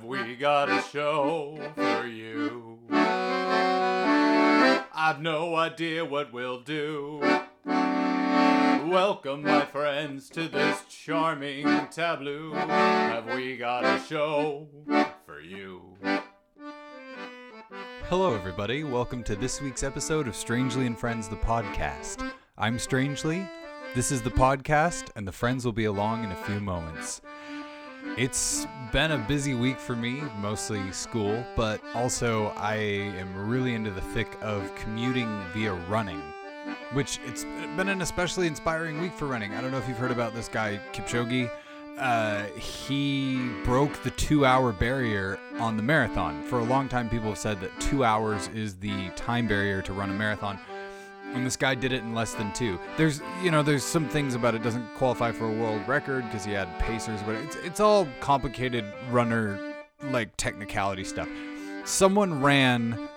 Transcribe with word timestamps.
have 0.00 0.08
we 0.08 0.34
got 0.34 0.70
a 0.70 0.80
show 0.90 1.58
for 1.74 2.06
you? 2.06 2.78
I've 2.90 5.20
no 5.20 5.54
idea 5.56 6.06
what 6.06 6.32
we'll 6.32 6.62
do. 6.62 7.20
Welcome, 7.66 9.42
my 9.42 9.66
friends, 9.66 10.30
to 10.30 10.48
this 10.48 10.82
charming 10.88 11.66
tableau. 11.90 12.54
Have 12.54 13.26
we 13.34 13.58
got 13.58 13.84
a 13.84 14.00
show 14.00 14.68
for 15.26 15.40
you? 15.40 15.98
Hello, 18.08 18.34
everybody. 18.34 18.84
Welcome 18.84 19.22
to 19.24 19.36
this 19.36 19.60
week's 19.60 19.82
episode 19.82 20.26
of 20.26 20.34
Strangely 20.34 20.86
and 20.86 20.98
Friends, 20.98 21.28
the 21.28 21.36
podcast. 21.36 22.26
I'm 22.56 22.78
Strangely. 22.78 23.46
This 23.94 24.10
is 24.10 24.22
the 24.22 24.30
podcast, 24.30 25.10
and 25.14 25.28
the 25.28 25.32
friends 25.32 25.66
will 25.66 25.72
be 25.72 25.84
along 25.84 26.24
in 26.24 26.32
a 26.32 26.36
few 26.36 26.60
moments. 26.60 27.20
It's 28.16 28.66
been 28.92 29.12
a 29.12 29.18
busy 29.18 29.54
week 29.54 29.78
for 29.78 29.94
me, 29.94 30.20
mostly 30.38 30.90
school, 30.90 31.44
but 31.54 31.80
also 31.94 32.48
I 32.56 32.74
am 32.74 33.48
really 33.48 33.74
into 33.74 33.90
the 33.90 34.00
thick 34.00 34.36
of 34.42 34.74
commuting 34.74 35.28
via 35.52 35.74
running, 35.74 36.20
which 36.92 37.20
it's 37.24 37.44
been 37.44 37.88
an 37.88 38.02
especially 38.02 38.48
inspiring 38.48 39.00
week 39.00 39.12
for 39.12 39.26
running. 39.26 39.54
I 39.54 39.60
don't 39.60 39.70
know 39.70 39.78
if 39.78 39.88
you've 39.88 39.98
heard 39.98 40.10
about 40.10 40.34
this 40.34 40.48
guy, 40.48 40.80
Kipchoge. 40.92 41.50
Uh, 41.98 42.44
he 42.56 43.50
broke 43.64 44.02
the 44.02 44.10
two 44.12 44.44
hour 44.44 44.72
barrier 44.72 45.38
on 45.58 45.76
the 45.76 45.82
marathon. 45.82 46.42
For 46.44 46.58
a 46.58 46.64
long 46.64 46.88
time, 46.88 47.08
people 47.08 47.28
have 47.28 47.38
said 47.38 47.60
that 47.60 47.78
two 47.78 48.02
hours 48.04 48.48
is 48.48 48.76
the 48.76 49.10
time 49.10 49.46
barrier 49.46 49.82
to 49.82 49.92
run 49.92 50.10
a 50.10 50.14
marathon 50.14 50.58
and 51.32 51.44
this 51.46 51.56
guy 51.56 51.74
did 51.74 51.92
it 51.92 52.02
in 52.02 52.14
less 52.14 52.34
than 52.34 52.52
two. 52.52 52.78
There's, 52.96 53.20
you 53.42 53.50
know, 53.50 53.62
there's 53.62 53.84
some 53.84 54.08
things 54.08 54.34
about 54.34 54.54
it 54.54 54.62
doesn't 54.62 54.94
qualify 54.94 55.32
for 55.32 55.46
a 55.46 55.52
world 55.52 55.86
record 55.86 56.24
because 56.24 56.44
he 56.44 56.52
had 56.52 56.68
pacers, 56.78 57.22
but 57.22 57.34
it's 57.36 57.56
it's 57.56 57.80
all 57.80 58.08
complicated 58.20 58.84
runner 59.10 59.58
like 60.10 60.36
technicality 60.36 61.04
stuff. 61.04 61.28
Someone 61.84 62.40
ran 62.40 63.08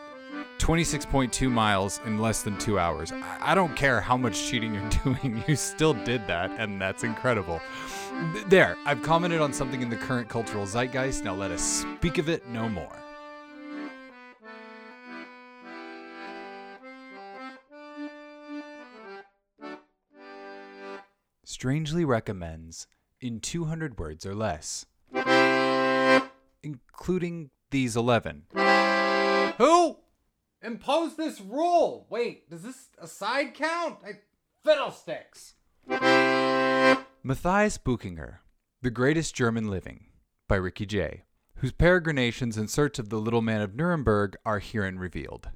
26.2 0.60 1.52
miles 1.52 2.00
in 2.06 2.20
less 2.20 2.42
than 2.42 2.58
two 2.58 2.80
hours. 2.80 3.12
I, 3.12 3.52
I 3.52 3.56
don't 3.56 3.76
care 3.76 4.00
how 4.00 4.16
much 4.16 4.48
cheating 4.48 4.74
you're 4.74 4.90
doing, 5.04 5.44
you 5.48 5.56
still 5.56 5.94
did 5.94 6.26
that, 6.28 6.52
and 6.58 6.82
that's 6.82 7.04
incredible. 7.04 7.62
There, 8.48 8.78
I've 8.86 9.02
commented 9.02 9.42
on 9.42 9.52
something 9.52 9.82
in 9.82 9.90
the 9.90 9.98
current 9.98 10.30
cultural 10.30 10.66
zeitgeist. 10.66 11.24
Now 11.24 11.34
let 11.34 11.52
us 11.52 11.62
speak 11.62 12.18
of 12.18 12.30
it 12.30 12.48
no 12.48 12.70
more. 12.70 13.03
Strangely 21.54 22.04
recommends 22.04 22.88
in 23.22 23.40
200 23.40 24.00
words 24.00 24.26
or 24.26 24.34
less, 24.34 24.88
including 26.64 27.52
these 27.70 27.96
11. 27.96 28.46
Who 29.60 29.98
imposed 30.64 31.16
this 31.16 31.40
rule? 31.40 32.08
Wait, 32.10 32.50
does 32.50 32.64
this 32.64 32.90
a 32.98 33.08
side 33.08 33.54
count? 33.54 34.00
I, 34.04 34.14
fiddlesticks. 34.64 35.54
Matthias 37.24 37.78
Buchinger, 37.78 38.40
The 38.82 38.90
Greatest 38.90 39.36
German 39.36 39.70
Living, 39.70 40.06
by 40.48 40.56
Ricky 40.56 40.88
Jay, 40.88 41.26
whose 41.58 41.72
peregrinations 41.72 42.58
in 42.58 42.68
search 42.68 42.98
of 42.98 43.10
the 43.10 43.20
little 43.20 43.44
man 43.44 43.62
of 43.62 43.76
Nuremberg 43.76 44.36
are 44.44 44.58
herein 44.60 44.98
revealed. 44.98 45.50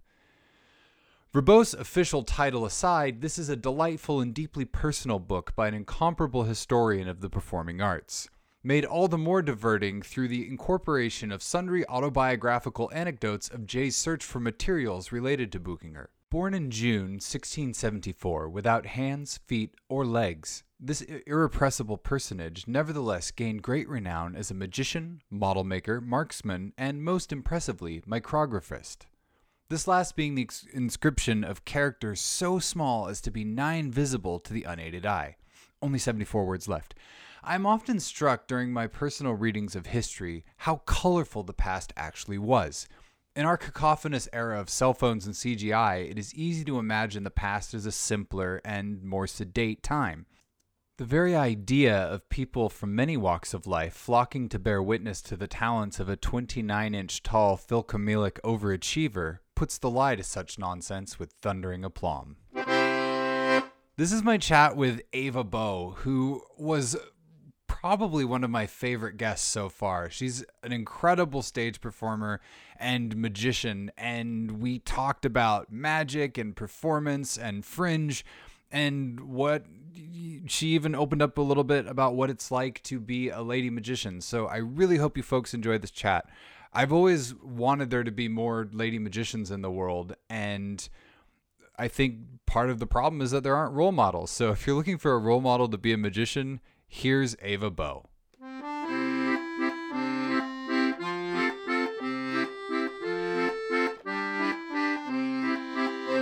Verbose 1.33 1.73
official 1.73 2.23
title 2.23 2.66
aside, 2.66 3.20
this 3.20 3.38
is 3.38 3.50
a 3.50 3.58
delightful 3.58 4.22
and 4.22 4.33
deeply 4.33 4.64
personal 4.64 5.20
book 5.20 5.53
by 5.58 5.67
an 5.67 5.73
incomparable 5.73 6.44
historian 6.44 7.09
of 7.09 7.19
the 7.19 7.30
performing 7.30 7.81
arts, 7.81 8.30
made 8.64 8.86
all 8.86 9.09
the 9.09 9.17
more 9.17 9.42
diverting 9.42 10.02
through 10.02 10.30
the 10.30 10.47
incorporation 10.47 11.30
of 11.30 11.44
sundry 11.44 11.86
autobiographical 11.88 12.89
anecdotes 12.94 13.50
of 13.50 13.66
Jay's 13.67 13.97
search 13.97 14.23
for 14.23 14.39
materials 14.39 15.11
related 15.11 15.52
to 15.52 15.59
Buchinger. 15.59 16.08
Born 16.30 16.53
in 16.53 16.72
June 16.72 17.19
1674 17.19 18.47
without 18.47 18.85
hands, 18.85 19.38
feet, 19.47 19.75
or 19.90 20.06
legs, 20.06 20.63
this 20.80 21.01
irrepressible 21.01 21.97
personage 21.97 22.66
nevertheless 22.68 23.31
gained 23.31 23.63
great 23.63 23.90
renown 23.90 24.34
as 24.38 24.50
a 24.50 24.53
magician, 24.53 25.22
model 25.30 25.66
maker, 25.66 26.00
marksman, 26.00 26.72
and 26.78 27.03
most 27.03 27.34
impressively, 27.34 28.01
micrographist. 28.07 29.07
This 29.69 29.85
last 29.85 30.16
being 30.16 30.35
the 30.35 30.50
inscription 30.72 31.44
of 31.44 31.66
characters 31.66 32.22
so 32.22 32.57
small 32.57 33.09
as 33.09 33.19
to 33.19 33.31
be 33.31 33.44
nine 33.44 33.91
visible 33.91 34.39
to 34.39 34.53
the 34.53 34.63
unaided 34.63 35.05
eye. 35.05 35.35
Only 35.81 36.00
74 36.00 36.45
words 36.45 36.69
left. 36.69 36.95
I 37.44 37.53
am 37.55 37.66
often 37.66 38.00
struck 38.00 38.47
during 38.47 38.72
my 38.72 38.88
personal 38.88 39.33
readings 39.33 39.75
of 39.75 39.88
history 39.88 40.45
how 40.56 40.77
colorful 40.85 41.44
the 41.44 41.51
past 41.51 41.91
actually 41.97 42.38
was. 42.38 42.88
In 43.35 43.45
our 43.45 43.57
cacophonous 43.57 44.29
era 44.31 44.57
of 44.57 44.69
cell 44.69 44.94
phones 44.94 45.25
and 45.25 45.35
CGI, 45.35 46.09
it 46.09 46.17
is 46.17 46.33
easy 46.33 46.63
to 46.63 46.79
imagine 46.79 47.25
the 47.25 47.29
past 47.29 47.73
as 47.73 47.85
a 47.85 47.91
simpler 47.91 48.61
and 48.63 49.03
more 49.03 49.27
sedate 49.27 49.83
time. 49.83 50.27
The 50.97 51.03
very 51.03 51.35
idea 51.35 51.94
of 51.94 52.29
people 52.29 52.69
from 52.69 52.95
many 52.95 53.17
walks 53.17 53.53
of 53.53 53.67
life 53.67 53.94
flocking 53.94 54.47
to 54.47 54.59
bear 54.59 54.81
witness 54.81 55.22
to 55.23 55.35
the 55.35 55.45
talents 55.45 56.00
of 56.00 56.07
a 56.07 56.16
29 56.16 56.95
inch 56.95 57.22
tall 57.22 57.57
phocomelic 57.57 58.39
overachiever 58.45 59.39
puts 59.57 59.79
the 59.79 59.90
lie 59.90 60.16
to 60.16 60.22
such 60.22 60.59
nonsense 60.59 61.18
with 61.18 61.31
thundering 61.41 61.84
aplomb. 61.84 62.35
This 63.95 64.12
is 64.12 64.22
my 64.22 64.38
chat 64.38 64.78
with 64.78 65.01
Ava 65.13 65.44
Bow, 65.44 65.95
who 65.97 66.44
was 66.59 66.95
probably 67.66 68.23
one 68.23 68.44
of 68.44 68.51
my 68.51 68.68
favorite 68.68 69.18
guests 69.18 69.47
so 69.47 69.68
far. 69.68 70.12
She's 70.12 70.45
an 70.62 70.72
incredible 70.72 71.41
stage 71.41 71.81
performer 71.81 72.40
and 72.78 73.18
magician, 73.18 73.90
and 73.97 74.62
we 74.62 74.78
talked 74.78 75.25
about 75.25 75.72
magic 75.72 76.38
and 76.38 76.56
performance 76.56 77.35
and 77.35 77.66
fringe 77.66 78.24
and 78.72 79.19
what 79.22 79.66
she 80.45 80.68
even 80.68 80.94
opened 80.94 81.24
up 81.24 81.35
a 81.35 81.41
little 81.41 81.63
bit 81.63 81.88
about 81.88 82.13
what 82.13 82.29
it's 82.29 82.51
like 82.51 82.84
to 82.84 83.00
be 83.00 83.29
a 83.29 83.41
lady 83.41 83.72
magician. 83.72 84.22
So 84.22 84.45
I 84.45 84.57
really 84.57 84.97
hope 84.97 85.18
you 85.18 85.24
folks 85.24 85.56
enjoyed 85.56 85.81
this 85.81 85.89
chat. 85.89 86.29
I've 86.73 86.91
always 86.91 87.33
wanted 87.35 87.89
there 87.89 88.03
to 88.03 88.11
be 88.11 88.28
more 88.28 88.67
lady 88.72 89.00
magicians 89.00 89.51
in 89.51 89.61
the 89.61 89.72
world, 89.72 90.16
and 90.29 90.88
I 91.78 91.88
think 91.88 92.19
part 92.45 92.69
of 92.69 92.79
the 92.79 92.88
problem 92.88 93.22
is 93.22 93.31
that 93.31 93.44
there 93.44 93.55
aren't 93.55 93.73
role 93.73 93.91
models. 93.91 94.31
So 94.31 94.51
if 94.51 94.66
you're 94.66 94.75
looking 94.75 94.97
for 94.97 95.13
a 95.13 95.17
role 95.17 95.41
model 95.41 95.67
to 95.69 95.77
be 95.77 95.94
a 95.94 95.97
magician, 95.97 96.59
here's 96.88 97.35
Ava 97.41 97.69
Bow. 97.69 98.06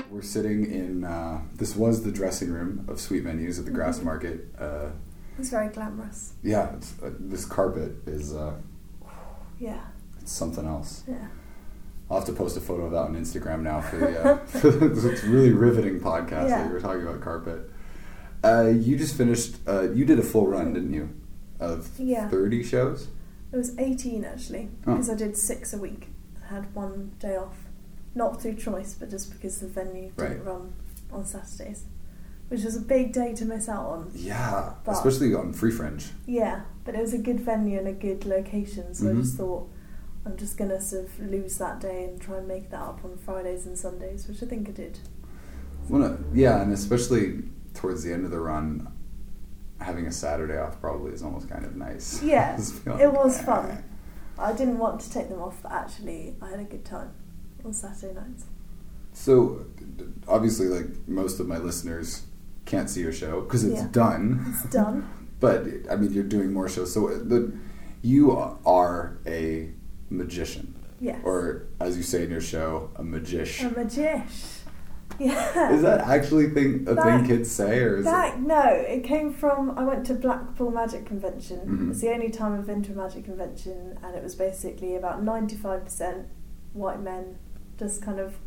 We're 0.10 0.22
sitting 0.22 0.72
in. 0.72 1.04
Uh, 1.04 1.42
this 1.54 1.76
was 1.76 2.04
the 2.04 2.12
dressing 2.12 2.50
room 2.52 2.86
of 2.88 3.00
Sweet 3.02 3.26
Venues 3.26 3.60
at 3.60 3.66
the 3.66 3.72
Grass 3.72 3.98
mm-hmm. 3.98 4.06
Market. 4.06 4.56
Uh, 4.58 4.92
it's 5.38 5.50
very 5.50 5.68
glamorous. 5.68 6.34
Yeah, 6.42 6.76
uh, 7.04 7.10
this 7.20 7.44
carpet 7.46 7.92
is. 8.06 8.34
Uh, 8.34 8.54
something 10.28 10.66
else. 10.66 11.04
Yeah. 11.08 11.28
I'll 12.10 12.18
have 12.18 12.28
to 12.28 12.34
post 12.34 12.56
a 12.56 12.62
photo 12.62 12.86
of 12.86 12.92
that 12.92 13.00
on 13.00 13.16
Instagram 13.16 13.62
now 13.62 13.82
for 13.82 13.98
the 13.98 14.24
uh, 14.24 14.40
it's 14.54 15.24
really 15.24 15.52
riveting 15.52 16.00
podcast 16.00 16.50
yeah. 16.50 16.60
that 16.60 16.68
you 16.68 16.74
were 16.74 16.80
talking 16.80 17.02
about 17.02 17.22
carpet. 17.22 17.72
Uh, 18.44 18.70
you 18.70 18.96
just 18.96 19.18
finished. 19.18 19.56
Uh, 19.68 19.90
you 19.92 20.06
did 20.06 20.20
a 20.20 20.24
full 20.24 20.48
run, 20.48 20.74
didn't 20.74 20.94
you? 20.94 21.10
Of 21.60 21.90
yeah. 21.98 22.30
thirty 22.30 22.64
shows. 22.64 23.08
It 23.52 23.58
was 23.58 23.78
eighteen 23.80 24.24
actually, 24.24 24.70
because 24.82 25.10
oh. 25.10 25.14
I 25.14 25.16
did 25.16 25.36
six 25.36 25.74
a 25.74 25.80
week. 25.80 26.10
I 26.44 26.54
had 26.54 26.76
one 26.76 27.14
day 27.20 27.38
off, 27.38 27.56
not 28.14 28.40
through 28.40 28.56
choice, 28.56 28.94
but 28.94 29.10
just 29.10 29.32
because 29.32 29.60
the 29.60 29.68
venue 29.68 30.12
didn't 30.12 30.38
right. 30.38 30.46
run 30.46 30.74
on 31.12 31.26
Saturdays, 31.26 31.86
which 32.50 32.64
was 32.64 32.76
a 32.76 32.82
big 32.82 33.14
day 33.14 33.34
to 33.34 33.46
miss 33.46 33.68
out 33.68 33.86
on. 33.88 34.12
Yeah, 34.14 34.74
but, 34.84 34.92
especially 34.92 35.34
on 35.34 35.54
Free 35.54 35.72
Fringe. 35.72 36.06
Yeah, 36.28 36.64
but 36.84 36.94
it 36.94 37.02
was 37.02 37.14
a 37.16 37.18
good 37.18 37.40
venue 37.40 37.80
and 37.80 37.88
a 37.88 37.94
good 37.94 38.26
location, 38.26 38.94
so 38.94 39.06
mm-hmm. 39.06 39.18
I 39.18 39.22
just 39.22 39.38
thought 39.38 39.72
I'm 40.26 40.38
just 40.38 40.58
gonna 40.58 40.82
sort 40.82 41.06
of 41.06 41.20
lose 41.20 41.58
that 41.60 41.80
day 41.80 42.04
and 42.04 42.20
try 42.20 42.38
and 42.38 42.48
make 42.48 42.72
that 42.72 42.82
up 42.82 43.06
on 43.06 43.18
Fridays 43.18 43.66
and 43.66 43.78
Sundays, 43.78 44.28
which 44.28 44.42
I 44.42 44.46
think 44.46 44.68
I 44.68 44.72
did. 44.72 45.00
Well, 45.88 46.02
no, 46.02 46.18
yeah, 46.34 46.62
and 46.62 46.74
especially 46.74 47.44
towards 47.74 48.04
the 48.04 48.12
end 48.12 48.26
of 48.26 48.32
the 48.32 48.40
run, 48.40 48.92
having 49.80 50.08
a 50.08 50.12
Saturday 50.12 50.58
off 50.58 50.82
probably 50.82 51.12
is 51.12 51.22
almost 51.22 51.50
kind 51.50 51.66
of 51.66 51.76
nice. 51.76 52.22
Yeah, 52.24 52.58
it 52.58 53.14
was 53.14 53.42
fun. 53.42 53.84
I 54.38 54.52
didn't 54.52 54.80
want 54.80 55.00
to 55.02 55.12
take 55.12 55.30
them 55.30 55.42
off, 55.42 55.62
but 55.62 55.72
actually, 55.72 56.36
I 56.42 56.50
had 56.50 56.60
a 56.60 56.64
good 56.64 56.84
time 56.84 57.12
on 57.64 57.74
Saturday 57.74 58.14
nights. 58.14 58.46
So, 59.14 59.66
obviously, 60.28 60.68
like 60.68 61.08
most 61.08 61.40
of 61.40 61.48
my 61.48 61.58
listeners 61.58 62.24
can't 62.66 62.90
see 62.90 63.02
your 63.02 63.14
show 63.14 63.42
because 63.42 63.64
it's 63.64 63.82
yeah. 63.82 63.88
done. 63.92 64.46
It's 64.50 64.74
done. 64.74 65.08
but 65.40 65.66
I 65.90 65.96
mean, 65.96 66.12
you're 66.12 66.24
doing 66.24 66.52
more 66.52 66.68
shows. 66.68 66.94
So 66.94 67.10
uh, 67.10 67.20
the 67.24 67.54
you 68.02 68.32
are 68.32 69.18
a 69.26 69.72
magician. 70.10 70.76
Yes. 71.00 71.20
Or, 71.24 71.68
as 71.80 71.98
you 71.98 72.04
say 72.04 72.24
in 72.24 72.32
your 72.32 72.42
show, 72.42 72.90
a 72.96 73.04
magish. 73.04 73.66
A 73.66 73.70
magish. 73.70 74.60
Yeah. 75.20 75.72
Is 75.72 75.82
that 75.84 76.02
actually 76.02 76.50
thing 76.50 76.86
a 76.88 76.94
That- 76.96 77.04
thing 77.04 77.26
kids 77.28 77.50
say, 77.52 77.80
or 77.84 77.98
is 77.98 78.06
That 78.06 78.42
no, 78.42 78.64
it 78.68 79.04
came 79.04 79.32
from. 79.32 79.72
I 79.78 79.84
went 79.84 80.06
to 80.08 80.14
Blackpool 80.14 80.72
Magic 80.72 81.06
Convention. 81.06 81.60
Mhm. 81.68 81.92
It's 81.92 82.02
the 82.02 82.10
only 82.12 82.30
time 82.30 82.54
I've 82.54 82.66
been 82.66 82.82
to 82.84 82.92
a 82.92 82.96
magic 82.96 83.24
convention, 83.26 83.98
and 84.04 84.16
it 84.16 84.22
was 84.24 84.36
basically 84.36 84.96
about 84.96 85.24
ninety-five 85.24 85.84
percent 85.86 86.28
white 86.74 87.02
men, 87.02 87.38
just 87.78 88.02
kind 88.02 88.20
of 88.20 88.40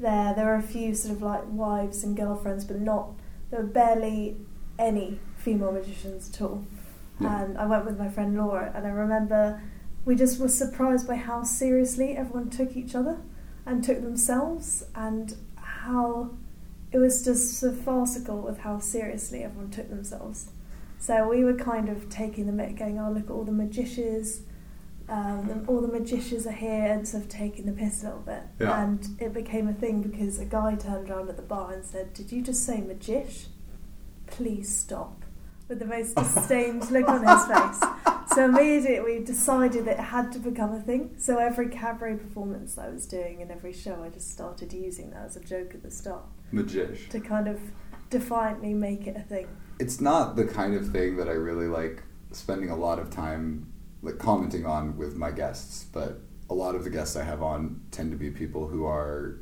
there. 0.00 0.32
There 0.34 0.46
were 0.46 0.54
a 0.54 0.62
few 0.62 0.94
sort 0.94 1.16
of 1.16 1.22
like 1.22 1.42
wives 1.50 2.02
and 2.04 2.16
girlfriends, 2.16 2.64
but 2.64 2.80
not. 2.80 3.10
There 3.50 3.60
were 3.60 3.66
barely 3.66 4.38
any 4.78 5.18
female 5.36 5.72
magicians 5.72 6.30
at 6.30 6.40
all. 6.40 6.64
Yeah. 7.20 7.42
And 7.42 7.58
I 7.58 7.66
went 7.66 7.84
with 7.84 7.98
my 7.98 8.08
friend 8.08 8.36
Laura, 8.38 8.72
and 8.74 8.86
I 8.86 8.90
remember 8.90 9.60
we 10.06 10.14
just 10.14 10.38
were 10.38 10.48
surprised 10.48 11.06
by 11.06 11.16
how 11.16 11.42
seriously 11.42 12.16
everyone 12.16 12.48
took 12.48 12.76
each 12.76 12.94
other 12.94 13.18
and 13.66 13.82
took 13.82 14.00
themselves, 14.00 14.84
and 14.94 15.34
how 15.56 16.30
it 16.92 16.98
was 16.98 17.24
just 17.24 17.58
so 17.58 17.72
farcical 17.72 18.40
with 18.40 18.58
how 18.60 18.78
seriously 18.78 19.42
everyone 19.42 19.70
took 19.70 19.90
themselves. 19.90 20.50
So 20.98 21.28
we 21.28 21.44
were 21.44 21.54
kind 21.54 21.88
of 21.88 22.08
taking 22.08 22.46
the 22.46 22.52
mic, 22.52 22.76
going, 22.76 22.98
"Oh, 22.98 23.10
look 23.10 23.24
at 23.24 23.30
all 23.30 23.44
the 23.44 23.52
magicians! 23.52 24.42
Um, 25.08 25.64
all 25.66 25.80
the 25.80 25.88
magicians 25.88 26.46
are 26.46 26.52
here," 26.52 26.84
and 26.84 27.06
sort 27.06 27.24
of 27.24 27.28
taking 27.28 27.66
the 27.66 27.72
piss 27.72 28.02
a 28.02 28.06
little 28.06 28.20
bit. 28.20 28.42
Yeah. 28.60 28.82
And 28.82 29.08
it 29.18 29.34
became 29.34 29.66
a 29.66 29.74
thing 29.74 30.02
because 30.02 30.38
a 30.38 30.44
guy 30.44 30.76
turned 30.76 31.10
around 31.10 31.28
at 31.28 31.36
the 31.36 31.42
bar 31.42 31.72
and 31.72 31.84
said, 31.84 32.14
"Did 32.14 32.30
you 32.30 32.42
just 32.42 32.64
say 32.64 32.80
magish? 32.80 33.48
Please 34.28 34.74
stop." 34.74 35.25
With 35.68 35.80
the 35.80 35.84
most 35.84 36.14
disdained 36.14 36.90
look 36.90 37.08
on 37.08 37.26
his 37.26 37.44
face. 37.46 37.82
So 38.34 38.44
immediately 38.44 39.18
we 39.18 39.24
decided 39.24 39.84
that 39.86 39.98
it 39.98 40.02
had 40.02 40.30
to 40.32 40.38
become 40.38 40.72
a 40.72 40.80
thing. 40.80 41.14
So 41.18 41.38
every 41.38 41.68
cabaret 41.68 42.16
performance 42.16 42.78
I 42.78 42.88
was 42.88 43.06
doing 43.06 43.42
and 43.42 43.50
every 43.50 43.72
show, 43.72 44.02
I 44.04 44.10
just 44.10 44.30
started 44.30 44.72
using 44.72 45.10
that 45.10 45.24
as 45.26 45.36
a 45.36 45.40
joke 45.40 45.74
at 45.74 45.82
the 45.82 45.90
start 45.90 46.22
magish? 46.52 47.08
to 47.10 47.18
kind 47.20 47.48
of 47.48 47.58
defiantly 48.10 48.74
make 48.74 49.06
it 49.06 49.16
a 49.16 49.22
thing. 49.22 49.48
It's 49.80 50.00
not 50.00 50.36
the 50.36 50.44
kind 50.44 50.74
of 50.74 50.90
thing 50.92 51.16
that 51.16 51.28
I 51.28 51.32
really 51.32 51.66
like 51.66 52.02
spending 52.30 52.70
a 52.70 52.76
lot 52.76 52.98
of 52.98 53.10
time 53.10 53.72
like 54.02 54.18
commenting 54.18 54.66
on 54.66 54.96
with 54.96 55.16
my 55.16 55.32
guests, 55.32 55.86
but 55.92 56.20
a 56.48 56.54
lot 56.54 56.76
of 56.76 56.84
the 56.84 56.90
guests 56.90 57.16
I 57.16 57.24
have 57.24 57.42
on 57.42 57.80
tend 57.90 58.12
to 58.12 58.16
be 58.16 58.30
people 58.30 58.68
who 58.68 58.84
are 58.84 59.40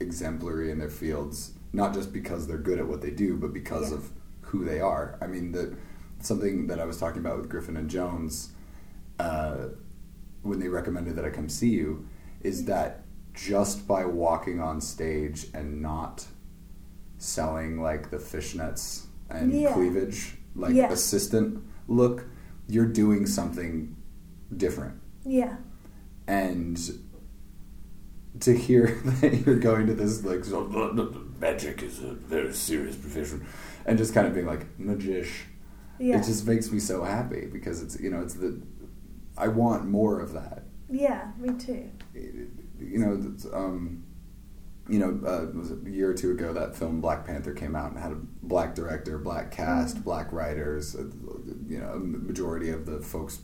exemplary 0.00 0.70
in 0.70 0.78
their 0.78 0.90
fields, 0.90 1.52
not 1.72 1.94
just 1.94 2.12
because 2.12 2.46
they're 2.46 2.58
good 2.58 2.78
at 2.78 2.86
what 2.86 3.00
they 3.00 3.10
do, 3.10 3.36
but 3.38 3.52
because 3.54 3.90
Yeah. 3.90 3.98
of 3.98 4.10
who 4.52 4.66
they 4.66 4.80
are. 4.80 5.16
I 5.22 5.26
mean, 5.26 5.50
the 5.52 5.74
something 6.20 6.66
that 6.66 6.78
I 6.78 6.84
was 6.84 6.98
talking 6.98 7.20
about 7.20 7.38
with 7.38 7.48
Griffin 7.48 7.76
and 7.76 7.88
Jones 7.88 8.52
uh, 9.18 9.68
when 10.42 10.60
they 10.60 10.68
recommended 10.68 11.16
that 11.16 11.24
I 11.24 11.30
come 11.30 11.48
see 11.48 11.70
you 11.70 12.06
is 12.42 12.66
that 12.66 13.02
just 13.32 13.88
by 13.88 14.04
walking 14.04 14.60
on 14.60 14.80
stage 14.82 15.46
and 15.54 15.80
not 15.80 16.26
selling 17.16 17.80
like 17.80 18.10
the 18.10 18.18
fishnets 18.18 19.06
and 19.30 19.52
Yeah. 19.52 19.72
cleavage, 19.72 20.36
like 20.54 20.74
Yeah. 20.74 20.92
assistant 20.92 21.62
look, 21.88 22.26
you're 22.68 22.86
doing 22.86 23.24
something 23.26 23.96
different. 24.54 25.00
Yeah, 25.24 25.56
And 26.28 26.78
to 28.40 28.52
hear 28.56 29.00
that 29.20 29.46
you're 29.46 29.58
going 29.58 29.86
to 29.86 29.94
this 29.94 30.24
like 30.24 30.44
so, 30.44 30.64
magic 31.40 31.82
is 31.82 32.00
a 32.02 32.12
very 32.12 32.52
serious 32.52 32.96
profession, 32.96 33.44
and 33.86 33.98
just 33.98 34.14
kind 34.14 34.26
of 34.26 34.34
being 34.34 34.46
like 34.46 34.66
magish, 34.78 35.30
yeah, 35.98 36.18
it 36.18 36.24
just 36.24 36.46
makes 36.46 36.70
me 36.72 36.78
so 36.78 37.02
happy 37.04 37.46
because 37.52 37.82
it's 37.82 37.98
you 38.00 38.10
know 38.10 38.20
it's 38.22 38.34
the 38.34 38.60
I 39.36 39.48
want 39.48 39.86
more 39.86 40.20
of 40.20 40.32
that. 40.34 40.64
yeah. 40.90 41.30
Me 41.38 41.50
too. 41.54 41.90
You 42.14 42.98
know, 42.98 43.34
um, 43.54 44.04
you 44.88 44.98
know, 44.98 45.20
uh, 45.26 45.46
was 45.56 45.70
it 45.70 45.86
a 45.86 45.90
year 45.90 46.10
or 46.10 46.14
two 46.14 46.32
ago 46.32 46.52
that 46.52 46.74
film 46.76 47.00
Black 47.00 47.24
Panther 47.24 47.54
came 47.54 47.74
out 47.76 47.90
and 47.92 47.98
had 48.00 48.12
a 48.12 48.18
black 48.42 48.74
director, 48.74 49.16
black 49.18 49.50
cast, 49.52 49.98
Mm. 49.98 50.04
black 50.04 50.32
writers. 50.32 50.94
uh, 50.96 51.04
You 51.68 51.78
know, 51.80 51.92
a 51.92 51.98
majority 51.98 52.70
of 52.70 52.84
the 52.86 53.00
folks, 53.00 53.40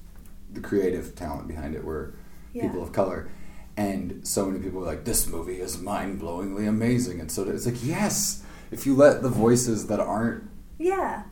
the 0.53 0.61
creative 0.61 1.15
talent 1.15 1.47
behind 1.49 1.75
it 1.75 1.85
were 1.85 2.15
Yeah, 2.53 2.67
people 2.67 2.83
of 2.83 2.93
color. 2.93 3.31
And 3.77 4.27
so 4.27 4.47
many 4.47 4.59
people 4.63 4.81
were 4.81 4.87
like, 4.87 5.05
"This 5.05 5.29
movie 5.29 5.61
is 5.61 5.79
mind-blowingly 5.79 6.67
amazing," 6.69 7.21
and 7.21 7.31
so 7.31 7.45
it's 7.49 7.65
like, 7.65 7.85
yes, 7.87 8.43
if 8.71 8.87
you 8.87 8.95
let 8.95 9.23
the 9.23 9.29
voices 9.29 9.87
that 9.89 10.01
aren't 10.01 10.45
yeah, 10.79 11.25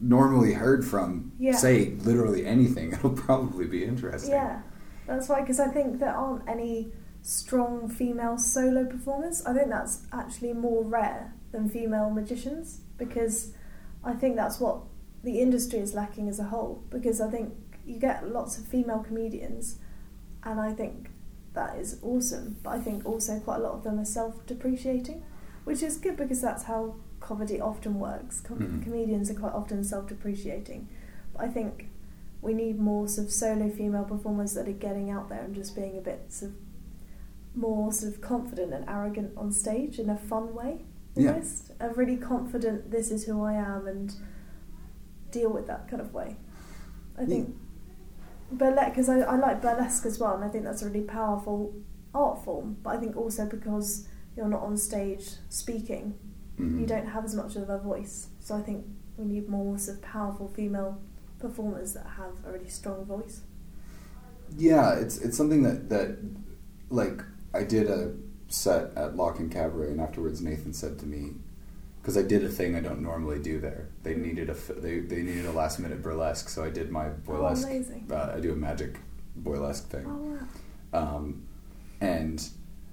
normally 0.00 0.52
heard 0.54 0.84
from 0.84 1.32
Yeah. 1.38 1.56
say 1.56 1.90
literally 2.04 2.46
anything, 2.46 2.92
it'll 2.94 3.10
probably 3.10 3.66
be 3.66 3.84
interesting. 3.84 4.30
yeah. 4.32 4.62
That's 5.06 5.28
why 5.28 5.40
Because 5.40 5.58
I 5.60 5.68
think 5.68 5.98
there 6.00 6.14
aren't 6.14 6.46
any 6.48 6.92
strong 7.22 7.88
female 7.88 8.36
solo 8.38 8.84
performers. 8.84 9.44
I 9.46 9.54
think 9.54 9.68
that's 9.70 10.02
actually 10.12 10.52
more 10.52 10.84
rare 10.84 11.34
than 11.50 11.68
female 11.68 12.10
magicians 12.10 12.80
because 12.98 13.52
I 14.04 14.12
think 14.12 14.36
that's 14.36 14.60
what 14.60 14.82
the 15.24 15.40
industry 15.40 15.78
is 15.80 15.94
lacking 15.94 16.28
as 16.28 16.38
a 16.38 16.44
whole. 16.44 16.84
Because 16.90 17.20
I 17.20 17.30
think 17.30 17.54
you 17.86 17.98
get 17.98 18.28
lots 18.30 18.58
of 18.58 18.66
female 18.66 19.00
comedians, 19.00 19.78
and 20.44 20.60
I 20.60 20.72
think 20.74 21.08
that 21.54 21.76
is 21.78 21.98
awesome. 22.02 22.56
But 22.62 22.70
I 22.70 22.78
think 22.80 23.04
also 23.06 23.40
quite 23.40 23.56
a 23.56 23.62
lot 23.62 23.72
of 23.72 23.82
them 23.84 23.98
are 23.98 24.04
self-depreciating, 24.04 25.22
which 25.68 25.82
is 25.82 25.98
good 25.98 26.16
because 26.16 26.40
that's 26.40 26.64
how 26.64 26.94
comedy 27.20 27.60
often 27.60 27.98
works. 28.00 28.40
Com- 28.40 28.58
Mhm. 28.58 28.82
Comedians 28.82 29.30
are 29.30 29.34
quite 29.34 29.52
often 29.52 29.84
self-depreciating, 29.84 30.88
but 31.34 31.42
I 31.44 31.48
think 31.48 31.90
we 32.40 32.54
need 32.54 32.78
more 32.80 33.06
sort 33.08 33.26
of 33.26 33.32
solo 33.32 33.68
female 33.68 34.04
performers 34.04 34.54
that 34.54 34.66
are 34.66 34.72
getting 34.72 35.10
out 35.10 35.28
there 35.28 35.42
and 35.42 35.54
just 35.54 35.74
being 35.76 35.98
a 35.98 36.00
bit 36.00 36.32
sort 36.32 36.52
of 36.52 36.56
more 37.54 37.92
sort 37.92 38.14
of 38.14 38.20
confident 38.20 38.72
and 38.72 38.88
arrogant 38.88 39.32
on 39.36 39.50
stage 39.52 39.98
in 39.98 40.08
a 40.08 40.16
fun 40.16 40.54
way. 40.54 40.84
Yeah. 41.14 41.32
Almost 41.32 41.72
a 41.80 41.90
really 41.90 42.16
confident. 42.16 42.90
This 42.90 43.10
is 43.10 43.24
who 43.24 43.42
I 43.42 43.54
am, 43.54 43.86
and 43.86 44.14
deal 45.30 45.50
with 45.50 45.66
that 45.66 45.86
kind 45.88 46.00
of 46.00 46.14
way. 46.14 46.36
I 47.18 47.24
think 47.26 47.54
burlesque 48.52 48.90
because 48.92 49.08
I, 49.10 49.18
I 49.20 49.36
like 49.36 49.60
burlesque 49.60 50.06
as 50.06 50.18
well, 50.18 50.34
and 50.34 50.44
I 50.44 50.48
think 50.48 50.64
that's 50.64 50.80
a 50.82 50.86
really 50.86 51.02
powerful 51.02 51.74
art 52.14 52.42
form. 52.44 52.76
But 52.82 52.96
I 52.96 53.00
think 53.00 53.16
also 53.16 53.44
because 53.46 54.07
you're 54.38 54.48
not 54.48 54.62
on 54.62 54.76
stage 54.76 55.32
speaking, 55.48 56.14
Mhm. 56.58 56.80
you 56.80 56.86
don't 56.86 57.06
have 57.06 57.24
as 57.24 57.34
much 57.34 57.56
of 57.56 57.68
a 57.68 57.76
voice. 57.78 58.28
So 58.40 58.54
I 58.54 58.62
think 58.62 58.86
we 59.18 59.24
need 59.26 59.48
more 59.48 59.76
sort 59.78 59.96
of 59.98 60.02
powerful 60.02 60.48
female 60.48 60.98
performers 61.40 61.92
that 61.94 62.06
have 62.06 62.32
a 62.46 62.52
really 62.52 62.68
strong 62.68 63.04
voice. 63.04 63.42
Yeah, 64.56 64.94
it's 64.94 65.18
it's 65.18 65.36
something 65.36 65.62
that 65.64 65.88
that 65.90 66.16
like 66.90 67.20
I 67.52 67.64
did 67.64 67.90
a 67.90 68.14
set 68.48 68.96
at 68.96 69.16
Lock-in 69.16 69.50
Cabaret, 69.50 69.90
and 69.90 70.00
afterwards 70.00 70.40
Nathan 70.40 70.72
said 70.72 70.98
to 71.00 71.06
me, 71.06 71.34
because 72.00 72.16
I 72.16 72.22
did 72.22 72.44
a 72.44 72.48
thing 72.48 72.74
I 72.74 72.80
don't 72.80 73.02
normally 73.02 73.40
do 73.40 73.60
there. 73.60 73.88
They 74.04 74.14
needed 74.14 74.48
a 74.48 74.54
they 74.80 75.00
they 75.00 75.22
needed 75.22 75.46
a 75.46 75.52
last 75.52 75.78
minute 75.80 76.02
burlesque, 76.02 76.48
so 76.48 76.64
I 76.64 76.70
did 76.70 76.90
my 76.90 77.08
burlesque. 77.08 77.66
Oh, 77.66 77.70
amazing. 77.70 78.06
uh, 78.10 78.32
I 78.36 78.40
do 78.40 78.52
a 78.52 78.56
magic 78.56 79.00
burlesque 79.36 79.88
thing. 79.88 80.06
Oh 80.06 80.38
wow. 80.92 81.16
Um, 81.16 81.42
and 82.00 82.48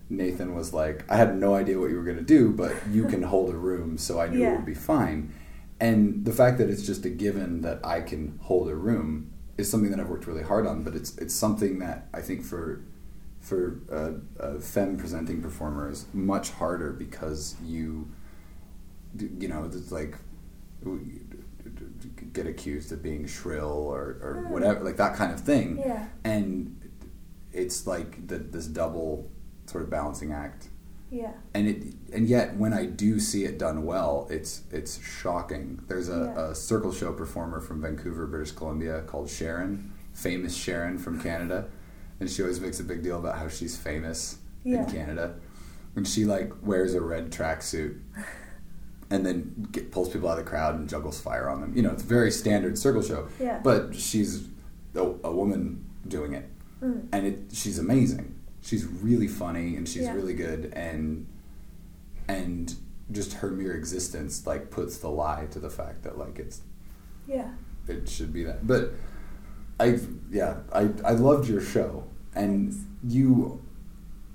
Nathan 0.10 0.54
was 0.56 0.74
like, 0.74 1.04
I 1.12 1.18
had 1.18 1.36
no 1.38 1.56
idea 1.56 1.80
what 1.80 1.90
you 1.90 1.98
were 1.98 2.04
going 2.04 2.18
to 2.18 2.24
do, 2.24 2.52
but 2.52 2.74
you 2.92 3.06
can 3.06 3.24
hold 3.34 3.50
a 3.50 3.58
room, 3.58 3.98
so 3.98 4.20
I 4.20 4.28
knew 4.28 4.44
it 4.46 4.52
would 4.56 4.66
be 4.66 4.74
fine. 4.76 5.34
And 5.80 6.24
the 6.26 6.32
fact 6.32 6.58
that 6.60 6.70
it's 6.70 6.86
just 6.86 7.06
a 7.06 7.10
given 7.10 7.62
that 7.62 7.86
I 7.86 8.02
can 8.02 8.40
hold 8.44 8.70
a 8.70 8.76
room 8.76 9.32
is 9.58 9.70
something 9.70 9.90
that 9.92 10.00
I've 10.00 10.10
worked 10.10 10.28
really 10.28 10.44
hard 10.44 10.66
on, 10.68 10.84
but 10.84 10.96
it's 10.96 11.18
it's 11.18 11.34
something 11.34 11.80
that 11.80 12.08
I 12.14 12.22
think 12.22 12.44
for 12.44 12.82
for 13.42 13.80
uh, 13.92 14.12
a 14.40 14.60
femme 14.60 14.98
presenting 14.98 15.42
performer 15.42 15.90
is 15.90 16.06
much 16.14 16.52
harder 16.52 16.92
because 16.94 17.56
you 17.64 18.10
you 19.40 19.48
know 19.48 19.64
it's 19.66 19.92
like 19.92 20.16
get 22.34 22.48
accused 22.48 22.92
of 22.92 23.02
being 23.02 23.26
shrill 23.28 23.72
or, 23.72 24.18
or 24.22 24.44
Mm. 24.46 24.50
whatever 24.52 24.84
like 24.84 24.98
that 24.98 25.16
kind 25.16 25.32
of 25.34 25.40
thing 25.42 25.78
Yeah. 25.78 26.08
and 26.24 26.80
it's 27.54 27.88
like 27.88 28.28
the, 28.28 28.38
this 28.38 28.68
double 28.68 29.30
sort 29.66 29.84
of 29.84 29.90
balancing 29.90 30.32
act 30.32 30.68
Yeah. 31.12 31.32
and 31.54 31.68
it 31.68 31.84
and 32.14 32.28
yet 32.28 32.56
when 32.56 32.74
I 32.74 32.86
do 32.86 33.20
see 33.20 33.46
it 33.46 33.58
done 33.58 33.84
well 33.86 34.28
it's 34.30 34.62
it's 34.72 35.00
shocking 35.04 35.82
there's 35.88 36.10
a, 36.10 36.34
Yeah. 36.36 36.48
a 36.52 36.56
circle 36.56 36.92
show 36.94 37.12
performer 37.14 37.60
from 37.60 37.82
Vancouver 37.82 38.28
British 38.28 38.52
Columbia 38.52 39.02
called 39.08 39.30
Sharon 39.30 39.92
famous 40.14 40.56
Sharon 40.56 40.98
from 40.98 41.20
Canada 41.22 41.66
and 42.20 42.30
she 42.30 42.42
always 42.42 42.60
makes 42.62 42.80
a 42.80 42.84
big 42.84 43.04
deal 43.04 43.18
about 43.20 43.38
how 43.38 43.48
she's 43.48 43.76
famous 43.78 44.38
Yeah. 44.64 44.84
in 44.84 44.92
Canada 44.92 45.36
and 45.96 46.08
she 46.08 46.26
like 46.26 46.52
wears 46.62 46.94
a 46.94 47.02
red 47.02 47.32
tracksuit 47.32 48.00
and 49.10 49.26
then 49.26 49.68
get, 49.72 49.92
pulls 49.92 50.10
people 50.10 50.28
out 50.30 50.38
of 50.40 50.46
the 50.46 50.50
crowd 50.50 50.76
and 50.76 50.90
juggles 50.90 51.20
fire 51.20 51.50
on 51.50 51.62
them 51.62 51.74
you 51.76 51.82
know 51.82 51.92
it's 51.92 52.04
a 52.04 52.08
very 52.08 52.32
standard 52.32 52.78
circle 52.78 53.02
show 53.02 53.28
Yeah. 53.40 53.60
but 53.64 53.96
she's 53.96 54.48
a, 54.96 55.02
a 55.24 55.32
woman 55.32 55.86
doing 56.08 56.34
it 56.34 56.50
Mm. 56.84 57.08
and 57.14 57.26
it 57.26 57.40
she's 57.54 57.80
amazing. 57.80 58.35
She's 58.66 58.86
really 58.86 59.28
funny 59.28 59.76
and 59.76 59.88
she's 59.88 60.04
Yeah. 60.04 60.14
really 60.14 60.34
good 60.34 60.74
and 60.76 61.28
and 62.28 62.74
just 63.12 63.34
her 63.34 63.52
mere 63.52 63.74
existence 63.74 64.48
like 64.48 64.72
puts 64.72 64.98
the 64.98 65.10
lie 65.10 65.46
to 65.52 65.60
the 65.60 65.70
fact 65.70 66.02
that 66.04 66.18
like 66.18 66.40
it's 66.40 66.62
Yeah. 67.28 67.52
it 67.88 68.10
should 68.10 68.34
be 68.34 68.44
that. 68.44 68.66
But 68.66 68.94
I 69.80 70.00
yeah, 70.32 70.58
I 70.74 70.90
I 71.04 71.12
loved 71.12 71.48
your 71.48 71.62
show 71.62 72.06
and 72.34 72.74
you 73.04 73.62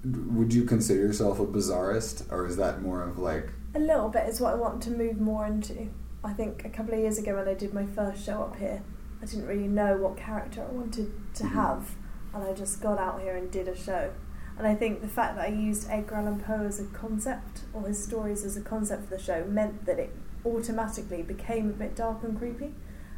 would 0.04 0.54
you 0.54 0.64
consider 0.64 1.00
yourself 1.00 1.40
a 1.40 1.46
bizarrist, 1.46 2.30
or 2.32 2.46
is 2.46 2.56
that 2.56 2.80
more 2.80 3.02
of 3.02 3.18
like 3.18 3.50
a 3.74 3.78
little 3.78 4.08
bit 4.08 4.28
is 4.28 4.40
what 4.40 4.52
I 4.52 4.56
want 4.56 4.82
to 4.84 4.90
move 4.90 5.20
more 5.20 5.46
into. 5.46 5.88
I 6.22 6.32
think 6.32 6.64
a 6.64 6.68
couple 6.68 6.94
of 6.94 7.00
years 7.00 7.18
ago 7.18 7.36
when 7.36 7.48
I 7.48 7.54
did 7.54 7.72
my 7.74 7.86
first 7.86 8.24
show 8.24 8.42
up 8.42 8.56
here, 8.58 8.82
I 9.22 9.26
didn't 9.26 9.46
really 9.46 9.68
know 9.68 9.96
what 9.96 10.16
character 10.16 10.64
I 10.68 10.72
wanted 10.72 11.10
to 11.34 11.42
mm-hmm. 11.44 11.54
have, 11.54 11.96
and 12.34 12.44
I 12.44 12.52
just 12.52 12.80
got 12.80 12.98
out 12.98 13.20
here 13.20 13.36
and 13.36 13.50
did 13.50 13.68
a 13.68 13.76
show. 13.76 14.12
And 14.58 14.66
I 14.66 14.74
think 14.74 15.00
the 15.00 15.08
fact 15.08 15.36
that 15.36 15.46
I 15.46 15.48
used 15.48 15.88
Edgar 15.88 16.16
Allan 16.16 16.40
Poe 16.40 16.66
as 16.66 16.78
a 16.80 16.84
concept, 16.86 17.62
or 17.72 17.86
his 17.86 18.02
stories 18.02 18.44
as 18.44 18.56
a 18.56 18.60
concept 18.60 19.08
for 19.08 19.16
the 19.16 19.22
show, 19.22 19.44
meant 19.44 19.86
that 19.86 19.98
it 19.98 20.14
automatically 20.44 21.22
became 21.22 21.70
a 21.70 21.72
bit 21.72 21.96
dark 21.96 22.22
and 22.22 22.38
creepy. 22.38 22.74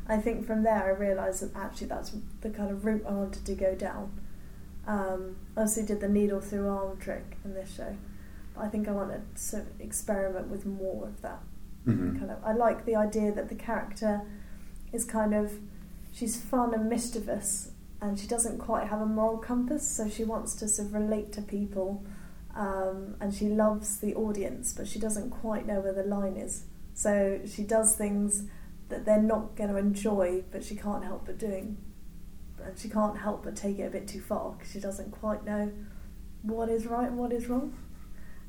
I 0.08 0.18
think 0.18 0.46
from 0.46 0.62
there 0.62 0.84
I 0.84 0.90
realised 0.90 1.42
that 1.42 1.56
actually 1.58 1.88
that's 1.88 2.12
the 2.40 2.50
kind 2.50 2.70
of 2.70 2.84
route 2.84 3.04
I 3.08 3.12
wanted 3.12 3.44
to 3.44 3.54
go 3.54 3.74
down. 3.74 4.20
Um, 4.86 5.36
I 5.56 5.62
also 5.62 5.84
did 5.84 6.00
the 6.00 6.08
needle 6.08 6.40
through 6.40 6.68
arm 6.68 6.98
trick 6.98 7.36
in 7.44 7.54
this 7.54 7.74
show, 7.74 7.96
but 8.54 8.62
I 8.62 8.68
think 8.68 8.88
I 8.88 8.92
wanted 8.92 9.22
to 9.50 9.64
experiment 9.78 10.48
with 10.48 10.66
more 10.66 11.06
of 11.06 11.22
that. 11.22 11.40
Mm-hmm. 11.86 12.18
Kind 12.18 12.30
of, 12.30 12.38
I 12.44 12.52
like 12.52 12.84
the 12.84 12.96
idea 12.96 13.32
that 13.32 13.48
the 13.48 13.54
character 13.54 14.22
is 14.92 15.04
kind 15.04 15.34
of 15.34 15.54
she's 16.12 16.40
fun 16.40 16.74
and 16.74 16.88
mischievous, 16.88 17.71
and 18.02 18.18
she 18.18 18.26
doesn't 18.26 18.58
quite 18.58 18.88
have 18.88 19.00
a 19.00 19.06
moral 19.06 19.38
compass, 19.38 19.88
so 19.88 20.10
she 20.10 20.24
wants 20.24 20.54
to 20.56 20.68
sort 20.68 20.88
of 20.88 20.94
relate 20.94 21.32
to 21.32 21.40
people, 21.40 22.04
um, 22.54 23.16
and 23.20 23.32
she 23.32 23.48
loves 23.48 24.00
the 24.00 24.14
audience, 24.14 24.74
but 24.74 24.86
she 24.86 24.98
doesn't 24.98 25.30
quite 25.30 25.66
know 25.66 25.80
where 25.80 25.94
the 25.94 26.02
line 26.02 26.36
is. 26.36 26.64
So 26.92 27.40
she 27.46 27.62
does 27.62 27.96
things 27.96 28.44
that 28.90 29.06
they're 29.06 29.22
not 29.22 29.56
going 29.56 29.70
to 29.70 29.78
enjoy, 29.78 30.44
but 30.50 30.62
she 30.62 30.76
can't 30.76 31.04
help 31.04 31.24
but 31.24 31.38
doing 31.38 31.78
and 32.64 32.78
she 32.78 32.88
can't 32.88 33.18
help 33.18 33.44
but 33.44 33.56
take 33.56 33.78
it 33.78 33.84
a 33.84 33.90
bit 33.90 34.08
too 34.08 34.20
far 34.20 34.52
because 34.52 34.72
she 34.72 34.80
doesn't 34.80 35.10
quite 35.10 35.44
know 35.44 35.72
what 36.42 36.68
is 36.68 36.86
right 36.86 37.08
and 37.08 37.18
what 37.18 37.32
is 37.32 37.48
wrong. 37.48 37.76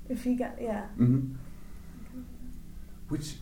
If 0.10 0.26
you 0.26 0.36
get, 0.36 0.58
yeah. 0.60 0.88
Mm-hmm. 1.00 1.36
Which, 3.10 3.36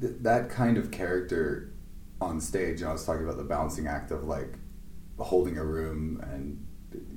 th- 0.00 0.14
that 0.20 0.50
kind 0.50 0.78
of 0.78 0.90
character 0.90 1.72
on 2.20 2.40
stage, 2.40 2.82
I 2.82 2.92
was 2.92 3.04
talking 3.04 3.24
about 3.24 3.36
the 3.36 3.44
balancing 3.44 3.86
act 3.86 4.10
of 4.10 4.24
like 4.24 4.54
holding 5.18 5.58
a 5.58 5.64
room 5.64 6.20
and 6.22 6.64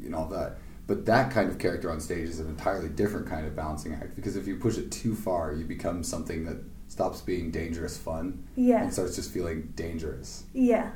you 0.01 0.09
know 0.09 0.19
all 0.19 0.27
that. 0.27 0.57
But 0.87 1.05
that 1.05 1.31
kind 1.31 1.49
of 1.49 1.59
character 1.59 1.91
on 1.91 1.99
stage 1.99 2.29
is 2.29 2.39
an 2.39 2.47
entirely 2.47 2.89
different 2.89 3.27
kind 3.27 3.45
of 3.45 3.55
balancing 3.55 3.93
act 3.93 4.15
because 4.15 4.35
if 4.35 4.47
you 4.47 4.57
push 4.57 4.77
it 4.77 4.91
too 4.91 5.15
far, 5.15 5.53
you 5.53 5.65
become 5.65 6.03
something 6.03 6.45
that 6.45 6.57
stops 6.87 7.21
being 7.21 7.51
dangerous 7.51 7.97
fun. 7.97 8.47
Yeah. 8.55 8.81
And 8.83 8.91
starts 8.91 9.15
just 9.15 9.31
feeling 9.31 9.73
dangerous. 9.75 10.45
Yeah 10.53 10.91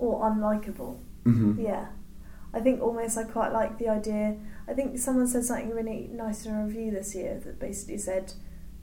or 0.00 0.22
unlikable. 0.22 0.98
Mm-hmm. 1.24 1.60
Yeah. 1.60 1.86
I 2.52 2.60
think 2.60 2.82
almost 2.82 3.16
I 3.16 3.24
quite 3.24 3.52
like 3.52 3.78
the 3.78 3.88
idea. 3.88 4.36
I 4.66 4.72
think 4.72 4.98
someone 4.98 5.28
said 5.28 5.44
something 5.44 5.70
really 5.70 6.08
nice 6.10 6.44
in 6.46 6.54
a 6.54 6.64
review 6.64 6.90
this 6.90 7.14
year 7.14 7.40
that 7.44 7.60
basically 7.60 7.98
said 7.98 8.32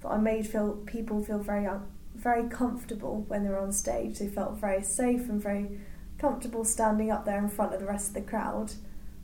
that 0.01 0.07
I 0.07 0.17
made 0.17 0.47
feel 0.47 0.75
people 0.85 1.21
feel 1.23 1.39
very 1.39 1.67
very 2.15 2.49
comfortable 2.49 3.25
when 3.27 3.43
they're 3.43 3.59
on 3.59 3.71
stage. 3.71 4.19
They 4.19 4.27
felt 4.27 4.57
very 4.57 4.81
safe 4.81 5.29
and 5.29 5.41
very 5.41 5.79
comfortable 6.17 6.63
standing 6.63 7.11
up 7.11 7.25
there 7.25 7.37
in 7.37 7.49
front 7.49 7.73
of 7.73 7.79
the 7.79 7.85
rest 7.85 8.09
of 8.09 8.13
the 8.15 8.21
crowd. 8.21 8.73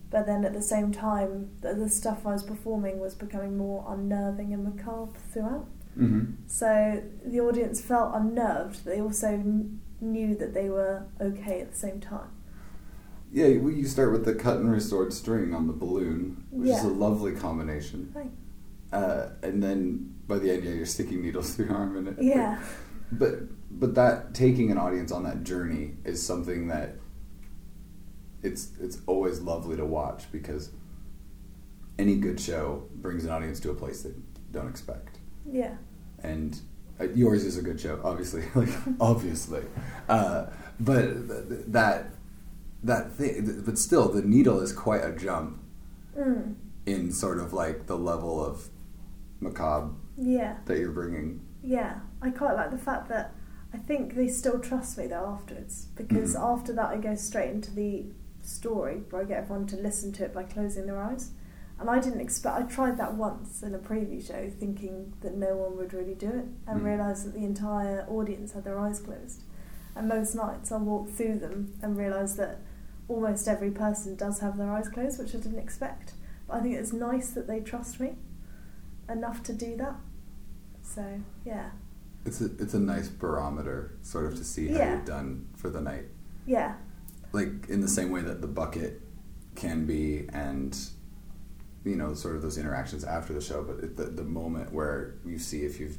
But 0.10 0.28
then 0.28 0.46
at 0.46 0.54
the 0.54 0.62
same 0.62 0.92
time, 0.92 1.50
the, 1.62 1.74
the 1.74 1.90
stuff 1.90 2.26
I 2.26 2.34
was 2.34 2.44
performing 2.44 3.00
was 3.00 3.16
becoming 3.16 3.58
more 3.58 3.86
unnerving 3.88 4.54
and 4.54 4.64
macabre 4.64 5.18
throughout. 5.32 5.68
Mm-hmm. 5.98 6.34
So 6.48 7.04
the 7.26 7.40
audience 7.40 7.82
felt 7.82 8.14
unnerved. 8.14 8.86
They 8.86 9.02
also 9.02 9.42
knew 10.02 10.36
that 10.36 10.54
they 10.54 10.70
were 10.70 11.06
okay 11.20 11.62
at 11.62 11.72
the 11.72 11.78
same 11.78 12.00
time. 12.00 12.30
Yeah, 13.32 13.48
you 13.48 13.86
start 13.88 14.12
with 14.12 14.26
the 14.26 14.36
cut 14.36 14.58
and 14.58 14.72
restored 14.72 15.12
string 15.12 15.56
on 15.56 15.66
the 15.66 15.74
balloon, 15.74 16.46
which 16.52 16.70
yeah. 16.70 16.78
is 16.78 16.84
a 16.84 16.90
lovely 16.90 17.32
combination. 17.32 18.12
Right. 18.14 18.30
Uh, 18.92 19.30
and 19.42 19.64
then 19.64 20.14
by 20.28 20.38
the 20.38 20.52
end, 20.52 20.64
yeah, 20.64 20.74
you're 20.74 20.86
sticking 20.86 21.24
needles 21.24 21.52
through 21.56 21.66
your 21.66 21.76
arm 21.76 21.98
in 21.98 22.08
it. 22.10 22.16
Yeah. 22.22 22.62
But 23.12 23.12
but 23.12 23.50
that 23.80 24.34
taking 24.34 24.72
an 24.72 24.78
audience 24.78 25.12
on 25.12 25.24
that 25.24 25.44
journey 25.44 25.94
is 26.04 26.26
something 26.26 26.68
that 26.68 26.96
it's 28.42 28.72
it's 28.80 29.00
always 29.08 29.40
lovely 29.40 29.78
to 29.78 29.86
watch 29.86 30.32
because 30.32 30.72
any 31.98 32.16
good 32.16 32.40
show 32.40 32.84
brings 32.96 33.24
an 33.24 33.32
audience 33.32 33.60
to 33.62 33.70
a 33.72 33.76
place 33.76 34.02
they 34.02 34.12
don't 34.52 34.68
expect. 34.68 35.20
Yeah. 35.50 35.76
And 36.22 36.60
uh, 37.00 37.06
yours 37.06 37.44
is 37.44 37.58
a 37.58 37.62
good 37.62 37.80
show, 37.80 38.00
obviously, 38.04 38.44
like 38.56 38.70
obviously, 39.00 39.64
uh, 40.10 40.48
but 40.80 41.72
that 41.72 42.12
that 42.84 43.12
thing, 43.14 43.62
but 43.66 43.78
still, 43.78 44.10
the 44.10 44.22
needle 44.22 44.60
is 44.60 44.74
quite 44.74 45.04
a 45.04 45.12
jump 45.12 45.62
mm. 46.18 46.56
in 46.86 47.12
sort 47.12 47.40
of 47.40 47.54
like 47.54 47.88
the 47.88 47.98
level 47.98 48.44
of 48.44 48.70
macabre 49.40 49.94
yeah. 50.18 50.58
that 50.66 50.78
you're 50.78 50.92
bringing. 50.92 51.42
Yeah, 51.64 52.00
I 52.22 52.30
quite 52.30 52.56
like 52.56 52.72
the 52.72 52.78
fact 52.78 53.08
that 53.10 53.34
I 53.74 53.78
think 53.78 54.16
they 54.16 54.28
still 54.28 54.60
trust 54.60 54.98
me 54.98 55.08
though 55.08 55.26
afterwards 55.26 55.88
because 55.96 56.36
mm-hmm. 56.36 56.44
after 56.44 56.74
that 56.74 56.90
I 56.90 56.98
go 56.98 57.16
straight 57.16 57.50
into 57.50 57.72
the 57.72 58.06
story 58.42 59.02
where 59.10 59.22
I 59.22 59.26
get 59.26 59.44
everyone 59.44 59.68
to 59.68 59.78
listen 59.78 60.12
to 60.14 60.26
it 60.26 60.34
by 60.34 60.44
closing 60.44 60.86
their 60.86 61.02
eyes. 61.02 61.32
And 61.80 61.90
I 61.90 62.00
didn't 62.00 62.22
expect. 62.22 62.56
I 62.56 62.64
tried 62.64 62.98
that 62.98 63.16
once 63.16 63.64
in 63.64 63.74
a 63.74 63.80
preview 63.80 64.26
show, 64.26 64.50
thinking 64.50 65.14
that 65.22 65.36
no 65.36 65.56
one 65.56 65.76
would 65.78 65.94
really 65.94 66.14
do 66.14 66.28
it, 66.28 66.46
and 66.68 66.82
mm. 66.82 66.84
realised 66.84 67.26
that 67.26 67.34
the 67.34 67.44
entire 67.44 68.06
audience 68.08 68.54
had 68.54 68.64
their 68.64 68.80
eyes 68.80 69.00
closed. 69.00 69.44
And 69.96 70.08
most 70.08 70.36
nights 70.36 70.72
I 70.72 70.78
walk 70.78 71.10
through 71.10 71.40
them 71.40 71.74
and 71.82 71.98
realise 71.98 72.36
that 72.36 72.60
almost 73.08 73.48
every 73.48 73.72
person 73.72 74.16
does 74.16 74.40
have 74.40 74.58
their 74.58 74.72
eyes 74.72 74.88
closed, 74.88 75.20
which 75.20 75.36
I 75.36 75.40
didn't 75.40 75.60
expect. 75.60 76.14
But 76.48 76.58
I 76.58 76.62
think 76.62 76.76
it's 76.76 76.94
nice 76.94 77.32
that 77.32 77.48
they 77.48 77.60
trust 77.60 78.00
me 78.00 78.14
enough 79.10 79.44
to 79.44 79.54
do 79.54 79.76
that. 79.78 79.96
So 80.84 81.22
yeah. 81.44 81.72
It's 82.26 82.42
a 82.42 82.46
it's 82.60 82.74
a 82.74 82.80
nice 82.80 83.10
barometer, 83.10 83.98
sort 84.02 84.26
of, 84.26 84.36
to 84.38 84.44
see 84.44 84.70
how 84.70 84.78
yeah. 84.78 84.96
you've 84.96 85.06
done 85.06 85.48
for 85.56 85.70
the 85.70 85.82
night. 85.82 86.06
Yeah. 86.46 86.76
Like 87.32 87.68
in 87.70 87.82
the 87.82 87.88
same 87.88 88.12
way 88.12 88.22
that 88.22 88.42
the 88.42 88.48
bucket 88.48 89.02
can 89.56 89.86
be, 89.86 90.28
and 90.32 90.78
you 91.84 91.96
know, 91.96 92.14
sort 92.14 92.36
of 92.36 92.42
those 92.42 92.58
interactions 92.58 93.04
after 93.04 93.34
the 93.34 93.42
show, 93.42 93.64
but 93.64 93.98
the, 93.98 94.06
the 94.06 94.24
moment 94.24 94.72
where 94.72 95.16
you 95.26 95.38
see 95.38 95.64
if 95.64 95.80
you've 95.80 95.98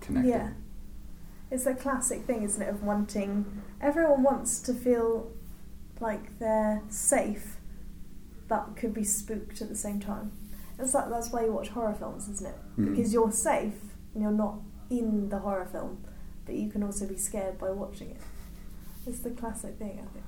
connected. 0.00 0.30
Yeah. 0.30 0.50
It's 1.50 1.66
a 1.66 1.74
classic 1.74 2.24
thing, 2.24 2.42
isn't 2.42 2.60
it, 2.60 2.68
of 2.68 2.82
wanting. 2.82 3.62
Everyone 3.80 4.24
wants 4.24 4.58
to 4.62 4.74
feel 4.74 5.30
like 6.00 6.38
they're 6.40 6.82
safe, 6.88 7.56
but 8.48 8.76
could 8.76 8.92
be 8.92 9.04
spooked 9.04 9.62
at 9.62 9.68
the 9.68 9.76
same 9.76 10.00
time. 10.00 10.32
It's 10.78 10.92
like 10.92 11.08
that's 11.08 11.30
why 11.30 11.44
you 11.44 11.52
watch 11.52 11.68
horror 11.68 11.94
films, 11.94 12.28
isn't 12.28 12.46
it? 12.46 12.56
Mm-hmm. 12.72 12.94
Because 12.94 13.12
you're 13.12 13.32
safe 13.32 13.74
and 14.12 14.22
you're 14.22 14.32
not 14.32 14.58
in 14.90 15.28
the 15.28 15.38
horror 15.38 15.66
film, 15.66 16.04
but 16.44 16.54
you 16.54 16.70
can 16.70 16.82
also 16.82 17.06
be 17.06 17.16
scared 17.16 17.58
by 17.58 17.70
watching 17.70 18.10
it. 18.10 18.20
It's 19.06 19.20
the 19.20 19.30
classic 19.30 19.78
thing, 19.78 20.00
I 20.02 20.12
think. 20.12 20.24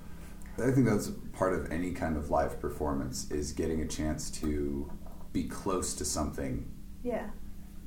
I 0.60 0.72
think 0.72 0.86
that's 0.86 1.10
part 1.32 1.54
of 1.54 1.70
any 1.70 1.92
kind 1.92 2.16
of 2.16 2.30
live 2.30 2.60
performance 2.60 3.30
is 3.30 3.52
getting 3.52 3.80
a 3.80 3.86
chance 3.86 4.30
to 4.40 4.90
be 5.32 5.44
close 5.44 5.94
to 5.94 6.04
something. 6.04 6.68
Yeah. 7.02 7.28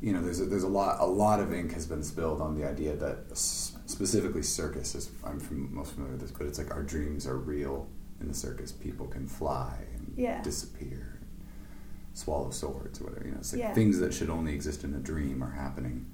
You 0.01 0.13
know, 0.13 0.21
there's 0.21 0.39
a, 0.39 0.45
there's 0.45 0.63
a 0.63 0.69
lot 0.69 0.99
a 0.99 1.05
lot 1.05 1.39
of 1.39 1.53
ink 1.53 1.73
has 1.73 1.85
been 1.85 2.03
spilled 2.03 2.41
on 2.41 2.55
the 2.55 2.67
idea 2.67 2.95
that 2.95 3.37
specifically 3.37 4.41
circus 4.41 4.95
is 4.95 5.11
I'm 5.23 5.39
from, 5.39 5.73
most 5.75 5.93
familiar 5.93 6.13
with 6.13 6.21
this, 6.21 6.31
but 6.31 6.47
it's 6.47 6.57
like 6.57 6.71
our 6.71 6.81
dreams 6.81 7.27
are 7.27 7.37
real 7.37 7.87
in 8.19 8.27
the 8.27 8.33
circus. 8.33 8.71
People 8.71 9.07
can 9.07 9.27
fly 9.27 9.77
and 9.93 10.13
yeah. 10.17 10.41
disappear, 10.41 11.19
and 11.19 12.17
swallow 12.17 12.49
swords 12.49 12.99
or 12.99 13.05
whatever. 13.05 13.25
You 13.25 13.31
know, 13.33 13.39
it's 13.39 13.53
like 13.53 13.61
yeah. 13.61 13.73
things 13.73 13.99
that 13.99 14.13
should 14.13 14.29
only 14.29 14.55
exist 14.55 14.83
in 14.83 14.93
a 14.95 14.99
dream 14.99 15.43
are 15.43 15.51
happening 15.51 16.10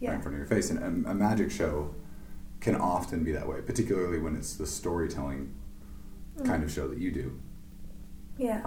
yeah. 0.00 0.10
right 0.10 0.16
in 0.16 0.22
front 0.22 0.34
of 0.34 0.38
your 0.38 0.46
face. 0.46 0.70
And 0.70 1.06
a, 1.06 1.10
a 1.10 1.14
magic 1.14 1.50
show 1.50 1.94
can 2.60 2.76
often 2.76 3.24
be 3.24 3.32
that 3.32 3.48
way, 3.48 3.60
particularly 3.60 4.18
when 4.18 4.36
it's 4.36 4.54
the 4.54 4.66
storytelling 4.66 5.54
mm. 6.38 6.46
kind 6.46 6.62
of 6.64 6.70
show 6.70 6.88
that 6.88 6.98
you 6.98 7.10
do. 7.10 7.38
Yeah, 8.38 8.66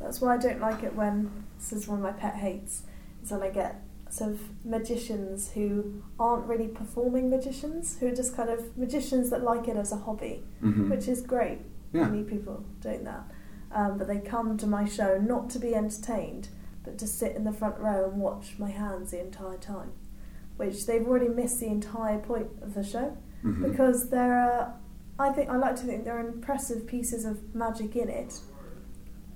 that's 0.00 0.20
why 0.20 0.34
I 0.34 0.38
don't 0.38 0.60
like 0.60 0.82
it 0.82 0.94
when 0.94 1.44
this 1.58 1.72
is 1.72 1.86
one 1.86 1.98
of 1.98 2.02
my 2.02 2.12
pet 2.12 2.36
hates 2.36 2.82
is 3.22 3.30
when 3.30 3.42
I 3.42 3.50
get 3.50 3.82
sort 4.10 4.30
of 4.32 4.40
magicians 4.64 5.52
who 5.52 6.02
aren't 6.18 6.46
really 6.46 6.68
performing 6.68 7.30
magicians, 7.30 7.98
who 7.98 8.08
are 8.08 8.14
just 8.14 8.36
kind 8.36 8.50
of 8.50 8.76
magicians 8.76 9.30
that 9.30 9.42
like 9.42 9.68
it 9.68 9.76
as 9.76 9.92
a 9.92 9.96
hobby, 9.96 10.42
mm-hmm. 10.62 10.90
which 10.90 11.08
is 11.08 11.22
great. 11.22 11.60
Yeah. 11.92 12.08
Many 12.08 12.22
people 12.22 12.64
doing 12.80 13.04
that, 13.04 13.22
um, 13.70 13.98
but 13.98 14.08
they 14.08 14.18
come 14.18 14.56
to 14.58 14.66
my 14.66 14.86
show 14.86 15.18
not 15.18 15.50
to 15.50 15.58
be 15.58 15.74
entertained, 15.74 16.48
but 16.84 16.98
to 16.98 17.06
sit 17.06 17.36
in 17.36 17.44
the 17.44 17.52
front 17.52 17.78
row 17.78 18.10
and 18.10 18.20
watch 18.20 18.54
my 18.58 18.70
hands 18.70 19.10
the 19.10 19.20
entire 19.20 19.58
time, 19.58 19.92
which 20.62 20.86
they've 20.86 21.06
already 21.06 21.28
missed 21.28 21.58
the 21.60 21.66
entire 21.66 22.18
point 22.18 22.46
of 22.62 22.74
the 22.74 22.84
show 22.84 23.16
mm-hmm. 23.44 23.70
because 23.70 24.10
there 24.10 24.34
are 24.38 24.74
I 25.18 25.30
think 25.30 25.50
I 25.50 25.56
like 25.56 25.76
to 25.76 25.82
think 25.82 26.04
there 26.04 26.16
are 26.16 26.26
impressive 26.26 26.86
pieces 26.86 27.24
of 27.24 27.54
magic 27.54 27.96
in 27.96 28.08
it, 28.08 28.40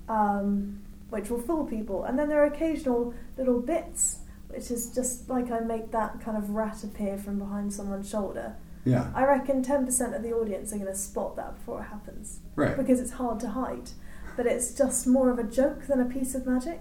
um, 0.09 0.81
which 1.09 1.29
will 1.29 1.39
fool 1.39 1.65
people, 1.65 2.03
and 2.03 2.17
then 2.17 2.27
there 2.29 2.41
are 2.43 2.47
occasional 2.47 3.13
little 3.37 3.61
bits, 3.61 4.19
which 4.47 4.71
is 4.71 4.89
just 4.89 5.29
like 5.29 5.51
I 5.51 5.59
make 5.59 5.91
that 5.91 6.19
kind 6.19 6.35
of 6.37 6.49
rat 6.49 6.83
appear 6.83 7.17
from 7.17 7.37
behind 7.39 7.71
someone's 7.71 8.09
shoulder. 8.09 8.55
Yeah. 8.85 9.11
I 9.13 9.23
reckon 9.25 9.61
ten 9.63 9.85
percent 9.85 10.15
of 10.15 10.23
the 10.23 10.33
audience 10.33 10.73
are 10.73 10.77
going 10.77 10.91
to 10.91 10.97
spot 10.97 11.35
that 11.35 11.57
before 11.57 11.81
it 11.81 11.85
happens, 11.85 12.39
right? 12.55 12.75
Because 12.75 12.99
it's 12.99 13.11
hard 13.11 13.39
to 13.41 13.49
hide. 13.49 13.91
but 14.35 14.45
it's 14.45 14.73
just 14.73 15.07
more 15.07 15.29
of 15.29 15.39
a 15.39 15.43
joke 15.43 15.87
than 15.87 15.99
a 15.99 16.05
piece 16.05 16.35
of 16.35 16.45
magic. 16.45 16.79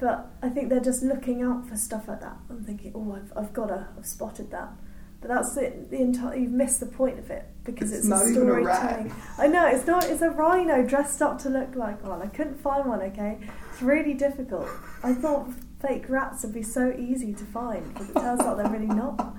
But 0.00 0.32
I 0.42 0.48
think 0.48 0.70
they're 0.70 0.80
just 0.80 1.02
looking 1.02 1.42
out 1.42 1.68
for 1.68 1.76
stuff 1.76 2.08
like 2.08 2.20
that. 2.22 2.38
I'm 2.48 2.64
thinking, 2.64 2.92
oh, 2.94 3.12
I've, 3.12 3.32
I've 3.36 3.52
got 3.52 3.66
to, 3.66 3.86
I've 3.98 4.06
spotted 4.06 4.50
that. 4.50 4.72
But 5.20 5.28
that's 5.28 5.54
the, 5.54 5.74
the 5.90 6.00
entire. 6.00 6.34
You've 6.36 6.52
missed 6.52 6.80
the 6.80 6.86
point 6.86 7.18
of 7.18 7.30
it 7.30 7.46
because 7.64 7.90
It's 7.90 8.00
it's, 8.00 8.08
not 8.08 8.22
a 8.22 8.32
storytelling. 8.32 9.14
I 9.36 9.48
know 9.48 9.66
it's 9.66 9.86
not. 9.86 10.08
It's 10.08 10.22
a 10.22 10.30
rhino 10.30 10.82
dressed 10.82 11.20
up 11.20 11.38
to 11.42 11.50
look 11.50 11.74
like 11.74 12.02
one. 12.02 12.22
I 12.22 12.26
couldn't 12.28 12.58
find 12.62 12.88
one. 12.88 13.02
Okay, 13.02 13.38
it's 13.70 13.82
really 13.82 14.14
difficult. 14.14 14.66
I 15.02 15.12
thought 15.12 15.52
fake 15.82 16.08
rats 16.08 16.42
would 16.42 16.54
be 16.54 16.62
so 16.62 16.94
easy 16.98 17.34
to 17.34 17.44
find, 17.44 17.92
but 17.92 18.08
it 18.08 18.14
turns 18.14 18.40
out 18.40 18.56
they're 18.56 18.70
really 18.70 18.86
not. 18.86 19.36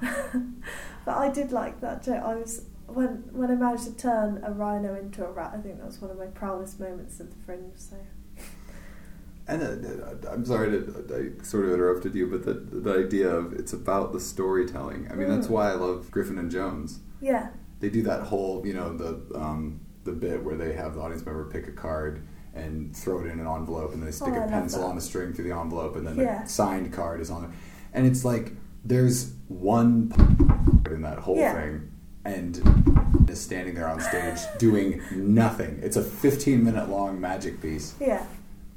but 1.06 1.16
I 1.16 1.30
did 1.30 1.52
like 1.52 1.80
that 1.80 2.02
joke. 2.02 2.22
I 2.22 2.34
was 2.34 2.66
when 2.86 3.24
when 3.32 3.50
I 3.50 3.54
managed 3.54 3.84
to 3.84 3.96
turn 3.96 4.42
a 4.44 4.52
rhino 4.52 4.94
into 4.94 5.24
a 5.24 5.32
rat. 5.32 5.52
I 5.54 5.62
think 5.62 5.78
that 5.78 5.86
was 5.86 6.02
one 6.02 6.10
of 6.10 6.18
my 6.18 6.26
proudest 6.26 6.78
moments 6.78 7.18
at 7.18 7.30
the 7.30 7.36
Fringe. 7.46 7.72
So 7.76 7.96
And 9.46 9.62
uh, 9.62 10.30
I'm 10.30 10.44
sorry 10.46 10.70
to 10.70 11.04
I 11.38 11.44
sort 11.44 11.66
of 11.66 11.72
interrupted 11.72 12.14
you, 12.14 12.26
but 12.26 12.44
the 12.44 12.54
the 12.54 13.04
idea 13.04 13.28
of 13.28 13.52
it's 13.52 13.72
about 13.74 14.12
the 14.12 14.20
storytelling. 14.20 15.08
I 15.10 15.14
mean, 15.14 15.28
that's 15.28 15.48
Mm. 15.48 15.50
why 15.50 15.70
I 15.70 15.74
love 15.74 16.10
Griffin 16.10 16.38
and 16.38 16.50
Jones. 16.50 17.00
yeah, 17.20 17.48
They 17.80 17.90
do 17.90 18.02
that 18.04 18.22
whole, 18.22 18.66
you 18.66 18.72
know, 18.72 18.96
the 18.96 19.20
um, 19.38 19.80
the 20.04 20.12
bit 20.12 20.42
where 20.42 20.56
they 20.56 20.72
have 20.74 20.94
the 20.94 21.00
audience 21.00 21.24
member 21.26 21.44
pick 21.44 21.68
a 21.68 21.72
card 21.72 22.22
and 22.54 22.94
throw 22.96 23.18
it 23.20 23.26
in 23.26 23.38
an 23.40 23.46
envelope, 23.46 23.92
and 23.92 24.02
they 24.02 24.10
stick 24.12 24.32
Oh, 24.34 24.44
a 24.44 24.48
pencil 24.48 24.84
on 24.84 24.96
a 24.96 25.00
string 25.00 25.32
through 25.34 25.44
the 25.48 25.54
envelope, 25.58 25.96
and 25.96 26.06
then 26.06 26.16
Yeah. 26.16 26.42
the 26.44 26.48
signed 26.48 26.92
card 26.92 27.20
is 27.20 27.30
on 27.30 27.44
it. 27.44 27.50
And 27.92 28.06
it's 28.06 28.24
like 28.24 28.52
there's 28.84 29.32
one 29.48 30.12
in 30.90 31.02
that 31.02 31.18
whole 31.18 31.36
Yeah. 31.36 31.52
thing, 31.54 31.90
and 32.24 32.62
is 33.28 33.40
standing 33.40 33.74
there 33.74 33.88
on 33.88 34.00
stage 34.00 34.38
doing 34.58 35.00
nothing. 35.14 35.80
It's 35.82 35.96
a 35.96 36.02
15 36.02 36.62
minute 36.64 36.88
long 36.88 37.20
magic 37.20 37.60
piece 37.60 37.94
yeah, 38.00 38.24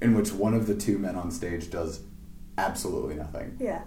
in 0.01 0.13
which 0.15 0.31
one 0.31 0.53
of 0.53 0.67
the 0.67 0.75
two 0.75 0.97
men 0.97 1.15
on 1.15 1.31
stage 1.31 1.69
does 1.69 2.01
absolutely 2.57 3.15
nothing. 3.15 3.57
yeah. 3.59 3.81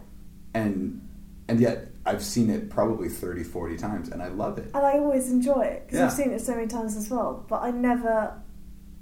And 0.54 1.06
and 1.48 1.58
yet 1.60 1.88
I've 2.06 2.22
seen 2.22 2.48
it 2.50 2.70
probably 2.70 3.08
30, 3.08 3.42
40 3.44 3.76
times 3.76 4.08
and 4.08 4.22
I 4.22 4.28
love 4.28 4.58
it. 4.58 4.66
And 4.74 4.86
I 4.86 4.92
always 4.98 5.30
enjoy 5.30 5.62
it 5.62 5.82
because 5.86 5.98
Yeah. 5.98 6.06
I've 6.06 6.12
seen 6.12 6.30
it 6.32 6.40
so 6.40 6.54
many 6.54 6.66
times 6.68 6.96
as 6.96 7.10
well. 7.10 7.44
But 7.48 7.62
I 7.62 7.70
never, 7.72 8.40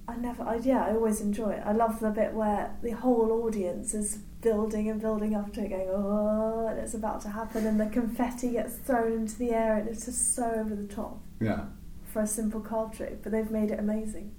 I 0.08 0.16
never, 0.16 0.42
I, 0.42 0.56
yeah, 0.56 0.84
I 0.86 0.92
always 0.92 1.20
enjoy 1.20 1.50
it. 1.50 1.62
I 1.64 1.72
love 1.72 2.00
the 2.00 2.10
bit 2.10 2.32
where 2.32 2.74
the 2.82 2.92
whole 2.92 3.30
audience 3.44 3.92
is 3.94 4.16
building 4.40 4.88
and 4.88 5.00
building 5.00 5.34
up 5.34 5.52
to 5.54 5.64
it, 5.64 5.68
going, 5.68 5.88
oh, 5.90 6.66
and 6.70 6.78
it's 6.78 6.94
about 6.94 7.20
to 7.22 7.28
happen, 7.28 7.66
and 7.66 7.78
the 7.78 7.86
confetti 7.86 8.52
gets 8.52 8.76
thrown 8.76 9.12
into 9.12 9.36
the 9.36 9.50
air, 9.50 9.76
and 9.76 9.88
it's 9.88 10.04
just 10.06 10.34
so 10.34 10.44
over 10.50 10.74
the 10.74 10.86
top 10.86 11.20
Yeah. 11.40 11.64
for 12.04 12.22
a 12.22 12.26
simple 12.26 12.60
card 12.60 12.92
trick. 12.94 13.22
But 13.22 13.32
they've 13.32 13.50
made 13.50 13.70
it 13.70 13.78
amazing. 13.78 14.32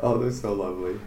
Oh, 0.00 0.18
they're 0.18 0.30
so 0.30 0.52
lovely. 0.52 0.98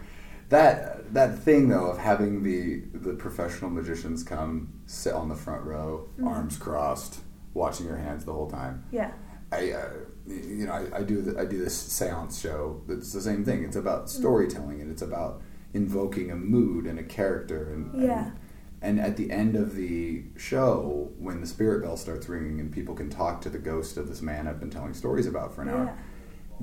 That 0.48 1.12
that 1.14 1.38
thing 1.38 1.68
though 1.68 1.86
of 1.86 1.98
having 1.98 2.42
the 2.42 2.80
the 2.92 3.14
professional 3.14 3.70
magicians 3.70 4.22
come 4.22 4.68
sit 4.86 5.14
on 5.14 5.28
the 5.28 5.34
front 5.34 5.64
row, 5.64 6.08
Mhm. 6.18 6.26
arms 6.26 6.58
crossed, 6.58 7.20
watching 7.54 7.86
your 7.86 7.96
hands 7.96 8.24
the 8.24 8.32
whole 8.32 8.50
time. 8.50 8.84
Yeah, 8.90 9.12
I, 9.50 9.72
uh, 9.72 9.88
you 10.26 10.66
know, 10.66 10.72
I, 10.72 10.98
I 10.98 11.02
do 11.02 11.22
the, 11.22 11.38
I 11.40 11.44
do 11.46 11.58
this 11.58 11.76
séance 11.88 12.40
show. 12.40 12.82
That's 12.86 13.12
the 13.12 13.20
same 13.20 13.44
thing. 13.44 13.64
It's 13.64 13.76
about 13.76 14.10
storytelling 14.10 14.80
and 14.80 14.90
it's 14.90 15.02
about 15.02 15.42
invoking 15.74 16.30
a 16.30 16.36
mood 16.36 16.86
and 16.86 16.98
a 16.98 17.02
character. 17.02 17.70
And 17.72 17.94
Yeah. 18.02 18.26
and, 18.82 18.98
and 18.98 19.00
at 19.00 19.16
the 19.16 19.30
end 19.30 19.56
of 19.56 19.74
the 19.74 20.24
show, 20.36 21.10
when 21.18 21.40
the 21.40 21.46
spirit 21.46 21.82
bell 21.82 21.96
starts 21.96 22.28
ringing 22.28 22.60
and 22.60 22.70
people 22.70 22.94
can 22.94 23.08
talk 23.08 23.40
to 23.42 23.48
the 23.50 23.58
ghost 23.58 23.96
of 23.96 24.06
this 24.08 24.20
man 24.20 24.46
I've 24.46 24.60
been 24.60 24.70
telling 24.70 24.92
stories 24.92 25.26
about 25.26 25.54
for 25.54 25.62
an 25.62 25.68
hour, 25.70 25.84
yeah, 25.84 25.94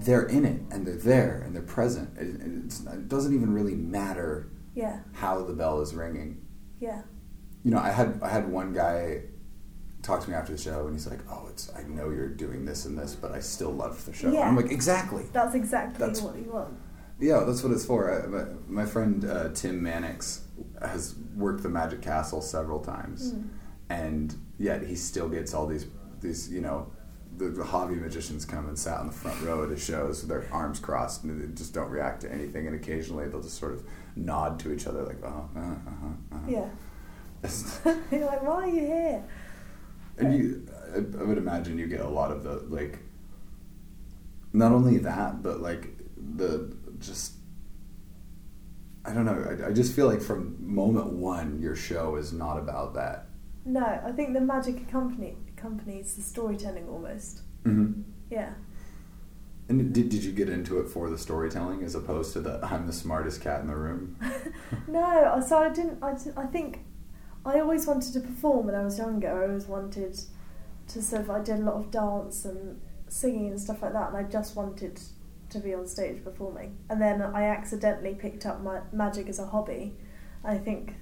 they're 0.06 0.26
in 0.26 0.46
it 0.46 0.62
and 0.72 0.86
they're 0.86 0.96
there 0.96 1.42
and 1.46 1.54
they're 1.56 1.62
present. 1.62 2.10
It, 2.18 2.42
it's, 2.66 2.82
it 2.86 3.08
doesn't 3.08 3.34
even 3.34 3.54
really 3.54 3.76
matter 3.76 4.50
yeah, 4.76 5.00
how 5.14 5.44
the 5.44 5.54
bell 5.54 5.82
is 5.82 5.94
ringing. 5.94 6.46
yeah, 6.80 7.02
You 7.64 7.72
know, 7.72 7.80
I 7.80 7.90
had 7.92 8.20
I 8.24 8.30
had 8.30 8.50
one 8.50 8.72
guy 8.74 9.24
talk 10.02 10.22
to 10.24 10.30
me 10.30 10.36
after 10.36 10.54
the 10.54 10.58
show 10.58 10.86
and 10.86 10.94
he's 10.96 11.08
like, 11.08 11.20
"Oh, 11.30 11.48
it's 11.50 11.70
I 11.76 11.84
know 11.84 12.10
you're 12.10 12.30
doing 12.30 12.64
this 12.66 12.86
and 12.86 12.98
this, 12.98 13.16
but 13.16 13.32
I 13.34 13.40
still 13.42 13.72
love 13.72 14.06
the 14.06 14.14
show." 14.14 14.32
Yeah. 14.32 14.48
I'm 14.48 14.56
like, 14.56 14.72
"Exactly." 14.72 15.26
That's 15.34 15.56
exactly 15.56 16.00
That's- 16.00 16.22
what 16.22 16.36
you 16.38 16.52
want. 16.52 16.74
Yeah, 17.22 17.44
that's 17.46 17.62
what 17.64 17.74
it's 17.74 17.84
for. 17.86 18.02
I, 18.24 18.28
my, 18.28 18.46
my 18.84 18.86
friend 18.86 19.26
uh, 19.26 19.50
Tim 19.54 19.84
Mannix 19.84 20.46
has 20.82 21.16
worked 21.36 21.64
the 21.64 21.68
Magic 21.70 22.02
Castle 22.02 22.42
several 22.42 22.80
times, 22.80 23.34
Mm. 23.34 23.50
and 23.90 24.36
yet 24.58 24.84
he 24.84 24.96
still 24.96 25.28
gets 25.28 25.54
all 25.54 25.68
these 25.68 25.86
these 26.22 26.50
you 26.50 26.62
know 26.62 26.88
the, 27.40 27.46
the 27.46 27.64
hobby 27.64 27.96
magicians 27.96 28.46
come 28.46 28.68
and 28.68 28.78
sat 28.78 29.00
on 29.00 29.08
the 29.08 29.14
front 29.14 29.42
row 29.42 29.64
at 29.64 29.70
his 29.70 29.84
shows 29.84 30.22
with 30.22 30.30
their 30.30 30.46
arms 30.52 30.78
crossed 30.78 31.24
and 31.24 31.42
they 31.42 31.56
just 31.56 31.74
don't 31.74 31.90
react 31.90 32.22
to 32.22 32.32
anything, 32.32 32.68
and 32.68 32.76
occasionally 32.76 33.28
they'll 33.28 33.42
just 33.42 33.58
sort 33.58 33.72
of 33.72 33.84
nod 34.16 34.60
to 34.60 34.74
each 34.74 34.86
other 34.86 35.04
like, 35.04 35.18
"Oh, 35.24 35.50
uh, 35.56 35.60
uh-huh, 35.60 36.08
uh-huh." 36.34 36.48
Yeah. 36.48 36.68
You're 38.12 38.26
like, 38.26 38.44
why 38.44 38.64
are 38.64 38.68
you 38.68 38.82
here? 38.82 39.24
And 40.18 40.36
you, 40.36 40.68
I, 40.94 40.98
I 40.98 41.24
would 41.24 41.38
imagine 41.38 41.80
you 41.80 41.88
get 41.88 42.02
a 42.02 42.10
lot 42.10 42.32
of 42.32 42.44
the 42.44 42.56
like. 42.68 43.00
Not 44.52 44.74
only 44.74 44.98
that, 44.98 45.42
but 45.42 45.62
like 45.62 45.88
the 46.36 46.76
just. 47.00 47.34
I 49.06 49.14
don't 49.14 49.26
know. 49.26 49.64
I, 49.64 49.70
I 49.70 49.72
just 49.72 49.96
feel 49.96 50.08
like 50.08 50.22
from 50.22 50.58
moment 50.60 51.14
one, 51.14 51.62
your 51.62 51.76
show 51.76 52.18
is 52.18 52.34
not 52.34 52.58
about 52.58 52.94
that. 52.96 53.28
No, 53.64 53.82
I 53.82 54.12
think 54.12 54.34
the 54.34 54.42
magic 54.42 54.90
company 54.90 55.38
accompanies 55.60 56.16
the 56.16 56.22
storytelling 56.22 56.88
almost. 56.88 57.42
Mm-hmm. 57.64 58.02
Yeah. 58.30 58.54
And 59.68 59.94
did, 59.94 60.10
did 60.10 60.24
you 60.24 60.32
get 60.32 60.50
into 60.50 60.80
it 60.80 60.88
for 60.88 61.10
the 61.10 61.18
storytelling 61.18 61.84
as 61.84 61.94
opposed 61.94 62.34
to 62.34 62.42
the 62.42 62.60
I'm 62.64 62.88
the 62.88 62.94
smartest 62.94 63.42
cat 63.42 63.62
in 63.62 63.68
the 63.68 63.76
room? 63.76 64.18
No, 64.88 65.44
so 65.46 65.60
I 65.60 65.70
didn't. 65.70 66.04
I, 66.04 66.16
I 66.36 66.46
think 66.48 66.80
I 67.46 67.60
always 67.60 67.86
wanted 67.86 68.14
to 68.14 68.20
perform 68.22 68.66
when 68.66 68.76
I 68.76 68.84
was 68.84 68.98
younger. 68.98 69.44
I 69.44 69.48
always 69.48 69.68
wanted 69.68 70.20
to 70.88 71.02
sort 71.02 71.22
of. 71.22 71.30
I 71.30 71.42
did 71.42 71.60
a 71.60 71.64
lot 71.64 71.76
of 71.76 71.92
dance 71.92 72.46
and 72.46 72.82
singing 73.08 73.50
and 73.50 73.60
stuff 73.60 73.84
like 73.84 73.94
that, 73.94 74.10
and 74.10 74.18
I 74.18 74.24
just 74.24 74.56
wanted 74.56 75.00
to 75.50 75.60
be 75.60 75.74
on 75.74 75.86
stage 75.88 76.24
performing. 76.24 76.78
And 76.90 77.00
then 77.00 77.22
I 77.22 77.44
accidentally 77.44 78.16
picked 78.16 78.46
up 78.46 78.62
my 78.62 78.82
magic 78.92 79.28
as 79.28 79.38
a 79.38 79.46
hobby. 79.46 79.94
I 80.44 80.58
think 80.58 80.96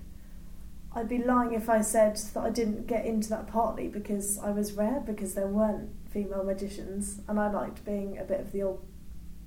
I'd 0.93 1.09
be 1.09 1.19
lying 1.19 1.53
if 1.53 1.69
I 1.69 1.81
said 1.81 2.17
that 2.33 2.43
I 2.43 2.49
didn't 2.49 2.87
get 2.87 3.05
into 3.05 3.29
that 3.29 3.47
partly 3.47 3.87
because 3.87 4.39
I 4.39 4.51
was 4.51 4.73
rare 4.73 5.03
because 5.05 5.35
there 5.35 5.47
weren't 5.47 5.89
female 6.09 6.43
magicians, 6.43 7.21
and 7.27 7.39
I 7.39 7.51
liked 7.51 7.85
being 7.85 8.17
a 8.17 8.23
bit 8.23 8.39
of 8.39 8.51
the 8.51 8.63
odd, 8.63 8.79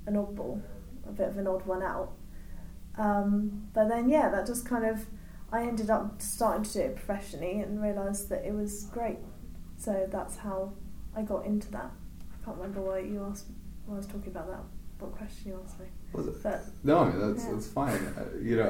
an 0.06 0.14
oddball, 0.14 0.62
a 1.08 1.12
bit 1.12 1.28
of 1.28 1.38
an 1.38 1.46
odd 1.46 1.66
one 1.66 1.82
out. 1.82 2.12
Um, 2.96 3.68
but 3.72 3.88
then, 3.88 4.08
yeah, 4.08 4.28
that 4.28 4.46
just 4.46 4.66
kind 4.66 4.84
of, 4.84 5.06
I 5.50 5.62
ended 5.62 5.90
up 5.90 6.22
starting 6.22 6.64
to 6.64 6.72
do 6.72 6.80
it 6.80 6.96
professionally 6.96 7.60
and 7.60 7.82
realised 7.82 8.28
that 8.28 8.44
it 8.44 8.54
was 8.54 8.84
great. 8.84 9.18
So 9.76 10.06
that's 10.10 10.36
how 10.36 10.74
I 11.16 11.22
got 11.22 11.46
into 11.46 11.70
that. 11.72 11.90
I 12.20 12.44
can't 12.44 12.58
remember 12.58 12.82
why 12.82 13.00
you 13.00 13.24
asked, 13.28 13.46
why 13.86 13.94
I 13.94 13.96
was 13.98 14.06
talking 14.06 14.28
about 14.28 14.48
that, 14.48 14.62
what 14.98 15.16
question 15.16 15.52
you 15.52 15.60
asked 15.64 15.80
me. 15.80 15.86
Was 16.12 16.26
it? 16.26 16.42
But 16.42 16.64
No, 16.82 16.98
I 17.00 17.10
mean 17.10 17.20
that's 17.20 17.44
Yeah. 17.44 17.52
that's 17.52 17.68
fine. 17.68 17.94
Uh, 18.18 18.24
you 18.42 18.56
know, 18.56 18.68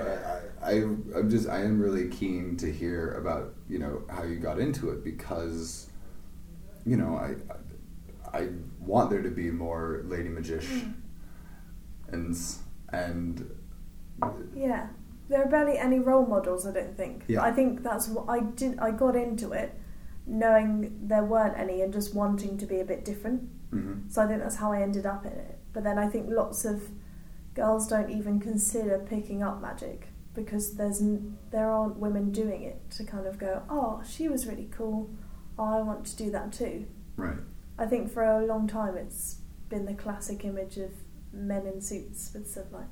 I, 0.62 0.70
I 0.70 0.72
I'm 0.82 1.28
just 1.30 1.48
I 1.48 1.62
am 1.62 1.80
really 1.80 2.08
keen 2.08 2.56
to 2.58 2.70
hear 2.70 3.14
about 3.14 3.54
you 3.68 3.78
know 3.78 4.02
how 4.08 4.24
you 4.24 4.36
got 4.38 4.58
into 4.58 4.90
it 4.90 5.02
because 5.04 5.88
you 6.84 6.96
know 6.96 7.16
I 7.16 7.34
I, 8.36 8.38
I 8.42 8.48
want 8.78 9.10
there 9.10 9.22
to 9.22 9.30
be 9.30 9.50
more 9.50 10.02
lady 10.04 10.28
magician 10.28 11.02
and 12.08 12.36
and 12.92 13.50
yeah, 14.54 14.88
there 15.28 15.42
are 15.42 15.48
barely 15.48 15.78
any 15.78 15.98
role 15.98 16.26
models, 16.26 16.66
I 16.66 16.72
don't 16.72 16.96
think. 16.96 17.24
Yeah. 17.28 17.42
I 17.42 17.52
think 17.52 17.82
that's 17.82 18.08
what 18.08 18.26
I 18.28 18.40
did, 18.40 18.78
I 18.78 18.90
got 18.90 19.16
into 19.16 19.52
it 19.52 19.74
knowing 20.26 20.98
there 21.08 21.24
weren't 21.24 21.58
any 21.58 21.80
and 21.80 21.92
just 21.92 22.14
wanting 22.14 22.56
to 22.58 22.66
be 22.66 22.80
a 22.80 22.84
bit 22.84 23.04
different. 23.04 23.48
mhm. 23.72 24.12
So 24.12 24.22
I 24.22 24.26
think 24.26 24.40
that's 24.40 24.56
how 24.56 24.72
I 24.72 24.82
ended 24.82 25.06
up 25.06 25.24
in 25.24 25.32
it. 25.32 25.58
But 25.72 25.84
then 25.84 25.98
I 25.98 26.08
think 26.08 26.28
lots 26.28 26.64
of 26.64 26.82
girls 27.54 27.86
don't 27.88 28.10
even 28.10 28.40
consider 28.40 28.98
picking 28.98 29.42
up 29.42 29.60
magic 29.60 30.08
because 30.34 30.74
there's 30.76 31.00
n- 31.00 31.36
there 31.50 31.68
aren't 31.70 31.96
women 31.96 32.30
doing 32.30 32.62
it 32.62 32.90
to 32.92 33.04
kind 33.04 33.26
of 33.26 33.38
go, 33.38 33.62
oh, 33.68 34.02
she 34.08 34.28
was 34.28 34.46
really 34.46 34.68
cool. 34.70 35.10
I 35.58 35.80
want 35.82 36.06
to 36.06 36.16
do 36.16 36.30
that 36.30 36.52
too. 36.52 36.86
right. 37.16 37.36
I 37.78 37.86
think 37.86 38.10
for 38.12 38.22
a 38.22 38.44
long 38.44 38.66
time 38.68 38.96
it's 38.96 39.38
been 39.68 39.86
the 39.86 39.94
classic 39.94 40.44
image 40.44 40.76
of 40.76 40.90
men 41.32 41.66
in 41.66 41.80
suits 41.80 42.30
with 42.34 42.56
of 42.56 42.72
like 42.72 42.88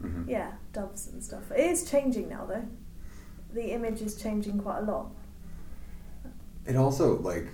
hmm 0.00 0.28
yeah 0.28 0.52
doves 0.72 1.08
and 1.08 1.22
stuff. 1.22 1.50
It 1.50 1.60
is 1.70 1.88
changing 1.90 2.28
now 2.28 2.46
though. 2.46 2.64
The 3.52 3.72
image 3.72 4.02
is 4.02 4.20
changing 4.20 4.60
quite 4.60 4.78
a 4.80 4.82
lot. 4.82 5.10
It 6.66 6.76
also 6.76 7.18
like 7.18 7.48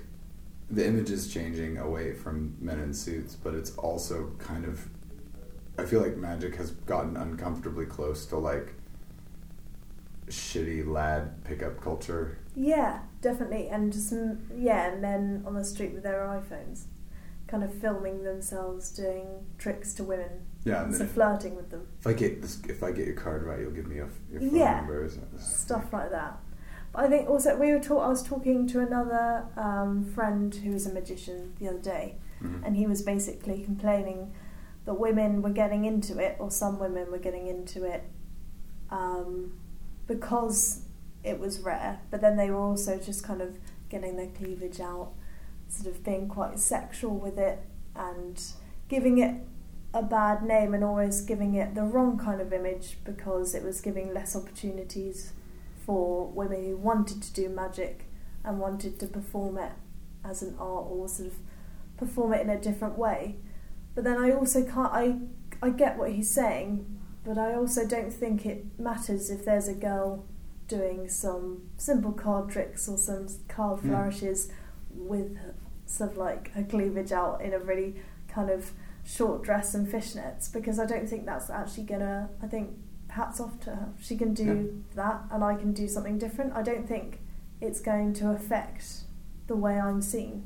the 0.71 0.87
image 0.87 1.11
is 1.11 1.33
changing 1.33 1.79
away 1.79 2.12
from 2.14 2.57
men 2.61 2.81
in 2.81 2.95
suits, 2.95 3.35
but 3.35 3.55
it's 3.55 3.77
also 3.77 4.31
kind 4.38 4.64
of 4.64 4.88
I 5.79 5.85
feel 5.85 6.01
like 6.03 6.17
magic 6.17 6.57
has 6.57 6.71
gotten 6.73 7.17
uncomfortably 7.17 7.87
close 7.87 8.27
to 8.27 8.37
like 8.37 8.75
shitty 10.29 10.87
lad 10.87 11.43
pickup 11.45 11.81
culture. 11.81 12.39
Yeah, 12.55 13.01
definitely, 13.21 13.69
and 13.69 13.93
just 13.93 14.13
yeah, 14.57 14.93
and 14.93 15.03
men 15.03 15.43
on 15.47 15.55
the 15.55 15.65
street 15.65 15.93
with 15.93 16.03
their 16.03 16.21
iPhones, 16.21 16.85
kind 17.47 17.65
of 17.65 17.73
filming 17.75 18.23
themselves 18.25 18.91
doing 18.91 19.27
tricks 19.59 19.95
to 19.95 20.05
women. 20.05 20.31
Yeah, 20.65 20.85
and 20.85 20.95
so 20.95 21.07
flirting 21.07 21.57
with 21.57 21.71
them, 21.71 21.87
if 22.01 22.07
I 22.07 22.13
get 22.13 22.43
this, 22.43 22.61
if 22.69 22.83
I 22.83 22.93
get 22.93 23.07
your 23.07 23.17
card 23.17 23.43
right, 23.45 23.59
you'll 23.61 23.71
give 23.73 23.87
me 23.87 23.97
your, 23.97 24.09
your 24.31 24.41
phone 24.41 24.55
Yeah. 24.57 24.77
number. 24.77 25.11
stuff 25.39 25.93
like 25.93 26.11
that. 26.11 26.39
But 26.93 27.05
I 27.05 27.09
think 27.09 27.29
also 27.29 27.57
we 27.57 27.73
were 27.73 27.81
talk- 27.81 28.05
I 28.05 28.09
was 28.09 28.23
talking 28.23 28.67
to 28.69 28.81
another 28.81 29.47
um, 29.57 30.05
friend 30.05 30.55
who 30.55 30.73
is 30.75 30.87
a 30.87 30.93
magician 30.93 31.55
the 31.59 31.69
other 31.69 31.79
day, 31.79 32.17
Mhm. 32.43 32.67
and 32.67 32.77
he 32.77 32.87
was 32.87 33.01
basically 33.03 33.63
complaining 33.65 34.33
that 34.85 34.95
women 34.95 35.42
were 35.42 35.51
getting 35.51 35.85
into 35.85 36.18
it, 36.18 36.37
or 36.38 36.51
some 36.51 36.79
women 36.79 37.11
were 37.11 37.18
getting 37.18 37.47
into 37.47 37.85
it, 37.85 38.05
um, 38.90 39.59
because 40.07 40.83
it 41.25 41.38
was 41.38 41.61
rare. 41.61 42.01
But 42.11 42.21
then 42.21 42.37
they 42.37 42.51
were 42.51 42.61
also 42.61 42.99
just 42.99 43.25
kind 43.25 43.40
of 43.40 43.57
getting 43.88 44.16
their 44.16 44.29
cleavage 44.29 44.81
out, 44.81 45.12
sort 45.68 45.95
of 45.95 46.03
being 46.05 46.29
quite 46.29 46.59
sexual 46.59 47.16
with 47.16 47.38
it, 47.38 47.61
and 47.95 48.42
giving 48.88 49.18
it 49.18 49.37
a 49.95 50.03
bad 50.03 50.42
name 50.42 50.73
and 50.75 50.83
always 50.83 51.21
giving 51.21 51.55
it 51.55 51.75
the 51.75 51.83
wrong 51.83 52.18
kind 52.18 52.40
of 52.40 52.53
image 52.53 52.97
because 53.05 53.55
it 53.55 53.62
was 53.62 53.81
giving 53.81 54.12
less 54.14 54.35
opportunities 54.35 55.33
for 55.85 56.27
women 56.29 56.64
who 56.64 56.77
wanted 56.77 57.23
to 57.23 57.33
do 57.33 57.49
magic 57.49 58.07
and 58.45 58.59
wanted 58.59 58.99
to 58.99 59.07
perform 59.07 59.59
it 59.59 59.73
as 60.25 60.42
an 60.42 60.55
art 60.59 60.87
or 60.88 61.09
sort 61.09 61.29
of 61.29 61.38
perform 61.97 62.33
it 62.33 62.40
in 62.40 62.49
a 62.49 62.61
different 62.61 62.97
way. 62.97 63.37
But 63.94 64.05
then 64.05 64.18
I 64.18 64.33
also 64.33 64.64
can't 64.64 64.92
I 64.92 65.16
I 65.62 65.70
get 65.70 65.98
what 65.98 66.12
he's 66.12 66.31
saying, 66.31 66.87
but 67.24 67.38
I 67.38 67.55
also 67.55 67.87
don't 67.87 68.12
think 68.12 68.46
it 68.46 68.78
matters 68.78 69.31
if 69.31 69.44
there's 69.44 69.68
a 69.68 69.74
girl 69.74 70.24
doing 70.68 71.09
some 71.09 71.62
simple 71.76 72.12
card 72.12 72.48
tricks 72.50 72.88
or 72.88 72.96
some 72.96 73.26
card 73.48 73.81
Yeah. 73.83 73.90
flourishes 73.90 74.50
with 74.94 75.37
sort 75.87 76.12
of 76.12 76.16
like 76.16 76.50
her 76.52 76.62
cleavage 76.64 77.12
out 77.12 77.42
in 77.42 77.52
a 77.52 77.59
really 77.59 77.96
kind 78.28 78.48
of 78.50 78.72
short 79.05 79.42
dress 79.42 79.74
and 79.74 79.87
fishnets 79.87 80.50
because 80.52 80.78
I 80.78 80.87
don't 80.87 81.09
think 81.09 81.26
that's 81.26 81.50
actually 81.50 81.85
gonna 81.85 82.31
I 82.42 82.46
think 82.46 82.70
hats 83.09 83.40
off 83.40 83.61
to 83.61 83.70
her. 83.70 83.88
She 84.00 84.16
can 84.16 84.33
do 84.33 84.83
that 84.94 85.22
and 85.31 85.44
I 85.44 85.55
can 85.55 85.72
do 85.72 85.87
something 85.87 86.18
different. 86.18 86.55
I 86.55 86.62
don't 86.62 86.88
think 86.88 87.20
it's 87.61 87.81
going 87.81 88.14
to 88.14 88.31
affect 88.31 89.02
the 89.48 89.57
way 89.57 89.78
I'm 89.78 90.00
seen 90.00 90.44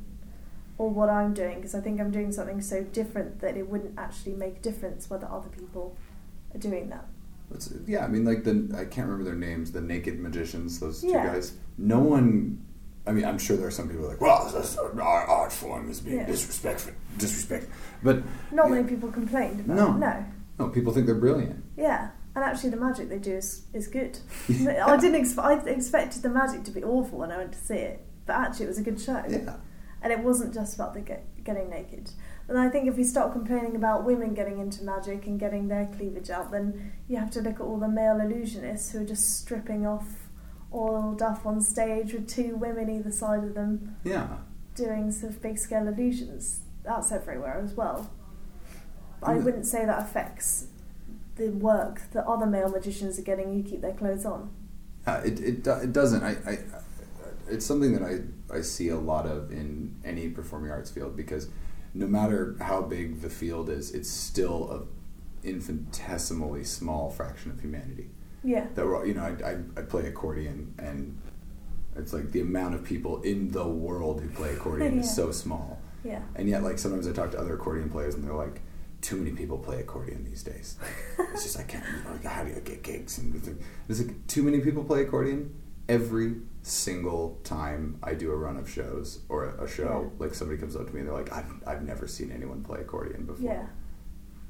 or 0.79 0.91
what 0.91 1.09
I'm 1.09 1.33
doing 1.35 1.57
because 1.57 1.75
I 1.75 1.81
think 1.81 2.01
I'm 2.01 2.11
doing 2.11 2.33
something 2.33 2.61
so 2.61 2.83
different 2.83 3.41
that 3.41 3.57
it 3.57 3.69
wouldn't 3.69 3.99
actually 3.99 4.35
make 4.35 4.59
a 4.59 4.61
difference 4.61 5.09
whether 5.09 5.27
other 5.27 5.49
people 5.49 5.97
are 6.55 6.59
doing 6.59 6.89
that. 6.91 7.07
It's- 7.51 7.73
yeah, 7.87 8.05
I 8.05 8.09
mean, 8.09 8.25
like 8.25 8.45
the 8.45 8.69
I 8.77 8.85
can't 8.85 9.09
remember 9.09 9.25
their 9.25 9.35
names, 9.39 9.73
the 9.73 9.81
naked 9.81 10.19
magicians, 10.21 10.81
those 10.81 11.01
two 11.01 11.09
Yeah. 11.09 11.27
guys. 11.27 11.55
No 11.79 12.01
one. 12.01 12.59
I 13.09 13.12
mean, 13.12 13.25
I'm 13.25 13.39
sure 13.39 13.57
there 13.57 13.69
are 13.69 13.71
some 13.71 13.89
people 13.89 14.09
like, 14.09 14.21
well, 14.21 14.51
this, 14.53 14.77
our 14.77 14.99
art 15.01 15.53
form 15.53 15.89
is 15.89 16.01
being 16.01 16.17
Yeah. 16.19 16.27
disrespectful, 16.27 16.93
disrespectful. 17.19 17.71
But 18.03 18.23
Not 18.51 18.67
Yeah. 18.69 18.75
many 18.75 18.89
people 18.89 19.11
complained 19.12 19.61
about 19.61 19.77
No. 19.77 19.95
it. 19.95 19.99
No. 19.99 20.25
no, 20.59 20.69
people 20.71 20.93
think 20.93 21.07
they're 21.07 21.15
brilliant. 21.15 21.62
Yeah. 21.77 22.09
And 22.35 22.45
actually, 22.45 22.71
the 22.71 22.77
magic 22.79 23.09
they 23.09 23.19
do 23.19 23.33
is, 23.37 23.62
is 23.73 23.87
good. 23.87 24.19
I 24.51 24.97
didn't. 24.99 25.23
Exp- 25.23 25.39
I 25.43 25.55
expected 25.71 26.23
the 26.23 26.29
magic 26.29 26.65
to 26.65 26.71
be 26.71 26.83
awful 26.85 27.21
when 27.21 27.31
I 27.33 27.39
went 27.39 27.53
to 27.53 27.59
see 27.59 27.77
it, 27.77 28.05
but 28.27 28.35
actually, 28.35 28.67
it 28.67 28.69
was 28.69 28.79
a 28.79 28.83
good 28.83 29.01
show. 29.01 29.23
Yeah, 29.29 29.55
and 30.07 30.12
it 30.12 30.21
wasn't 30.21 30.55
just 30.55 30.77
about 30.77 30.95
the 30.95 31.01
get, 31.01 31.25
getting 31.42 31.69
naked. 31.69 32.12
And 32.47 32.57
I 32.57 32.69
think 32.69 32.87
if 32.87 32.97
we 32.97 33.03
stop 33.03 33.33
complaining 33.33 33.75
about 33.75 34.05
women 34.05 34.35
getting 34.35 34.61
into 34.61 34.85
magic 34.85 35.27
and 35.27 35.37
getting 35.37 35.66
their 35.66 35.88
cleavage 35.97 36.31
out, 36.31 36.53
then 36.53 36.92
you 37.09 37.16
have 37.16 37.33
to 37.33 37.40
look 37.40 37.57
at 37.57 37.62
all 37.62 37.77
the 37.77 37.88
male 37.88 38.14
illusionists 38.14 38.92
who 38.92 39.01
are 39.01 39.05
just 39.05 39.40
stripping 39.40 39.85
off 39.85 40.29
all 40.71 41.12
duff 41.14 41.45
on 41.45 41.61
stage 41.61 42.12
with 42.12 42.29
two 42.29 42.55
women 42.55 42.88
either 42.88 43.11
side 43.11 43.42
of 43.42 43.55
them 43.55 43.97
yeah. 44.05 44.29
doing 44.77 45.11
sort 45.11 45.33
of 45.33 45.42
big 45.42 45.59
scale 45.59 45.88
illusions. 45.88 46.61
That's 46.85 47.11
everywhere 47.11 47.61
as 47.64 47.75
well. 47.75 48.09
But 49.21 49.31
I 49.31 49.35
wouldn't 49.38 49.66
say 49.66 49.85
that 49.87 50.01
affects 50.01 50.69
the 51.35 51.49
work 51.49 52.03
that 52.12 52.25
other 52.27 52.47
male 52.47 52.69
magicians 52.69 53.19
are 53.19 53.23
getting 53.23 53.55
who 53.55 53.69
keep 53.69 53.81
their 53.81 53.92
clothes 53.92 54.25
on. 54.25 54.55
Uh, 55.05 55.21
it, 55.25 55.40
it, 55.40 55.66
it 55.66 55.92
doesn't. 55.92 56.23
I, 56.23 56.37
I, 56.49 56.59
it's 57.48 57.64
something 57.66 57.92
that 57.92 58.02
I, 58.02 58.56
I 58.56 58.61
see 58.62 58.88
a 58.88 58.98
lot 58.98 59.26
of 59.26 59.50
in 59.52 59.94
any 60.04 60.28
performing 60.28 60.70
arts 60.70 60.90
field 60.90 61.16
because 61.16 61.48
no 61.94 62.06
matter 62.06 62.56
how 62.61 62.82
big 62.82 63.20
the 63.22 63.30
field 63.30 63.68
is, 63.70 63.92
it's 63.94 64.11
still 64.11 64.70
a 65.44 65.46
infinitesimally 65.46 66.64
small 66.64 67.11
fraction 67.11 67.50
of 67.50 67.61
humanity. 67.61 68.11
Yeah. 68.44 68.66
That 68.74 68.85
we're, 68.87 68.96
all- 68.96 69.06
you 69.06 69.14
know, 69.14 69.22
I, 69.24 69.50
I, 69.50 69.56
I 69.76 69.82
play 69.82 70.06
accordion 70.06 70.74
and 70.78 71.18
it's 71.96 72.12
like 72.12 72.32
the 72.32 72.40
amount 72.40 72.74
of 72.74 72.85
people 72.85 73.22
in 73.22 73.50
the 73.52 73.66
world 73.66 74.20
who 74.20 74.28
play 74.28 74.52
accordion 74.54 74.94
Yeah. 74.94 75.00
is 75.00 75.14
so 75.14 75.32
small. 75.32 75.80
Yeah. 76.04 76.20
And 76.35 76.48
yet, 76.48 76.62
like 76.62 76.78
sometimes 76.78 77.09
I 77.09 77.12
talk 77.12 77.30
to 77.32 77.38
other 77.40 77.54
accordion 77.54 77.88
players, 77.90 78.14
and 78.14 78.22
they're 78.22 78.32
like, 78.35 78.61
"Too 79.00 79.16
many 79.16 79.32
people 79.32 79.59
play 79.59 79.80
accordion 79.80 80.24
these 80.24 80.44
days. 80.44 80.76
it's 81.32 81.42
just 81.42 81.59
I 81.59 81.64
can't. 81.64 81.82
Like, 82.09 82.22
how 82.22 82.44
do 82.44 82.50
you 82.50 82.61
get 82.61 82.85
gigs?" 82.85 83.18
And 83.18 83.35
it's 83.88 84.00
like 84.00 84.26
too 84.28 84.44
many 84.44 84.61
people 84.61 84.85
play 84.85 85.02
accordion. 85.02 85.52
Every 85.88 86.37
single 86.62 87.38
time 87.44 87.99
I 88.03 88.14
do 88.14 88.33
a 88.33 88.37
run 88.37 88.57
of 88.57 88.68
shows 88.68 89.20
or 89.29 89.44
a, 89.44 89.68
show, 89.68 90.11
like 90.18 90.35
somebody 90.35 90.59
comes 90.59 90.75
up 90.75 90.88
to 90.88 90.92
me 90.92 91.01
and 91.01 91.09
they're 91.09 91.14
like, 91.16 91.33
"I've 91.33 91.53
I've 91.66 91.83
never 91.83 92.09
seen 92.09 92.33
anyone 92.33 92.62
play 92.64 92.81
accordion 92.81 93.25
before." 93.25 93.44
Yeah. 93.53 93.66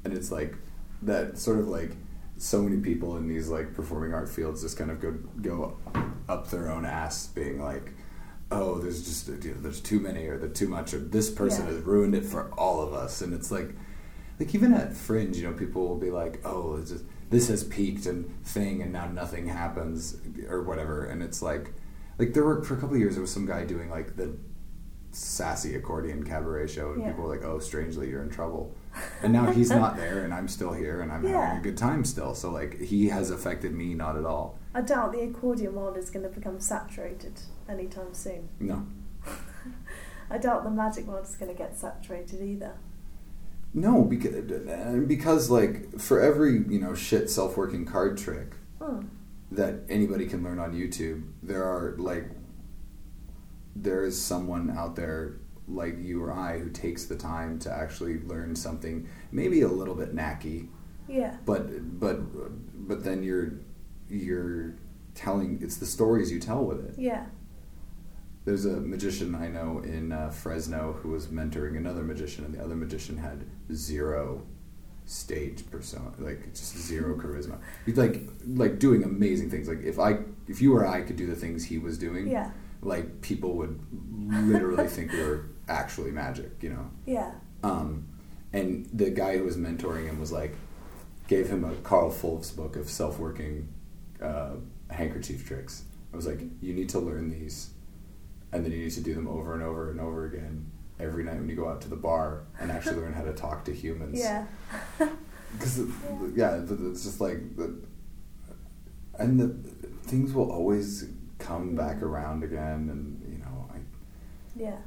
And 0.03 0.13
it's 0.13 0.31
like 0.31 0.55
that 1.03 1.37
sort 1.37 1.59
of 1.59 1.67
like 1.67 1.91
so 2.37 2.61
many 2.63 2.77
people 2.77 3.17
in 3.17 3.27
these 3.27 3.49
like 3.49 3.73
performing 3.75 4.13
art 4.13 4.29
fields 4.29 4.61
just 4.63 4.77
kind 4.77 4.89
of 4.89 4.99
go 4.99 5.11
go 5.41 5.77
up 6.27 6.49
their 6.49 6.69
own 6.71 6.85
ass, 6.85 7.27
being 7.27 7.61
like, 7.61 7.93
"Oh, 8.49 8.79
there's 8.79 9.03
just 9.05 9.27
you 9.45 9.51
know, 9.53 9.61
there's 9.61 9.79
too 9.81 9.99
many, 9.99 10.25
or 10.25 10.39
the 10.39 10.49
too 10.49 10.67
much, 10.67 10.93
or 10.95 10.99
this 10.99 11.29
person 11.29 11.67
Yeah. 11.67 11.73
has 11.73 11.83
ruined 11.83 12.15
it 12.15 12.25
for 12.25 12.51
all 12.57 12.81
of 12.81 12.93
us." 12.93 13.21
And 13.21 13.31
it's 13.31 13.51
like, 13.51 13.75
like 14.39 14.55
even 14.55 14.73
at 14.73 14.95
Fringe, 14.95 15.37
you 15.37 15.43
know, 15.43 15.53
people 15.53 15.87
will 15.87 15.97
be 15.99 16.09
like, 16.09 16.41
"Oh, 16.43 16.77
it's 16.77 16.89
just, 16.91 17.03
this 17.29 17.47
has 17.49 17.63
peaked 17.63 18.05
and 18.05 18.43
thing, 18.45 18.81
and 18.81 18.91
now 18.91 19.07
nothing 19.07 19.47
happens, 19.47 20.17
or 20.49 20.63
whatever." 20.63 21.05
And 21.05 21.21
it's 21.23 21.41
like, 21.41 21.73
like 22.17 22.33
there 22.33 22.43
were 22.43 22.63
for 22.63 22.73
a 22.75 22.77
couple 22.77 22.95
of 22.95 22.99
years 23.01 23.13
there 23.15 23.21
was 23.21 23.31
some 23.31 23.45
guy 23.45 23.63
doing 23.65 23.89
like 23.89 24.15
the 24.15 24.35
sassy 25.11 25.73
accordion 25.75 26.23
cabaret 26.23 26.67
show, 26.67 26.91
and 26.91 27.01
Yeah. 27.01 27.09
people 27.09 27.23
were 27.25 27.29
like, 27.35 27.43
"Oh, 27.43 27.59
strangely, 27.59 28.09
you're 28.09 28.21
in 28.23 28.29
trouble." 28.29 28.73
And 29.23 29.31
now 29.33 29.51
he's 29.51 29.69
not 29.69 29.95
there, 30.03 30.23
and 30.23 30.33
I'm 30.33 30.47
still 30.47 30.73
here, 30.73 31.01
and 31.01 31.11
I'm 31.11 31.23
Yeah. 31.23 31.45
having 31.45 31.59
a 31.59 31.63
good 31.63 31.77
time 31.77 32.03
still. 32.05 32.33
So 32.35 32.51
like, 32.51 32.79
he 32.79 33.09
has 33.09 33.29
affected 33.31 33.73
me 33.73 33.93
not 33.93 34.15
at 34.17 34.25
all. 34.25 34.57
I 34.73 34.81
doubt 34.81 35.11
the 35.11 35.21
accordion 35.21 35.73
world 35.75 35.97
is 35.97 36.09
going 36.11 36.23
to 36.23 36.29
become 36.29 36.59
saturated 36.59 37.39
anytime 37.67 38.13
soon. 38.13 38.49
No, 38.59 38.85
I 40.29 40.37
doubt 40.37 40.63
the 40.63 40.69
magic 40.69 41.07
world 41.07 41.25
is 41.25 41.35
going 41.35 41.51
to 41.51 41.57
get 41.57 41.75
saturated 41.77 42.41
either. 42.41 42.73
No, 43.77 44.03
because 44.03 44.35
because 45.07 45.49
like 45.49 45.99
for 45.99 46.19
every 46.19 46.53
you 46.67 46.79
know 46.79 46.93
shit 46.95 47.29
self 47.29 47.55
working 47.57 47.85
card 47.85 48.17
trick 48.17 48.53
Hmm. 48.81 49.01
that 49.51 49.75
anybody 49.89 50.25
can 50.27 50.43
learn 50.43 50.59
on 50.59 50.73
YouTube, 50.73 51.23
there 51.43 51.63
are 51.63 51.95
like 51.97 52.29
there 53.75 54.03
is 54.05 54.19
someone 54.21 54.69
out 54.71 54.95
there 54.95 55.37
like 55.67 55.95
you 55.99 56.23
or 56.23 56.31
I 56.33 56.59
who 56.59 56.69
takes 56.69 57.05
the 57.05 57.15
time 57.15 57.59
to 57.59 57.71
actually 57.71 58.19
learn 58.21 58.55
something 58.55 59.07
maybe 59.31 59.61
a 59.61 59.67
little 59.67 59.95
bit 59.95 60.15
knacky, 60.15 60.69
Yeah. 61.07 61.35
but 61.45 61.99
but 61.99 62.17
but 62.87 63.03
then 63.03 63.21
you're 63.23 63.53
you're 64.09 64.75
telling 65.13 65.59
it's 65.61 65.77
the 65.77 65.85
stories 65.85 66.31
you 66.31 66.39
tell 66.39 66.63
with 66.63 66.83
it. 66.85 66.95
Yeah. 66.97 67.25
There's 68.47 68.63
a 68.63 68.79
magician 68.79 69.35
I 69.35 69.49
know 69.49 69.81
in 69.83 70.13
uh, 70.13 70.29
Fresno 70.29 70.93
who 71.01 71.09
was 71.09 71.27
mentoring 71.27 71.75
another 71.75 72.01
magician, 72.01 72.45
and 72.45 72.53
the 72.53 72.63
other 72.63 72.75
magician 72.75 73.17
had 73.17 73.43
zero 73.73 74.41
stage 75.05 75.69
persona, 75.69 76.13
like 76.17 76.45
just 76.53 76.77
zero 76.77 77.17
charisma. 77.17 77.59
He's 77.85 77.97
like 77.97 78.21
like 78.45 78.79
doing 78.79 79.03
amazing 79.03 79.49
things. 79.49 79.67
Like 79.67 79.83
if 79.83 79.99
I 79.99 80.19
if 80.47 80.61
you 80.61 80.73
or 80.73 80.87
I 80.87 81.01
could 81.01 81.17
do 81.17 81.27
the 81.27 81.35
things 81.35 81.65
he 81.65 81.77
was 81.77 81.97
doing, 81.97 82.27
Yeah. 82.27 82.51
like 82.81 83.19
people 83.21 83.57
would 83.57 83.81
literally 84.29 84.87
think 84.95 85.11
we 85.11 85.21
were 85.21 85.49
actually 85.67 86.11
magic, 86.11 86.51
you 86.63 86.69
know. 86.69 86.89
Yeah. 87.05 87.33
Um, 87.63 88.07
and 88.53 88.89
the 88.93 89.09
guy 89.09 89.37
who 89.37 89.43
was 89.43 89.57
mentoring 89.57 90.05
him 90.05 90.21
was 90.21 90.31
like, 90.31 90.55
gave 91.27 91.49
him 91.49 91.65
a 91.65 91.75
Karl 91.83 92.09
Fulves's 92.11 92.51
book 92.55 92.77
of 92.77 92.89
self 92.89 93.19
working 93.19 93.67
uh, 94.21 94.51
handkerchief 94.89 95.45
tricks. 95.45 95.83
I 96.13 96.15
was 96.15 96.25
like, 96.25 96.39
you 96.61 96.73
need 96.73 96.87
to 96.89 96.99
learn 96.99 97.29
these, 97.29 97.71
and 98.51 98.63
then 98.65 98.71
you 98.71 98.79
need 98.79 98.91
to 98.91 99.01
do 99.01 99.13
them 99.13 99.27
over 99.27 99.53
and 99.53 99.63
over 99.63 99.91
and 99.91 99.99
over 99.99 100.25
again 100.25 100.65
every 100.99 101.23
night 101.23 101.35
when 101.37 101.47
you 101.49 101.55
go 101.55 101.67
out 101.69 101.81
to 101.81 101.89
the 101.89 101.95
bar 101.95 102.43
and 102.59 102.71
actually 102.71 102.95
learn 102.97 103.13
how 103.13 103.23
to 103.23 103.33
talk 103.33 103.63
to 103.65 103.73
humans. 103.73 104.19
Yeah. 104.19 104.45
Because 105.53 105.79
yeah, 106.35 106.57
it- 106.57 106.69
it's 106.69 107.03
just 107.05 107.21
like 107.21 107.55
the, 107.55 107.73
and 109.17 109.39
the 109.39 109.47
things 110.03 110.33
will 110.33 110.51
always 110.51 111.05
come 111.39 111.73
back 111.75 112.01
around 112.01 112.43
again, 112.43 112.89
and 112.91 113.21
you 113.31 113.37
know, 113.39 113.65
I 113.73 113.77
Yeah. 114.55 114.77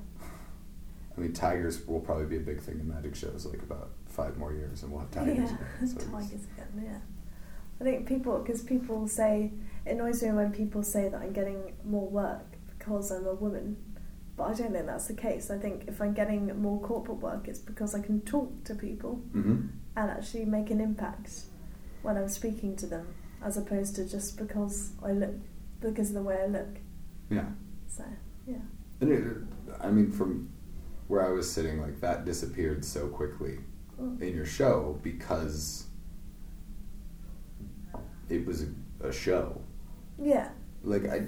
I 1.17 1.21
mean, 1.21 1.33
tigers 1.33 1.85
will 1.87 2.01
probably 2.01 2.27
be 2.27 2.37
a 2.37 2.41
big 2.41 2.61
thing 2.61 2.79
in 2.79 2.89
magic 2.89 3.15
shows, 3.15 3.47
like 3.47 3.63
about 3.63 3.91
five 4.07 4.37
more 4.37 4.53
years, 4.53 4.83
and 4.83 4.93
we'll 4.93 5.01
have 5.01 5.11
tigers. 5.11 5.51
yeah. 5.51 5.57
So 5.87 5.97
Tigers 5.97 6.45
again. 6.55 6.83
Yeah. 6.85 6.99
I 7.81 7.85
think 7.85 8.07
people, 8.07 8.39
because 8.41 8.63
people 8.63 9.09
say, 9.09 9.53
it 9.87 9.93
annoys 9.93 10.23
me 10.23 10.31
when 10.33 10.53
people 10.53 10.83
say 10.83 11.09
that 11.09 11.21
I'm 11.23 11.33
getting 11.33 11.73
more 11.85 12.07
work 12.07 12.50
because 12.91 13.11
I'm 13.13 13.27
a 13.27 13.35
woman. 13.35 13.77
but 14.37 14.45
I 14.45 14.55
don't 14.55 14.73
think 14.73 14.87
that's 14.87 15.07
the 15.07 15.15
case. 15.15 15.51
I 15.51 15.59
think 15.59 15.85
if 15.87 16.01
I'm 16.01 16.13
getting 16.15 16.61
more 16.61 16.81
corporate 16.81 17.19
work, 17.19 17.47
it's 17.47 17.59
because 17.59 17.95
I 17.95 18.01
can 18.01 18.21
talk 18.23 18.65
to 18.65 18.75
people 18.75 19.23
Mm-hmm. 19.35 19.67
and 19.97 20.11
actually 20.11 20.45
make 20.47 20.71
an 20.71 20.81
impact 20.81 21.31
when 22.03 22.17
I'm 22.17 22.29
speaking 22.29 22.75
to 22.77 22.87
them, 22.87 23.07
as 23.45 23.57
opposed 23.57 23.95
to 23.97 24.09
just 24.09 24.39
because 24.39 24.93
I 25.05 25.13
look, 25.13 25.35
because 25.81 26.09
of 26.09 26.15
the 26.15 26.23
way 26.23 26.39
I 26.43 26.47
look. 26.47 26.79
Yeah. 27.31 27.45
So 27.87 28.05
yeah, 28.47 28.57
And 29.01 29.13
it, 29.13 29.25
I 29.81 29.91
mean, 29.91 30.11
from 30.11 30.49
where 31.09 31.25
I 31.27 31.31
was 31.31 31.51
sitting, 31.51 31.81
like 31.81 32.01
that 32.01 32.25
disappeared 32.25 32.85
so 32.85 33.09
quickly 33.09 33.59
Mm. 34.01 34.23
in 34.23 34.35
your 34.35 34.47
show 34.47 34.99
because 35.03 35.85
it 38.31 38.47
was 38.47 38.63
a, 38.63 39.09
a 39.09 39.13
show. 39.13 39.61
yeah, 40.19 40.49
Like 40.83 41.05
I, 41.07 41.27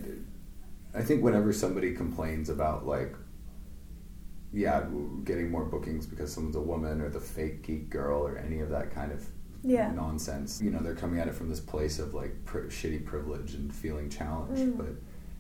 I 0.95 1.03
think 1.03 1.23
whenever 1.23 1.53
somebody 1.53 1.95
complains 1.95 2.49
about 2.51 2.87
like, 2.87 3.15
yeah, 4.53 4.85
getting 5.25 5.51
more 5.51 5.65
bookings 5.65 6.07
because 6.07 6.33
someone's 6.33 6.57
a 6.57 6.61
woman 6.61 7.01
or 7.01 7.09
the 7.09 7.21
fake 7.21 7.63
geek 7.63 7.89
girl 7.89 8.21
or 8.27 8.37
any 8.37 8.61
of 8.61 8.69
that 8.71 8.91
kind 8.91 9.11
of 9.13 9.27
Yeah. 9.63 9.91
nonsense, 9.93 10.61
you 10.61 10.71
know, 10.71 10.81
they're 10.81 10.95
coming 10.95 11.19
at 11.21 11.29
it 11.29 11.35
from 11.35 11.49
this 11.49 11.61
place 11.61 11.99
of 11.99 12.13
like 12.15 12.45
pr- 12.45 12.67
shitty 12.69 13.05
privilege 13.05 13.55
and 13.55 13.73
feeling 13.73 14.11
challenged. 14.11 14.61
Mm. 14.63 14.77
But 14.77 14.89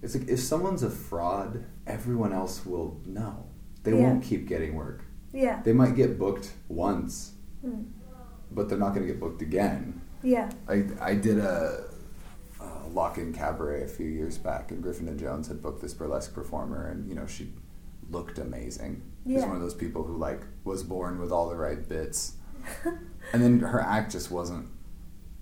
it's 0.00 0.14
like 0.16 0.28
if 0.28 0.40
someone's 0.40 0.82
a 0.82 0.90
fraud, 0.90 1.64
everyone 1.86 2.32
else 2.32 2.64
will 2.64 3.00
know. 3.04 3.44
They 3.82 3.92
Yeah. 3.92 3.98
won't 4.04 4.22
keep 4.22 4.46
getting 4.48 4.74
work. 4.74 5.02
yeah, 5.34 5.60
They 5.62 5.72
might 5.72 5.96
get 5.96 6.18
booked 6.18 6.52
once, 6.68 7.32
mm. 7.66 7.84
but 8.50 8.68
they're 8.68 8.78
not 8.78 8.90
going 8.94 9.06
to 9.06 9.12
get 9.12 9.18
booked 9.20 9.40
again. 9.42 10.00
yeah, 10.22 10.50
I, 10.68 10.84
I 11.00 11.14
did 11.16 11.38
a, 11.38 11.84
a 12.92 12.94
lock-in 12.94 13.32
cabaret 13.32 13.82
a 13.82 13.88
few 13.88 14.06
years 14.06 14.38
back, 14.38 14.70
and 14.70 14.82
Griffin 14.82 15.08
and 15.08 15.18
Jones 15.18 15.48
had 15.48 15.62
booked 15.62 15.80
this 15.82 15.94
burlesque 15.94 16.34
performer, 16.34 16.86
and 16.86 17.08
you 17.08 17.14
know 17.14 17.26
she 17.26 17.50
looked 18.10 18.38
amazing. 18.38 19.02
She's 19.26 19.42
one 19.42 19.56
of 19.56 19.60
those 19.62 19.74
people 19.74 20.02
who 20.04 20.16
like 20.16 20.42
was 20.64 20.82
born 20.82 21.18
with 21.20 21.30
all 21.32 21.48
the 21.48 21.56
right 21.56 21.86
bits, 21.88 22.34
and 23.32 23.42
then 23.42 23.60
her 23.60 23.80
act 23.80 24.12
just 24.12 24.30
wasn't 24.30 24.68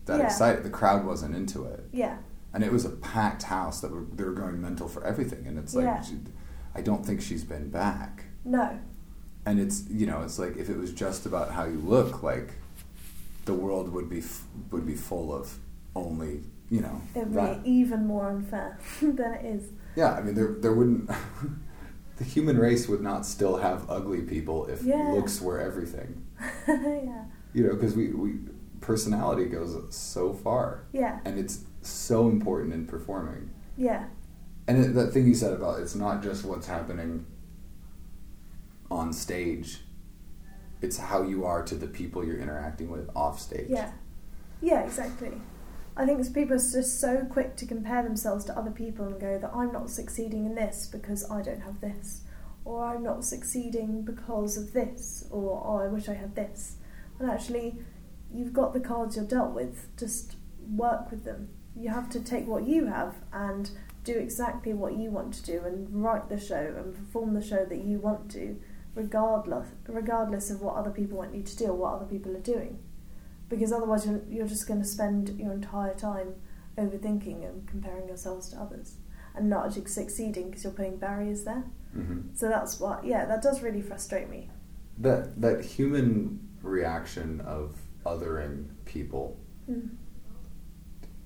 that 0.07 0.19
Yeah. 0.19 0.27
excited. 0.27 0.63
The 0.65 0.71
crowd 0.71 1.05
wasn't 1.05 1.35
into 1.35 1.65
it, 1.65 1.85
yeah, 1.93 2.19
and 2.53 2.63
it 2.65 2.73
was 2.73 2.85
a 2.85 2.91
packed 2.91 3.45
house 3.45 3.81
that 3.81 3.91
were 3.91 4.05
they 4.15 4.25
were 4.25 4.33
going 4.33 4.61
mental 4.61 4.89
for 4.89 5.05
everything, 5.05 5.47
and 5.47 5.59
it's 5.59 5.75
like 5.75 5.85
Yeah. 5.85 6.01
she, 6.03 6.19
I 6.75 6.83
don't 6.83 7.05
think 7.05 7.21
she's 7.21 7.45
been 7.45 7.71
back. 7.71 8.25
no, 8.45 8.79
And 9.47 9.59
it's 9.59 9.85
you 9.89 10.07
know 10.07 10.23
it's 10.23 10.39
like 10.39 10.57
if 10.57 10.69
it 10.69 10.77
was 10.79 10.93
just 10.93 11.27
about 11.27 11.51
how 11.53 11.65
you 11.65 11.79
look, 11.79 12.23
like 12.23 12.53
the 13.47 13.55
world 13.55 13.91
would 13.93 14.09
be 14.09 14.19
f- 14.19 14.45
would 14.71 14.87
be 14.87 14.95
full 14.95 15.35
of 15.35 15.59
only 15.97 16.43
you 16.71 16.81
know 16.81 17.01
it'd 17.15 17.35
that. 17.35 17.65
be 17.65 17.71
even 17.71 18.07
more 18.07 18.29
unfair 18.31 18.79
than 19.03 19.35
it 19.35 19.45
is. 19.45 19.71
Yeah, 19.97 20.13
I 20.15 20.23
mean 20.23 20.35
there 20.35 20.55
there 20.61 20.73
wouldn't 20.73 21.11
the 22.17 22.25
human 22.25 22.59
race 22.59 22.89
would 22.89 23.01
not 23.03 23.27
still 23.27 23.57
have 23.59 23.89
ugly 23.91 24.23
people 24.23 24.67
if 24.67 24.83
Yeah. 24.83 25.11
looks 25.13 25.41
were 25.41 25.59
everything. 25.61 26.25
yeah, 26.69 27.25
You 27.53 27.65
know, 27.67 27.75
because 27.75 27.95
we 27.97 28.09
we 28.09 28.39
personality 28.81 29.47
goes 29.47 29.77
so 29.95 30.33
far, 30.33 30.85
yeah, 30.93 31.21
and 31.25 31.39
it's 31.39 31.65
so 31.83 32.29
important 32.29 32.73
in 32.73 32.87
performing. 32.87 33.51
yeah, 33.77 34.05
And 34.69 34.85
it, 34.85 34.95
that 34.95 35.13
thing 35.13 35.27
you 35.27 35.35
said 35.35 35.53
about 35.53 35.81
it's 35.81 35.95
not 35.95 36.23
just 36.23 36.45
what's 36.45 36.67
happening 36.67 37.27
on 38.91 39.13
stage; 39.13 39.81
it's 40.81 40.97
how 40.99 41.23
you 41.23 41.45
are 41.45 41.63
to 41.65 41.75
the 41.75 41.87
people 41.87 42.25
you're 42.25 42.39
interacting 42.39 42.91
with 42.91 43.09
off 43.15 43.39
stage. 43.41 43.69
yeah, 43.69 43.91
yeah, 44.61 44.81
exactly. 44.83 45.33
I 46.01 46.07
think 46.07 46.33
people 46.33 46.55
are 46.55 46.59
just 46.59 46.99
so 46.99 47.27
quick 47.31 47.57
to 47.57 47.67
compare 47.67 48.03
themselves 48.03 48.47
to 48.47 48.57
other 48.57 48.71
people 48.71 49.05
and 49.05 49.21
go 49.21 49.39
that 49.39 49.53
I'm 49.55 49.71
not 49.71 49.91
succeeding 49.91 50.47
in 50.47 50.55
this 50.55 50.89
because 50.91 51.31
I 51.31 51.43
don't 51.43 51.61
have 51.61 51.83
this, 51.83 52.23
or 52.65 52.87
I'm 52.87 53.03
not 53.03 53.23
succeeding 53.23 54.01
because 54.01 54.57
of 54.57 54.73
this, 54.73 55.27
or 55.31 55.63
oh, 55.63 55.77
I 55.77 55.89
wish 55.89 56.09
I 56.09 56.15
had 56.15 56.35
this. 56.35 56.77
And 57.19 57.31
actually, 57.31 57.77
you've 58.33 58.55
got 58.55 58.73
the 58.73 58.81
cards 58.81 59.17
you're 59.17 59.27
dealt 59.27 59.51
with. 59.51 59.95
Just 59.99 60.37
work 60.75 61.11
with 61.11 61.25
them. 61.25 61.51
You 61.77 61.91
have 61.91 62.09
to 62.11 62.21
take 62.21 62.47
what 62.47 62.67
you 62.67 62.87
have 62.87 63.17
and 63.31 63.71
do 64.03 64.15
exactly 64.15 64.73
what 64.73 64.97
you 64.97 65.11
want 65.11 65.35
to 65.35 65.43
do 65.43 65.61
and 65.67 66.03
write 66.03 66.31
the 66.31 66.41
show 66.41 66.77
and 66.79 66.95
perform 66.95 67.35
the 67.35 67.47
show 67.47 67.67
that 67.67 67.85
you 67.85 67.99
want 67.99 68.31
to, 68.31 68.59
regardless 68.95 69.69
regardless 69.87 70.51
of 70.51 70.63
what 70.63 70.77
other 70.77 70.93
people 70.93 71.19
want 71.19 71.35
you 71.35 71.43
to 71.43 71.57
do 71.59 71.67
or 71.67 71.75
what 71.75 71.93
other 71.93 72.07
people 72.07 72.35
are 72.35 72.41
doing. 72.41 72.79
Because 73.51 73.73
otherwise, 73.73 74.07
you're, 74.07 74.23
you're 74.31 74.47
just 74.47 74.67
going 74.67 74.81
to 74.81 74.87
spend 74.89 75.39
your 75.39 75.53
entire 75.53 75.95
time 75.95 76.35
overthinking 76.79 77.47
and 77.47 77.69
comparing 77.69 78.07
yourselves 78.09 78.49
to 78.51 78.57
others 78.57 78.95
and 79.37 79.51
not 79.51 79.67
actually 79.67 79.85
succeeding 79.87 80.49
because 80.49 80.65
you're 80.65 80.73
putting 80.73 80.97
barriers 80.97 81.45
there. 81.45 81.65
hmm 81.93 82.21
So 82.35 82.49
that's 82.49 82.81
what, 82.81 83.05
yeah, 83.05 83.27
that 83.27 83.43
does 83.43 83.61
really 83.63 83.83
frustrate 83.83 84.31
me. 84.31 84.49
That 84.99 85.41
that 85.43 85.65
human 85.65 86.49
reaction 86.63 87.41
of 87.43 87.77
othering 88.07 88.69
people 88.87 89.37
Mm. 89.71 89.91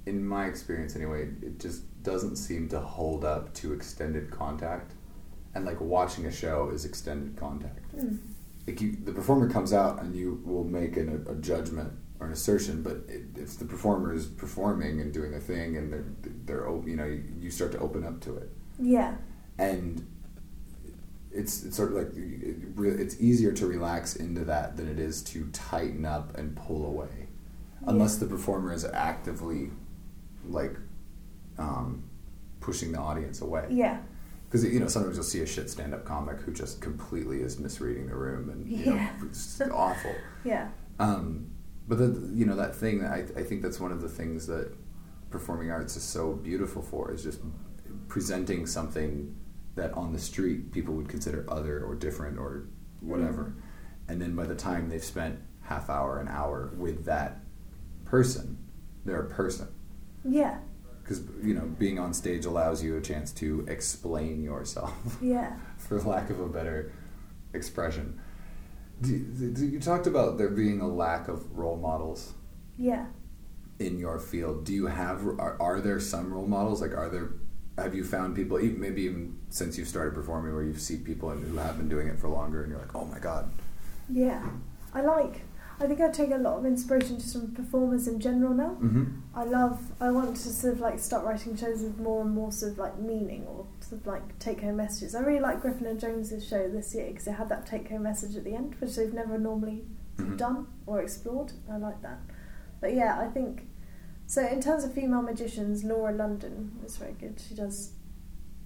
in 0.07 0.27
my 0.27 0.47
experience 0.47 0.97
anyway, 0.97 1.29
it 1.43 1.59
just 1.59 1.83
doesn't 2.03 2.37
seem 2.37 2.69
to 2.69 2.81
hold 2.81 3.25
up 3.25 3.55
to 3.55 3.73
extended 3.73 4.31
contact. 4.31 4.93
And 5.55 5.65
like 5.65 5.81
watching 5.81 6.27
a 6.27 6.33
show 6.33 6.69
is 6.71 6.85
extended 6.85 7.37
contact. 7.37 7.81
Mm. 7.97 8.19
Like 8.67 8.81
you, 8.81 8.97
the 9.05 9.13
performer 9.13 9.49
comes 9.49 9.73
out 9.73 10.03
and 10.03 10.15
you 10.15 10.43
will 10.45 10.65
make 10.65 10.97
an, 10.97 11.25
a 11.29 11.35
judgment 11.37 11.93
or 12.25 12.27
an 12.29 12.33
assertion, 12.33 12.83
but 12.83 13.03
it, 13.09 13.23
if 13.37 13.59
the 13.59 13.65
performer 13.65 14.13
is 14.15 14.27
performing 14.27 15.01
and 15.01 15.13
doing 15.13 15.35
a 15.35 15.41
thing 15.41 15.77
and 15.77 15.93
they're, 15.93 16.05
they're 16.47 16.69
you 16.87 16.97
know, 16.97 17.05
you, 17.39 17.51
start 17.51 17.71
to 17.73 17.79
open 17.79 18.05
up 18.05 18.21
to 18.23 18.37
it. 18.37 18.51
Yeah, 18.81 19.17
And 19.59 20.07
it's, 21.31 21.65
it's 21.65 21.77
sort 21.77 21.93
of 21.93 21.99
like 21.99 22.09
it's 22.99 23.21
easier 23.21 23.53
to 23.53 23.67
relax 23.67 24.17
into 24.17 24.45
that 24.47 24.77
than 24.77 24.89
it 24.89 24.99
is 24.99 25.23
to 25.25 25.47
tighten 25.53 26.05
up 26.05 26.37
and 26.39 26.57
pull 26.57 26.87
away 26.87 27.29
unless 27.87 28.17
the 28.17 28.27
performer 28.27 28.73
is 28.73 28.85
actively 28.85 29.71
like 30.49 30.75
um, 31.59 32.03
pushing 32.61 32.93
the 32.93 32.99
audience 32.99 33.43
away. 33.43 33.67
yeah, 33.71 33.99
Because 34.49 34.65
you 34.65 34.81
know 34.81 34.89
sometimes 34.89 35.17
you'll 35.17 35.25
see 35.25 35.41
a 35.41 35.47
shit 35.47 35.69
stand-up 35.71 36.05
comic 36.07 36.39
who 36.41 36.53
just 36.53 36.81
completely 36.81 37.43
is 37.43 37.59
misreading 37.59 38.07
the 38.09 38.17
room 38.17 38.49
and 38.51 38.67
you 38.67 38.79
Yeah. 38.95 38.95
know 39.21 39.27
it's 39.27 39.61
awful. 39.71 40.15
yeah, 40.45 40.69
Um, 40.99 41.49
but 41.87 41.99
the, 41.99 42.31
you 42.35 42.45
know 42.47 42.57
that 42.57 42.75
thing 42.75 43.05
I, 43.05 43.21
I 43.37 43.43
think 43.43 43.63
that's 43.63 43.81
one 43.81 43.93
of 43.93 44.01
the 44.01 44.09
things 44.09 44.47
that 44.47 44.73
performing 45.31 45.71
arts 45.71 45.97
is 45.97 46.03
so 46.03 46.33
beautiful 46.33 46.83
for 46.83 47.13
is 47.13 47.23
just 47.23 47.41
presenting 48.09 48.67
something 48.67 49.35
that 49.75 49.93
on 49.95 50.13
the 50.13 50.19
street 50.19 50.73
people 50.73 50.95
would 50.95 51.09
consider 51.09 51.45
other 51.49 51.85
or 51.85 51.95
different 51.95 52.39
or 52.39 52.67
whatever, 53.01 53.45
mm-hmm. 53.45 54.13
and 54.13 54.23
then 54.23 54.35
by 54.35 54.47
the 54.47 54.55
time 54.55 54.89
they've 54.89 55.05
spent 55.05 55.39
half 55.63 55.91
hour 55.91 56.21
an 56.21 56.29
hour 56.29 56.73
with 56.77 57.05
that 57.05 57.41
person, 58.05 58.59
they're 59.05 59.23
a 59.23 59.31
person. 59.31 59.69
Yeah, 60.25 60.59
because 61.03 61.23
you 61.43 61.55
know 61.55 61.67
being 61.79 61.99
on 61.99 62.15
stage 62.15 62.47
allows 62.47 62.83
you 62.83 62.97
a 62.97 63.01
chance 63.01 63.33
to 63.33 63.67
explain 63.69 64.43
yourself. 64.43 65.19
Yeah, 65.21 65.57
for 65.79 66.01
lack 66.01 66.31
of 66.31 66.41
a 66.41 66.49
better 66.49 66.93
expression 67.53 68.21
you 69.09 69.81
talked 69.81 70.07
about 70.07 70.39
there 70.39 70.49
being 70.51 70.81
a 70.81 70.89
lack 70.89 71.29
of 71.29 71.57
role 71.57 71.77
models 71.77 72.33
yeah. 72.79 73.07
in 73.79 73.99
your 73.99 74.19
field 74.19 74.65
do 74.65 74.73
you 74.73 74.87
have 74.87 75.25
are, 75.39 75.57
are 75.61 75.81
there 75.81 76.01
some 76.01 76.33
role 76.33 76.47
models 76.47 76.81
like 76.81 76.93
are 76.93 77.09
there 77.09 77.31
have 77.77 77.95
you 77.95 78.05
found 78.05 78.35
people 78.37 78.61
even- 78.61 78.81
maybe 78.81 79.03
even 79.03 79.37
since 79.51 79.77
you 79.79 79.85
started 79.85 80.15
performing 80.15 80.55
where 80.55 80.63
you 80.63 80.75
see 80.77 80.97
people 80.97 81.31
and 81.31 81.45
who 81.47 81.57
have 81.57 81.77
been 81.77 81.89
doing 81.89 82.07
it 82.09 82.19
for 82.19 82.29
longer 82.29 82.63
and 82.63 82.71
you're 82.71 82.81
like 82.81 82.95
oh 82.95 83.05
my 83.05 83.19
god 83.19 83.51
Yeah, 84.11 84.43
I 84.93 85.01
like. 85.01 85.41
I 85.81 85.87
think 85.89 86.01
I 86.01 86.09
take 86.11 86.31
a 86.31 86.37
lot 86.37 86.59
of 86.59 86.67
inspiration 86.67 87.19
just 87.19 87.33
from 87.33 87.53
performers 87.53 88.07
in 88.07 88.21
general 88.21 88.55
now. 88.55 88.77
mm-hmm. 88.81 89.05
I 89.35 89.43
love. 89.45 89.81
I 90.01 90.11
want 90.13 90.37
to 90.37 90.49
sort 90.53 90.75
of 90.75 90.81
like 90.81 90.99
start 91.01 91.25
writing 91.25 91.57
shows 91.57 91.81
with 91.83 91.99
more 91.99 92.23
and 92.23 92.31
more 92.33 92.53
sort 92.53 92.73
of 92.73 92.79
like 92.79 92.99
meaning 93.01 93.45
or 93.49 93.67
of 93.95 94.07
like 94.07 94.39
take 94.39 94.61
home 94.61 94.77
messages. 94.77 95.15
I 95.15 95.21
really 95.21 95.41
like 95.41 95.61
Griffin 95.63 95.87
and 95.87 95.99
Jones's 95.99 96.47
show 96.47 96.69
this 96.69 96.95
year 96.95 97.07
because 97.09 97.25
they 97.25 97.33
had 97.33 97.49
that 97.49 97.67
take 97.67 97.89
home 97.89 98.03
message 98.03 98.37
at 98.37 98.45
the 98.45 98.55
end, 98.55 98.75
which 98.81 98.97
they've 98.97 99.13
never 99.15 99.39
normally 99.39 99.85
Mhm. 100.17 100.37
done 100.37 100.67
or 100.87 101.01
explored. 101.01 101.53
I 101.71 101.77
like 101.79 102.03
that. 102.03 102.19
But 102.81 102.95
yeah, 102.95 103.19
I 103.19 103.29
think 103.29 103.69
so. 104.27 104.47
In 104.47 104.61
terms 104.61 104.85
of 104.85 104.93
female 104.93 105.23
magicians, 105.23 105.85
Laura 105.85 106.13
London 106.15 106.79
is 106.85 106.97
very 106.97 107.15
good. 107.15 107.41
She 107.41 107.55
does. 107.55 107.93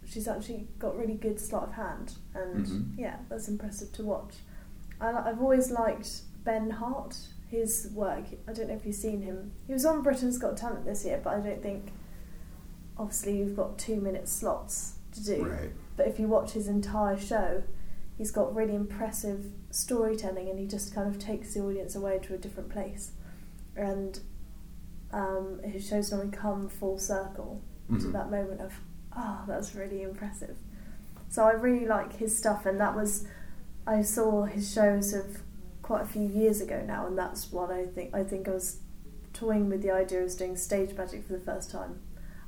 She's 0.04 0.26
actually 0.26 0.68
got 0.78 0.96
really 0.98 1.14
good 1.14 1.38
sleight 1.38 1.64
of 1.64 1.72
hand, 1.74 2.14
and 2.34 2.66
Mhm. 2.66 2.98
yeah, 2.98 3.16
that's 3.28 3.46
impressive 3.48 3.92
to 3.92 4.04
watch. 4.04 4.36
I, 5.00 5.12
I've 5.12 5.40
always 5.40 5.70
liked 5.70 6.22
Ben 6.44 6.70
Hart. 6.70 7.16
His 7.48 7.90
work. 7.94 8.24
I 8.46 8.52
don't 8.52 8.68
know 8.68 8.74
if 8.74 8.84
you've 8.84 8.94
seen 8.94 9.22
him. 9.22 9.52
He 9.66 9.72
was 9.72 9.86
on 9.86 10.02
Britain's 10.02 10.36
Got 10.36 10.58
Talent 10.58 10.84
this 10.84 11.04
year, 11.06 11.18
but 11.22 11.32
I 11.34 11.40
don't 11.40 11.62
think. 11.62 11.92
Obviously, 12.98 13.38
you've 13.38 13.54
got 13.56 13.78
two 13.78 14.00
minute 14.00 14.28
slots 14.28 14.97
to 15.12 15.24
do. 15.24 15.44
right 15.44 15.70
But 15.96 16.06
if 16.08 16.18
you 16.18 16.28
watch 16.28 16.52
his 16.52 16.68
entire 16.68 17.18
show, 17.18 17.62
he's 18.16 18.30
got 18.30 18.54
really 18.54 18.74
impressive 18.74 19.46
storytelling 19.70 20.48
and 20.48 20.58
he 20.58 20.66
just 20.66 20.94
kind 20.94 21.08
of 21.08 21.18
takes 21.20 21.54
the 21.54 21.60
audience 21.60 21.94
away 21.94 22.18
to 22.24 22.34
a 22.34 22.38
different 22.38 22.68
place. 22.70 23.12
And 23.76 24.20
um, 25.12 25.60
his 25.64 25.86
shows 25.86 26.10
normally 26.12 26.30
come 26.32 26.68
full 26.68 26.98
circle 26.98 27.62
to 27.88 27.94
Mhm. 27.94 28.12
that 28.12 28.30
moment 28.30 28.60
of, 28.60 28.80
ah, 29.12 29.44
that's 29.46 29.74
really 29.74 30.02
impressive. 30.02 30.56
So 31.30 31.44
I 31.44 31.52
really 31.52 31.86
like 31.86 32.14
his 32.14 32.36
stuff, 32.36 32.66
and 32.66 32.78
that 32.80 32.94
was 32.94 33.26
I 33.86 34.02
saw 34.02 34.44
his 34.44 34.70
shows 34.70 35.14
of 35.14 35.42
quite 35.82 36.02
a 36.02 36.06
few 36.06 36.26
years 36.26 36.60
ago 36.60 36.82
now, 36.86 37.06
and 37.06 37.16
that's 37.16 37.50
what 37.50 37.70
I 37.70 37.86
think. 37.86 38.14
I 38.14 38.22
think 38.22 38.46
I 38.48 38.50
was 38.52 38.80
toying 39.32 39.70
with 39.70 39.80
the 39.82 39.90
idea 39.90 40.22
of 40.22 40.36
doing 40.36 40.56
stage 40.56 40.94
magic 40.94 41.24
for 41.24 41.32
the 41.32 41.38
first 41.40 41.70
time, 41.70 42.00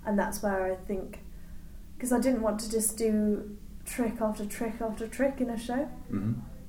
and 0.05 0.19
that's 0.19 0.43
where 0.43 0.65
I 0.71 0.75
think 0.77 1.21
because 2.01 2.13
I 2.13 2.19
didn't 2.19 2.41
want 2.41 2.59
to 2.61 2.71
just 2.71 2.97
do 2.97 3.59
trick 3.85 4.23
after 4.23 4.47
trick 4.47 4.81
after 4.81 5.07
trick 5.07 5.39
in 5.43 5.51
a 5.51 5.59
show 5.59 5.87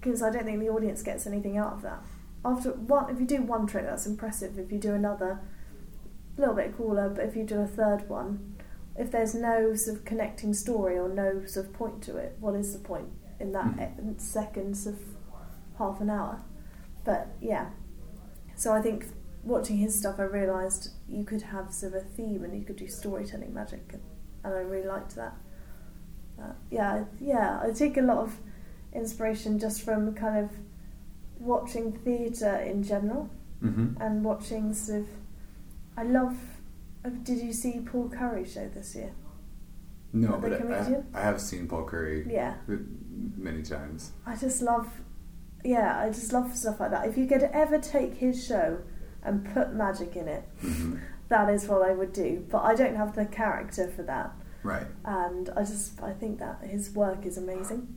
because 0.01 0.19
hmm 0.19 0.25
I 0.25 0.29
don't 0.29 0.43
think 0.43 0.59
the 0.59 0.67
audience 0.67 1.01
gets 1.01 1.25
anything 1.25 1.57
out 1.57 1.71
of 1.71 1.81
that. 1.83 2.03
After 2.43 2.71
one, 2.71 3.09
if 3.09 3.17
you 3.17 3.25
do 3.25 3.41
one 3.41 3.65
trick, 3.65 3.85
that's 3.85 4.05
impressive. 4.05 4.59
If 4.59 4.73
you 4.73 4.77
do 4.77 4.93
another, 4.93 5.39
a 6.37 6.41
little 6.41 6.53
bit 6.55 6.75
cooler. 6.75 7.07
But 7.07 7.23
if 7.25 7.37
you 7.37 7.43
do 7.45 7.61
a 7.61 7.65
third 7.67 8.09
one, 8.09 8.55
if 8.97 9.09
there's 9.09 9.33
no 9.33 9.73
sort 9.73 9.99
of 9.99 10.03
connecting 10.05 10.53
story 10.53 10.97
or 10.97 11.07
no 11.07 11.45
sort 11.45 11.67
of 11.67 11.71
point 11.73 12.01
to 12.03 12.17
it, 12.17 12.35
what 12.41 12.55
is 12.55 12.73
the 12.73 12.79
point 12.79 13.07
in 13.39 13.53
that 13.53 13.65
Mhm. 13.77 14.15
e- 14.15 14.19
seconds 14.19 14.85
of 14.85 14.99
half 15.77 16.01
an 16.01 16.09
hour? 16.09 16.41
But 17.05 17.27
yeah, 17.39 17.69
so 18.57 18.73
I 18.73 18.81
think 18.81 19.05
watching 19.45 19.77
his 19.77 19.95
stuff, 19.97 20.19
I 20.19 20.23
realised 20.23 20.89
you 21.07 21.23
could 21.23 21.43
have 21.43 21.73
sort 21.73 21.93
of 21.93 22.01
a 22.01 22.05
theme 22.05 22.43
and 22.43 22.53
you 22.53 22.65
could 22.65 22.75
do 22.75 22.87
storytelling 22.89 23.53
magic, 23.53 23.95
and, 24.43 24.53
I 24.53 24.59
really 24.59 24.87
liked 24.87 25.15
that. 25.15 25.33
Uh, 26.41 26.53
yeah, 26.69 27.05
yeah, 27.19 27.59
I 27.63 27.71
take 27.71 27.97
a 27.97 28.01
lot 28.01 28.17
of 28.17 28.35
inspiration 28.93 29.59
just 29.59 29.81
from 29.83 30.13
kind 30.15 30.43
of 30.43 30.51
watching 31.39 31.91
theatre 31.91 32.55
in 32.57 32.83
general 32.83 33.29
hmm 33.59 33.93
and 33.99 34.23
watching 34.23 34.73
sort 34.73 35.01
of. 35.01 35.07
I 35.97 36.03
love. 36.03 36.37
uh, 37.05 37.09
Did 37.23 37.39
you 37.39 37.53
see 37.53 37.79
Paul 37.85 38.09
Curry 38.09 38.45
show 38.45 38.67
this 38.69 38.95
year? 38.95 39.11
No, 40.13 40.31
The 40.31 40.37
but 40.37 40.53
I, 40.53 40.57
comedian? 40.57 41.05
I 41.13 41.21
have 41.21 41.39
seen 41.39 41.67
Paul 41.67 41.85
Curry 41.85 42.25
Yeah, 42.29 42.55
many 43.37 43.61
times. 43.61 44.11
I 44.25 44.35
just 44.35 44.61
love. 44.61 44.87
Yeah, 45.63 45.99
I 45.99 46.07
just 46.09 46.33
love 46.33 46.55
stuff 46.57 46.79
like 46.79 46.89
that. 46.91 47.07
If 47.07 47.17
you 47.17 47.27
could 47.27 47.43
ever 47.43 47.77
take 47.77 48.15
his 48.15 48.43
show 48.45 48.79
and 49.23 49.45
put 49.53 49.73
magic 49.75 50.15
in 50.15 50.27
it, 50.27 50.43
hmm 50.59 50.95
that 51.31 51.49
is 51.49 51.67
what 51.67 51.81
I 51.81 51.93
would 51.93 52.13
do. 52.13 52.45
But 52.51 52.59
I 52.63 52.75
don't 52.75 52.95
have 52.95 53.15
the 53.15 53.25
character 53.25 53.87
for 53.87 54.03
that, 54.03 54.31
Right. 54.63 54.85
and 55.03 55.49
I 55.57 55.61
just 55.63 56.01
I 56.03 56.13
think 56.13 56.37
that 56.39 56.59
his 56.63 56.91
work 56.93 57.25
is 57.25 57.37
amazing. 57.37 57.95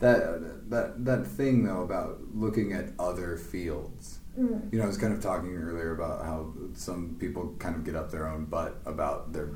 That 0.00 0.70
that 0.70 1.04
that 1.04 1.26
thing 1.26 1.64
though 1.64 1.82
about 1.82 2.18
looking 2.34 2.72
at 2.72 2.86
other 2.98 3.36
fields. 3.36 4.18
Mm. 4.38 4.72
You 4.72 4.78
know, 4.78 4.84
I 4.84 4.86
was 4.86 4.96
kind 4.98 5.12
of 5.12 5.20
talking 5.20 5.56
earlier 5.56 5.92
about 5.92 6.24
how 6.24 6.52
some 6.74 7.16
people 7.18 7.54
kind 7.58 7.74
of 7.74 7.84
get 7.84 7.96
up 7.96 8.12
their 8.12 8.28
own 8.28 8.44
butt 8.44 8.76
about 8.86 9.32
their 9.32 9.48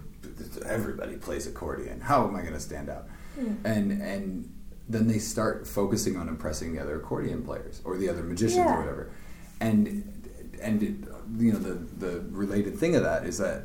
everybody 0.67 1.17
plays 1.17 1.47
accordion. 1.47 2.01
How 2.01 2.27
am 2.27 2.35
I 2.35 2.41
going 2.41 2.55
to 2.55 2.61
stand 2.61 2.89
out? 2.89 3.07
Mm. 3.39 3.57
And 3.65 3.93
and 4.03 4.53
then 4.89 5.07
they 5.07 5.19
start 5.21 5.67
focusing 5.69 6.17
on 6.17 6.29
impressing 6.29 6.75
the 6.75 6.83
other 6.83 6.97
accordion 6.97 7.45
players 7.45 7.81
or 7.85 7.97
the 7.97 8.09
other 8.09 8.25
magicians 8.25 8.57
Yeah. 8.67 8.75
or 8.75 8.81
whatever. 8.81 9.11
And 9.61 10.22
and 10.63 10.83
it, 10.83 10.95
you 11.39 11.53
know 11.53 11.59
the 11.59 11.75
the 12.07 12.21
related 12.31 12.79
thing 12.79 12.97
of 12.97 13.03
that 13.03 13.25
is 13.27 13.39
that 13.39 13.65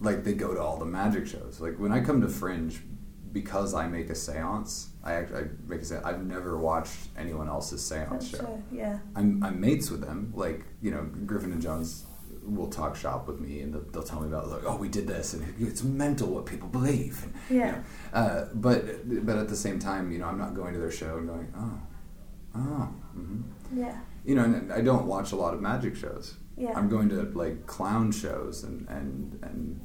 like 0.00 0.24
they 0.24 0.34
go 0.34 0.54
to 0.54 0.60
all 0.60 0.76
the 0.78 0.84
magic 0.84 1.26
shows. 1.26 1.60
Like 1.60 1.78
when 1.78 1.92
I 1.92 2.00
come 2.00 2.20
to 2.22 2.28
Fringe, 2.28 2.80
because 3.32 3.72
I 3.72 3.86
make 3.86 4.10
a 4.10 4.14
séance, 4.14 4.88
I 5.04 5.14
actually 5.14 5.38
I 5.42 5.44
make 5.66 5.80
a 5.80 5.84
séance. 5.84 6.04
I've 6.04 6.24
never 6.24 6.58
watched 6.58 7.08
anyone 7.16 7.48
else's 7.48 7.80
séance 7.80 8.30
show. 8.36 8.62
yeah. 8.72 8.98
I'm, 9.16 9.42
I'm 9.42 9.60
mates 9.60 9.90
with 9.90 10.00
them. 10.00 10.32
Like, 10.34 10.64
you 10.82 10.90
know, 10.90 11.02
Griffin 11.24 11.52
and 11.52 11.62
Jones 11.62 12.04
will 12.44 12.68
talk 12.68 12.96
shop 12.96 13.28
with 13.28 13.38
me 13.38 13.60
and 13.60 13.72
they'll, 13.72 13.84
they'll 13.92 14.02
tell 14.02 14.20
me 14.20 14.26
about, 14.26 14.48
like, 14.48 14.64
oh, 14.66 14.76
we 14.76 14.88
did 14.88 15.06
this 15.06 15.32
and 15.34 15.54
it's 15.60 15.84
mental 15.84 16.28
what 16.28 16.44
people 16.46 16.68
believe. 16.68 17.22
And, 17.22 17.34
you 17.48 17.58
Yeah. 17.58 17.70
know, 17.70 17.82
uh, 18.12 18.48
but, 18.54 19.24
but 19.24 19.38
at 19.38 19.48
the 19.48 19.56
same 19.56 19.78
time, 19.78 20.10
you 20.10 20.18
know, 20.18 20.26
I'm 20.26 20.38
not 20.38 20.54
going 20.54 20.74
to 20.74 20.80
their 20.80 20.90
show 20.90 21.16
and 21.18 21.28
going, 21.28 21.52
oh, 21.56 21.80
oh, 22.56 22.84
hmm 23.14 23.42
Yeah. 23.74 23.96
You 24.24 24.34
know, 24.36 24.44
and 24.44 24.72
I 24.72 24.80
don't 24.80 25.06
watch 25.06 25.32
a 25.32 25.36
lot 25.36 25.54
of 25.54 25.60
magic 25.60 25.96
shows. 25.96 26.36
Yeah. 26.56 26.72
I'm 26.76 26.88
going 26.88 27.08
to 27.10 27.22
like 27.34 27.66
clown 27.66 28.12
shows 28.12 28.62
and, 28.64 28.86
and, 28.88 29.38
and, 29.42 29.80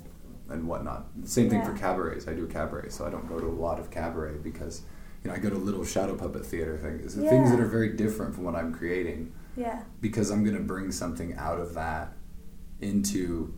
and 0.50 0.68
whatnot. 0.68 1.08
Same 1.24 1.50
thing 1.50 1.60
Yeah. 1.60 1.66
for 1.66 1.74
cabarets. 1.78 2.28
I 2.28 2.34
do 2.34 2.44
a 2.44 2.48
cabaret, 2.48 2.90
so 2.90 3.06
I 3.06 3.10
don't 3.10 3.28
go 3.28 3.40
to 3.40 3.48
a 3.48 3.58
lot 3.68 3.80
of 3.80 3.90
cabaret 3.90 4.36
because, 4.44 4.82
you 5.24 5.30
know, 5.30 5.36
I 5.36 5.40
go 5.40 5.50
to 5.50 5.56
little 5.58 5.84
shadow 5.84 6.16
puppet 6.16 6.46
theater 6.46 6.78
things, 6.78 7.16
things 7.16 7.50
that 7.52 7.60
are 7.60 7.68
very 7.68 7.94
different 7.94 8.36
from 8.36 8.44
what 8.44 8.54
I'm 8.56 8.74
creating 8.74 9.34
Yeah. 9.56 9.82
because 10.02 10.30
I'm 10.30 10.44
going 10.44 10.56
to 10.58 10.62
bring 10.64 10.92
something 10.92 11.34
out 11.36 11.60
of 11.60 11.74
that 11.74 12.14
into 12.82 13.54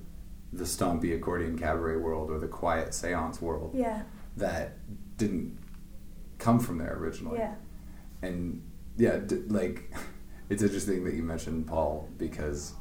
the 0.53 0.63
stompy 0.63 1.13
accordion 1.15 1.57
cabaret 1.59 1.97
world 1.97 2.31
or 2.31 2.39
the 2.39 2.47
quiet 2.47 2.93
seance 2.93 3.41
world 3.41 3.71
Yeah. 3.75 4.03
that 4.37 4.77
didn't 5.17 5.57
come 6.37 6.59
from 6.59 6.77
there 6.77 6.95
originally. 6.95 7.39
Yeah. 7.39 7.55
And 8.21 8.63
yeah, 8.97 9.17
d- 9.17 9.43
like 9.47 9.91
it's 10.49 10.63
interesting 10.63 11.03
that 11.05 11.13
you 11.13 11.23
mentioned 11.23 11.67
Paul 11.67 12.09
because 12.17 12.73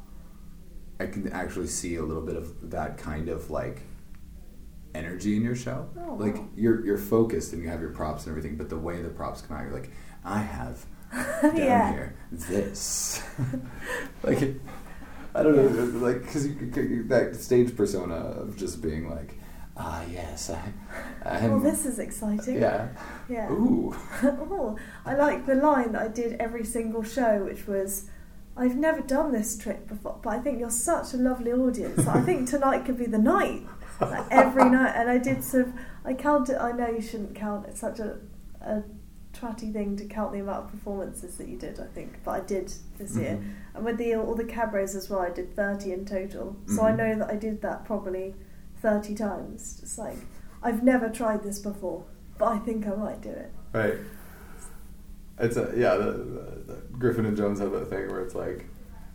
I 0.99 1.05
can 1.05 1.31
actually 1.31 1.67
see 1.67 1.95
a 1.95 2.03
little 2.03 2.23
bit 2.23 2.35
of 2.35 2.71
that 2.71 2.97
kind 2.97 3.29
of 3.29 3.49
like 3.49 3.81
energy 4.95 5.35
in 5.35 5.43
your 5.43 5.55
show. 5.55 5.87
Oh, 5.99 6.15
like 6.15 6.35
wow. 6.37 6.49
you're 6.55 6.85
you're 6.85 6.97
focused 6.97 7.53
and 7.53 7.61
you 7.61 7.69
have 7.69 7.81
your 7.81 7.91
props 7.91 8.25
and 8.25 8.31
everything, 8.31 8.57
but 8.57 8.69
the 8.69 8.77
way 8.77 9.01
the 9.01 9.09
props 9.09 9.41
come 9.41 9.57
out, 9.57 9.63
you're 9.63 9.73
like, 9.73 9.91
I 10.25 10.39
have 10.39 10.85
down 11.11 11.55
Yeah. 11.57 11.91
here 11.91 12.15
this. 12.31 13.23
like 14.23 14.55
I 15.35 15.43
don't 15.43 15.55
know, 15.55 15.99
like 16.05 16.21
because 16.23 16.47
that 17.07 17.35
stage 17.35 17.75
persona 17.75 18.15
of 18.15 18.57
just 18.57 18.81
being 18.81 19.09
like, 19.09 19.38
ah 19.81 20.03
yes, 20.11 20.49
I, 20.49 20.61
I'm, 21.25 21.51
Well, 21.51 21.59
this 21.61 21.85
is 21.85 21.99
exciting. 21.99 22.61
yeah, 22.61 22.89
Yeah. 23.29 23.49
ooh, 23.49 23.95
oh, 24.23 24.77
I 25.05 25.15
like 25.15 25.45
the 25.45 25.55
line 25.55 25.93
that 25.93 26.01
I 26.01 26.07
did 26.09 26.33
every 26.39 26.65
single 26.65 27.01
show, 27.03 27.45
which 27.45 27.65
was, 27.67 28.09
"I've 28.57 28.75
never 28.75 29.01
done 29.01 29.31
this 29.31 29.57
trick 29.57 29.87
before, 29.87 30.19
but 30.21 30.31
I 30.31 30.39
think 30.39 30.59
you're 30.59 30.69
such 30.69 31.13
a 31.13 31.17
lovely 31.17 31.51
audience. 31.53 32.05
I 32.07 32.21
think 32.21 32.49
tonight 32.49 32.85
could 32.85 32.97
be 32.97 33.05
the 33.07 33.17
night." 33.17 33.63
Like 34.01 34.25
every 34.31 34.69
night, 34.79 34.93
and 34.95 35.09
I 35.09 35.17
did 35.17 35.43
sort 35.43 35.67
of. 35.67 35.73
I 36.05 36.13
counted. 36.13 36.61
I 36.61 36.71
know 36.71 36.89
you 36.89 37.01
shouldn't 37.01 37.35
count. 37.35 37.65
It's 37.67 37.79
such 37.81 37.99
a, 37.99 38.17
a 38.61 38.83
twatty 39.33 39.71
thing 39.73 39.95
to 39.97 40.05
count 40.05 40.31
the 40.33 40.39
amount 40.39 40.65
of 40.65 40.71
performances 40.71 41.35
that 41.37 41.47
you 41.49 41.57
did. 41.57 41.79
I 41.79 41.85
think, 41.87 42.23
but 42.23 42.31
I 42.31 42.39
did 42.41 42.71
this 42.97 43.15
year, 43.17 43.35
Mhm. 43.37 43.51
and 43.75 43.85
with 43.85 43.97
the 43.97 44.15
all 44.15 44.35
the 44.35 44.45
cabarets 44.45 44.95
as 44.95 45.09
well. 45.09 45.19
I 45.19 45.29
did 45.31 45.53
thirty 45.55 45.91
in 45.91 46.05
total, 46.05 46.55
so 46.67 46.83
I 46.83 46.91
Mhm. 46.91 46.97
know 46.97 47.15
that 47.19 47.29
I 47.29 47.35
did 47.35 47.61
that 47.61 47.83
probably 47.85 48.35
thirty 48.81 49.15
times. 49.15 49.79
It's 49.81 49.97
like 49.97 50.17
I've 50.61 50.83
never 50.83 51.09
tried 51.09 51.43
this 51.43 51.59
before, 51.59 52.03
but 52.37 52.45
I 52.47 52.59
think 52.59 52.85
I 52.87 52.95
might 52.95 53.21
do 53.21 53.29
it. 53.29 53.51
Right. 53.73 53.95
It's 55.39 55.55
a 55.57 55.73
yeah. 55.75 55.95
The, 55.95 56.11
the, 56.11 56.73
the 56.73 56.81
Griffin 56.97 57.25
and 57.25 57.37
Jones 57.37 57.59
have 57.59 57.71
that 57.71 57.89
thing 57.89 58.09
where 58.09 58.21
it's 58.21 58.35
like 58.35 58.65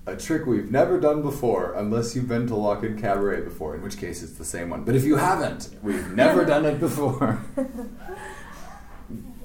a 0.07 0.17
trick 0.17 0.47
we've 0.47 0.71
never 0.71 1.01
done 1.01 1.23
before, 1.23 1.73
unless 1.75 2.15
you've 2.15 2.29
been 2.29 2.47
to 2.47 2.55
Lock-in 2.55 3.01
Cabaret 3.01 3.41
before, 3.43 3.75
in 3.75 3.83
which 3.83 3.99
case 3.99 4.23
it's 4.23 4.35
the 4.35 4.45
same 4.45 4.71
one. 4.71 4.85
But 4.85 4.95
if 4.95 5.05
you 5.05 5.17
haven't, 5.17 5.71
we've 5.83 6.09
never 6.13 6.45
done 6.55 6.65
it 6.67 6.79
before. 6.81 7.43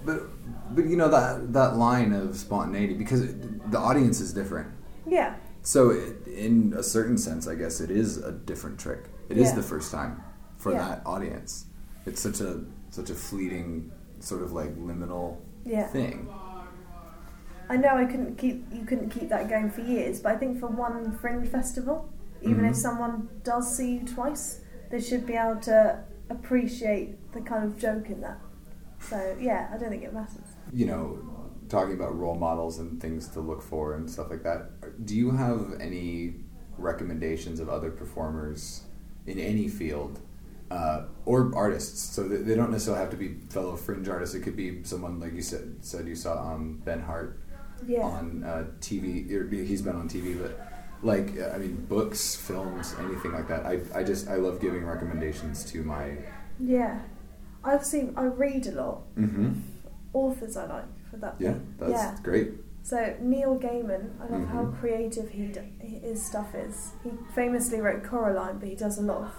but 0.05 0.21
but 0.75 0.85
you 0.85 0.95
know 0.95 1.09
that 1.09 1.53
that 1.53 1.75
line 1.75 2.13
of 2.13 2.35
spontaneity 2.37 2.93
because 2.93 3.23
it, 3.23 3.71
the 3.71 3.77
audience 3.77 4.19
is 4.19 4.33
different. 4.33 4.71
Yeah, 5.07 5.35
So 5.63 5.89
it, 5.89 6.27
in 6.27 6.73
a 6.77 6.83
certain 6.83 7.17
sense, 7.17 7.47
I 7.47 7.55
guess 7.55 7.81
it 7.81 7.89
is 7.89 8.17
a 8.17 8.31
different 8.31 8.79
trick. 8.79 9.05
It 9.29 9.37
is 9.37 9.49
Yeah. 9.49 9.55
the 9.55 9.63
first 9.63 9.91
time 9.91 10.23
for 10.57 10.71
Yeah. 10.71 10.79
that 10.87 11.01
audience. 11.05 11.65
It's 12.05 12.21
such 12.21 12.41
a 12.41 12.61
such 12.91 13.11
a 13.11 13.13
fleeting 13.13 13.91
sort 14.19 14.41
of 14.41 14.51
like 14.51 14.75
liminal 14.75 15.37
yeah. 15.63 15.85
thing. 15.87 16.27
I 17.69 17.77
know 17.77 17.89
I 17.95 18.05
couldn't 18.05 18.35
keep 18.37 18.65
you 18.73 18.83
couldn't 18.83 19.09
keep 19.09 19.29
that 19.29 19.47
going 19.47 19.69
for 19.69 19.81
years, 19.81 20.19
but 20.19 20.31
I 20.33 20.37
think 20.37 20.59
for 20.59 20.67
one 20.67 21.11
fringe 21.11 21.47
festival, 21.47 22.09
even 22.41 22.63
Mhm. 22.65 22.69
if 22.71 22.75
someone 22.75 23.29
does 23.43 23.75
see 23.75 23.97
you 23.97 24.05
twice, 24.07 24.61
they 24.89 24.99
should 24.99 25.25
be 25.27 25.33
able 25.33 25.61
to 25.61 25.99
appreciate 26.31 27.31
the 27.33 27.41
kind 27.41 27.63
of 27.63 27.77
joke 27.77 28.09
in 28.09 28.21
that. 28.21 28.39
So 28.99 29.35
yeah, 29.39 29.69
I 29.71 29.77
don't 29.77 29.89
think 29.89 30.03
it 30.03 30.13
matters. 30.13 30.55
You 30.73 30.87
know, 30.87 31.19
talking 31.69 31.93
about 31.93 32.17
role 32.17 32.35
models 32.35 32.79
and 32.79 32.99
things 32.99 33.27
to 33.29 33.39
look 33.39 33.61
for 33.61 33.93
and 33.93 34.09
stuff 34.09 34.31
like 34.31 34.41
that. 34.43 35.05
Do 35.05 35.15
you 35.15 35.29
have 35.31 35.75
any 35.79 36.43
recommendations 36.79 37.59
of 37.59 37.69
other 37.69 37.91
performers 37.91 38.83
in 39.29 39.39
any 39.39 39.67
field? 39.67 40.19
Uh, 40.71 41.05
or 41.25 41.51
artists, 41.55 41.99
so 42.15 42.27
they, 42.27 42.37
they 42.37 42.53
don't 42.55 42.69
necessarily 42.71 43.01
have 43.01 43.09
to 43.09 43.17
be 43.17 43.29
fellow 43.49 43.75
fringe 43.75 44.07
artists. 44.07 44.35
It 44.35 44.41
could 44.41 44.55
be 44.55 44.83
someone 44.83 45.19
like 45.19 45.33
you 45.33 45.41
said. 45.41 45.77
Said 45.81 46.07
you 46.07 46.15
saw 46.15 46.33
um, 46.53 46.81
Ben 46.85 47.01
Hart 47.01 47.39
Yeah. 47.87 48.01
on 48.03 48.43
uh, 48.43 48.65
TV. 48.79 49.25
He's 49.65 49.81
been 49.81 49.95
on 49.95 50.07
TV, 50.07 50.39
but 50.39 50.53
like 51.01 51.33
uh, 51.39 51.55
I 51.55 51.57
mean, 51.57 51.85
books, 51.89 52.35
films, 52.35 52.93
anything 52.99 53.31
like 53.31 53.47
that. 53.47 53.65
I, 53.65 53.79
I 53.95 54.03
just 54.03 54.27
I 54.27 54.35
love 54.35 54.61
giving 54.61 54.85
recommendations 54.85 55.63
to 55.71 55.81
my. 55.83 56.17
Yeah. 56.59 56.99
I've 57.63 57.83
seen 57.83 58.13
I 58.15 58.25
read 58.25 58.67
a 58.67 58.71
lot. 58.71 59.01
Mm-hmm. 59.17 59.53
Authors 60.13 60.55
I 60.55 60.65
like 60.67 61.09
for 61.09 61.17
that. 61.17 61.35
Yeah, 61.39 61.53
thing. 61.53 61.75
that's 61.79 61.91
yeah. 61.91 62.17
great. 62.21 62.51
So 62.89 63.13
Neil 63.21 63.53
Gaiman, 63.59 64.03
I 64.19 64.25
love 64.33 64.45
how 64.47 64.63
Mhm. 64.63 64.79
creative 64.79 65.29
he 65.29 65.43
d- 65.49 65.59
his 65.79 66.25
stuff 66.25 66.55
is. 66.55 66.93
He 67.03 67.11
famously 67.35 67.79
wrote 67.81 68.03
Coraline, 68.03 68.57
but 68.59 68.67
he 68.67 68.75
does 68.75 68.97
a 68.97 69.03
lot 69.03 69.21
of 69.25 69.31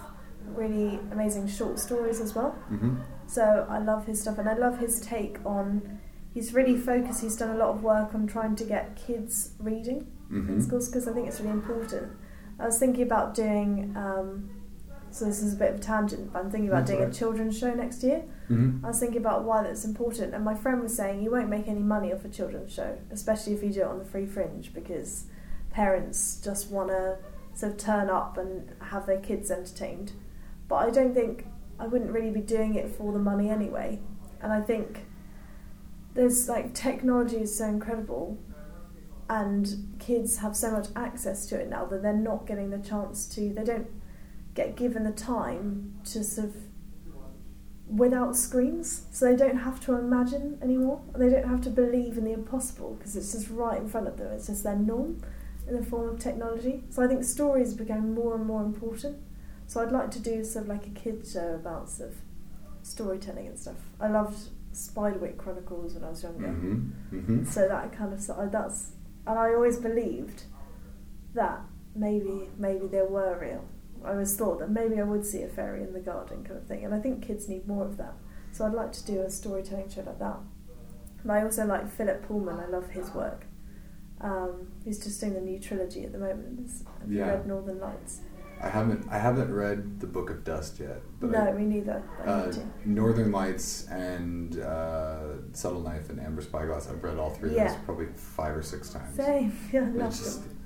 really 0.55 1.01
amazing 1.11 1.47
short 1.47 1.77
stories 1.77 2.21
as 2.21 2.33
well. 2.33 2.55
Mm-hmm. 2.71 2.95
So 3.27 3.65
I 3.69 3.79
love 3.79 4.05
his 4.05 4.21
stuff, 4.21 4.37
and 4.37 4.47
I 4.47 4.53
love 4.53 4.77
his 4.79 5.01
take 5.01 5.37
on. 5.45 5.99
He's 6.33 6.53
really 6.53 6.77
focused. 6.77 7.21
He's 7.23 7.35
done 7.35 7.49
a 7.53 7.57
lot 7.57 7.69
of 7.75 7.83
work 7.83 8.15
on 8.15 8.25
trying 8.25 8.55
to 8.55 8.63
get 8.63 8.95
kids 8.95 9.53
reading 9.59 10.07
Mm-hmm. 10.31 10.53
in 10.53 10.61
schools 10.61 10.87
because 10.87 11.05
I 11.09 11.11
think 11.11 11.27
it's 11.27 11.41
really 11.41 11.51
important. 11.61 12.07
I 12.57 12.65
was 12.67 12.79
thinking 12.79 13.03
about 13.03 13.33
doing. 13.35 13.93
Um, 13.97 14.49
so 15.11 15.25
this 15.25 15.41
is 15.41 15.53
a 15.53 15.57
bit 15.57 15.73
of 15.73 15.75
a 15.75 15.79
tangent, 15.79 16.31
but 16.31 16.39
I'm 16.39 16.49
thinking 16.49 16.69
about 16.69 16.87
That's 16.87 16.91
doing 16.91 17.03
right. 17.03 17.13
a 17.13 17.17
children's 17.17 17.57
show 17.57 17.73
next 17.73 18.01
year. 18.01 18.23
Mm-hmm. 18.49 18.85
I 18.85 18.87
was 18.89 18.99
thinking 18.99 19.17
about 19.17 19.43
why 19.43 19.63
that's 19.63 19.85
important, 19.85 20.33
and 20.33 20.43
my 20.43 20.55
friend 20.55 20.81
was 20.81 20.95
saying 20.95 21.21
you 21.21 21.31
won't 21.31 21.49
make 21.49 21.67
any 21.67 21.81
money 21.81 22.13
off 22.13 22.25
a 22.25 22.29
children's 22.29 22.73
show, 22.73 22.97
especially 23.11 23.53
if 23.53 23.63
you 23.63 23.71
do 23.71 23.81
it 23.81 23.87
on 23.87 23.99
the 23.99 24.05
free 24.05 24.25
fringe, 24.25 24.73
because 24.73 25.25
parents 25.71 26.39
just 26.43 26.71
want 26.71 26.89
to 26.89 27.17
sort 27.53 27.73
of 27.73 27.77
turn 27.77 28.09
up 28.09 28.37
and 28.37 28.71
have 28.81 29.05
their 29.05 29.19
kids 29.19 29.51
entertained. 29.51 30.13
But 30.67 30.75
I 30.75 30.89
don't 30.89 31.13
think 31.13 31.45
I 31.79 31.87
wouldn't 31.87 32.11
really 32.11 32.31
be 32.31 32.41
doing 32.41 32.75
it 32.75 32.89
for 32.89 33.11
the 33.11 33.19
money 33.19 33.49
anyway, 33.49 33.99
and 34.41 34.53
I 34.53 34.61
think 34.61 35.05
there's 36.13 36.49
like 36.49 36.73
technology 36.73 37.37
is 37.37 37.57
so 37.57 37.65
incredible, 37.65 38.37
and 39.29 39.95
kids 39.99 40.37
have 40.37 40.55
so 40.55 40.71
much 40.71 40.87
access 40.95 41.45
to 41.47 41.59
it 41.59 41.69
now 41.69 41.85
that 41.85 42.01
they're 42.01 42.13
not 42.13 42.47
getting 42.47 42.69
the 42.69 42.79
chance 42.79 43.25
to. 43.35 43.53
They 43.53 43.63
don't 43.63 43.87
get 44.53 44.75
given 44.75 45.03
the 45.03 45.11
time 45.11 45.99
to 46.05 46.23
sort 46.23 46.49
of 46.49 46.55
without 47.87 48.37
screens, 48.37 49.05
so 49.11 49.25
they 49.25 49.35
don't 49.35 49.57
have 49.57 49.83
to 49.85 49.95
imagine 49.95 50.57
anymore. 50.61 51.01
They 51.17 51.29
don't 51.29 51.47
have 51.47 51.61
to 51.61 51.69
believe 51.69 52.17
in 52.17 52.23
the 52.23 52.31
impossible 52.31 52.95
because 52.95 53.15
it's 53.15 53.33
just 53.33 53.49
right 53.49 53.79
in 53.79 53.89
front 53.89 54.07
of 54.07 54.17
them. 54.17 54.31
It's 54.31 54.47
just 54.47 54.63
their 54.63 54.77
norm 54.77 55.21
in 55.67 55.75
the 55.75 55.85
form 55.85 56.09
of 56.09 56.19
technology. 56.19 56.83
So 56.89 57.03
I 57.03 57.07
think 57.07 57.23
stories 57.23 57.73
become 57.73 58.13
more 58.13 58.35
and 58.35 58.45
more 58.45 58.63
important. 58.63 59.17
So 59.67 59.81
I'd 59.81 59.91
like 59.91 60.11
to 60.11 60.19
do 60.19 60.43
sort 60.43 60.63
of 60.63 60.69
like 60.69 60.87
a 60.87 60.89
kids 60.89 61.33
show 61.33 61.55
about 61.55 61.89
sort 61.89 62.11
of 62.11 62.17
storytelling 62.83 63.47
and 63.47 63.59
stuff. 63.59 63.77
I 63.99 64.07
loved 64.07 64.37
Spiderwick 64.73 65.37
Chronicles 65.37 65.93
when 65.93 66.03
I 66.03 66.09
was 66.09 66.23
younger. 66.23 66.47
Mm-hmm. 66.47 67.15
Mm-hmm. 67.15 67.45
So 67.45 67.67
that 67.67 67.91
kind 67.91 68.13
of 68.13 68.21
so 68.21 68.49
that's 68.51 68.91
and 69.27 69.37
I 69.37 69.53
always 69.53 69.77
believed 69.77 70.43
that 71.33 71.61
maybe 71.95 72.49
maybe 72.57 72.87
they 72.87 73.01
were 73.01 73.37
real. 73.39 73.65
I 74.03 74.11
always 74.11 74.35
thought 74.35 74.59
that 74.59 74.69
maybe 74.71 74.99
I 74.99 75.03
would 75.03 75.25
see 75.25 75.43
a 75.43 75.47
fairy 75.47 75.83
in 75.83 75.93
the 75.93 75.99
garden 75.99 76.43
kind 76.43 76.57
of 76.57 76.65
thing, 76.65 76.83
and 76.85 76.93
I 76.93 76.99
think 76.99 77.25
kids 77.25 77.47
need 77.47 77.67
more 77.67 77.85
of 77.85 77.97
that. 77.97 78.13
So 78.51 78.65
I'd 78.65 78.73
like 78.73 78.91
to 78.93 79.05
do 79.05 79.21
a 79.21 79.29
storytelling 79.29 79.89
show 79.89 80.01
like 80.01 80.19
that. 80.19 80.37
And 81.23 81.31
I 81.31 81.43
also 81.43 81.65
like 81.65 81.89
Philip 81.89 82.27
Pullman. 82.27 82.59
I 82.59 82.65
love 82.67 82.89
his 82.89 83.09
work. 83.11 83.45
Um, 84.19 84.71
he's 84.83 85.03
just 85.03 85.19
doing 85.19 85.33
the 85.33 85.41
new 85.41 85.59
trilogy 85.59 86.03
at 86.03 86.11
the 86.11 86.17
moment. 86.19 86.69
Have 87.01 87.11
you 87.11 87.19
Yeah. 87.19 87.27
read 87.29 87.47
Northern 87.47 87.79
Lights? 87.79 88.21
I 88.63 88.69
haven't 88.69 89.07
I 89.09 89.17
haven't 89.17 89.51
read 89.51 89.99
the 89.99 90.05
Book 90.05 90.29
of 90.29 90.43
Dust 90.43 90.79
yet, 90.79 91.01
but 91.19 91.35
I- 91.35 91.45
no, 91.51 91.53
me 91.57 91.65
neither. 91.65 92.03
Uh. 92.23 92.51
Northern 92.85 93.31
Lights 93.31 93.87
and 93.87 94.59
uh, 94.59 95.51
Subtle 95.53 95.81
Knife 95.81 96.11
and 96.11 96.19
Amber 96.19 96.43
Spyglass. 96.43 96.87
I've 96.87 97.03
read 97.03 97.17
all 97.17 97.31
three 97.31 97.49
of 97.51 97.55
Yeah. 97.55 97.69
those 97.69 97.77
probably 97.85 98.07
five 98.15 98.55
or 98.55 98.61
six 98.61 98.89
times. 98.91 99.15
Same. 99.15 99.51
Yeah, 99.73 99.81
I 99.81 99.89
love 99.89 100.11
just 100.11 100.43
them. 100.43 100.57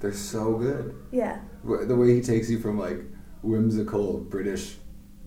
They're 0.00 0.12
so 0.12 0.54
good. 0.54 0.94
Yeah, 1.10 1.40
The 1.64 1.96
way 1.96 2.14
he 2.14 2.20
takes 2.22 2.48
you 2.50 2.58
from 2.58 2.78
like 2.78 3.00
whimsical 3.42 4.18
British 4.18 4.76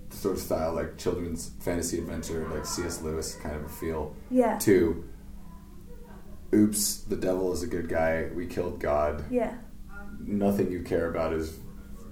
sort 0.09 0.35
of 0.35 0.41
style, 0.41 0.73
like 0.73 0.97
children's 0.97 1.51
fantasy 1.59 1.97
adventure, 1.97 2.47
like 2.53 2.65
C.S. 2.65 3.01
Lewis 3.01 3.35
kind 3.35 3.55
of 3.55 3.63
a 3.65 3.69
feel, 3.69 4.15
yeah, 4.29 4.57
to 4.59 5.03
oops, 6.53 6.97
the 7.01 7.15
devil 7.15 7.51
is 7.53 7.63
a 7.63 7.67
good 7.67 7.87
guy. 7.89 8.27
We 8.33 8.45
killed 8.47 8.79
God. 8.79 9.23
yeah, 9.31 9.53
Nothing 10.19 10.71
you 10.71 10.81
care 10.83 11.09
about 11.09 11.33
is 11.33 11.57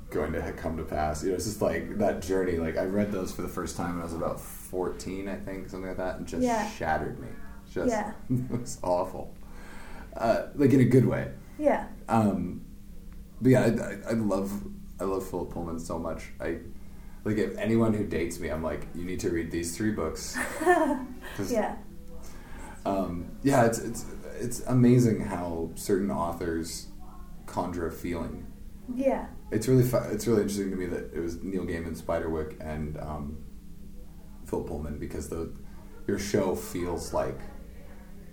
going 0.09 0.31
to 0.33 0.51
come 0.53 0.77
to 0.77 0.83
pass. 0.83 1.23
You 1.23 1.29
know, 1.29 1.35
it's 1.35 1.45
just 1.45 1.61
like 1.61 1.97
that 1.99 2.21
journey. 2.21 2.57
Like 2.57 2.77
I 2.77 2.85
read 2.85 3.11
those 3.11 3.31
for 3.31 3.41
the 3.41 3.47
first 3.49 3.75
time 3.77 3.91
when 3.95 4.01
I 4.01 4.05
was 4.05 4.13
about 4.13 4.39
fourteen, 4.39 5.27
I 5.27 5.35
think, 5.35 5.69
something 5.69 5.87
like 5.89 5.97
that, 5.97 6.17
and 6.17 6.27
just 6.27 6.41
Yeah. 6.43 6.69
shattered 6.71 7.19
me. 7.19 7.27
Just 7.71 7.89
Yeah. 7.89 8.13
it 8.29 8.59
was 8.61 8.79
awful. 8.81 9.33
Uh, 10.15 10.47
like 10.55 10.71
in 10.71 10.79
a 10.79 10.85
good 10.85 11.05
way. 11.05 11.31
Yeah, 11.59 11.87
Um, 12.07 12.61
but 13.41 13.49
yeah, 13.51 13.61
I, 13.61 14.09
I, 14.09 14.11
I 14.11 14.13
love 14.13 14.51
I 14.99 15.05
love 15.05 15.29
Philip 15.29 15.51
Pullman 15.51 15.79
so 15.79 15.99
much. 15.99 16.25
I 16.39 16.59
like 17.25 17.37
if 17.37 17.57
anyone 17.57 17.93
who 17.93 18.05
dates 18.05 18.39
me, 18.39 18.49
I'm 18.49 18.63
like, 18.63 18.87
you 18.95 19.05
need 19.05 19.19
to 19.21 19.29
read 19.29 19.51
these 19.51 19.75
three 19.77 19.91
books. 19.91 20.37
yeah, 21.49 21.75
Um, 22.85 23.31
yeah, 23.43 23.65
it's 23.65 23.79
it's 23.79 24.05
it's 24.39 24.59
amazing 24.67 25.21
how 25.21 25.71
certain 25.75 26.11
authors 26.11 26.87
conjure 27.45 27.87
a 27.87 27.91
feeling. 27.91 28.45
yeah, 28.95 29.27
It's 29.51 29.67
really 29.67 29.83
fu- 29.83 29.97
it's 29.97 30.27
really 30.27 30.41
interesting 30.43 30.71
to 30.71 30.77
me 30.77 30.85
that 30.87 31.13
it 31.13 31.19
was 31.19 31.41
Neil 31.43 31.65
Gaiman, 31.65 31.95
Spiderwick, 32.01 32.55
and 32.61 32.97
um, 32.99 33.37
Philip 34.45 34.67
Pullman 34.67 34.97
because 34.99 35.29
the 35.29 35.51
your 36.07 36.19
show 36.19 36.55
feels 36.55 37.13
like 37.13 37.39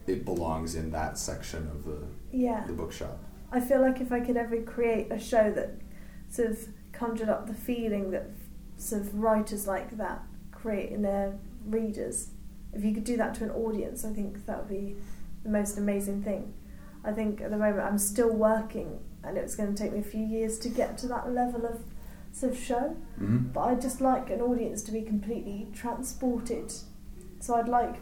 it 0.06 0.24
belongs 0.24 0.74
in 0.74 0.90
that 0.92 1.18
section 1.18 1.68
of 1.68 1.84
the 1.84 1.98
yeah. 2.32 2.64
the 2.66 2.72
bookshop. 2.72 3.18
I 3.52 3.60
feel 3.60 3.80
like 3.80 4.00
if 4.00 4.12
I 4.12 4.20
could 4.20 4.36
ever 4.36 4.60
create 4.62 5.10
a 5.10 5.18
show 5.18 5.50
that 5.52 5.80
sort 6.28 6.50
of 6.50 6.68
conjured 6.92 7.28
up 7.28 7.46
the 7.46 7.54
feeling 7.54 8.10
that 8.10 8.30
sort 8.76 9.02
of 9.02 9.14
writers 9.14 9.66
like 9.66 9.96
that 9.96 10.22
create 10.50 10.90
in 10.90 11.02
their 11.02 11.38
readers, 11.64 12.30
if 12.72 12.84
you 12.84 12.92
could 12.92 13.04
do 13.04 13.16
that 13.16 13.34
to 13.36 13.44
an 13.44 13.50
audience, 13.50 14.04
I 14.04 14.12
think 14.12 14.46
that 14.46 14.58
would 14.58 14.68
be 14.68 14.96
the 15.42 15.50
most 15.50 15.78
amazing 15.78 16.22
thing. 16.22 16.52
I 17.04 17.12
think 17.12 17.40
at 17.40 17.50
the 17.50 17.56
moment 17.56 17.80
I'm 17.80 17.98
still 17.98 18.32
working, 18.32 18.98
and 19.22 19.38
it's 19.38 19.54
going 19.54 19.74
to 19.74 19.80
take 19.82 19.92
me 19.92 20.00
a 20.00 20.02
few 20.02 20.24
years 20.24 20.58
to 20.60 20.68
get 20.68 20.98
to 20.98 21.08
that 21.08 21.32
level 21.32 21.64
of 21.64 21.80
sort 22.32 22.52
of 22.52 22.58
show. 22.58 22.96
Mm-hmm. 23.20 23.48
But 23.52 23.60
I'd 23.60 23.80
just 23.80 24.00
like 24.00 24.28
an 24.30 24.40
audience 24.40 24.82
to 24.82 24.92
be 24.92 25.02
completely 25.02 25.68
transported. 25.72 26.72
So 27.40 27.54
I'd 27.54 27.68
like, 27.68 27.96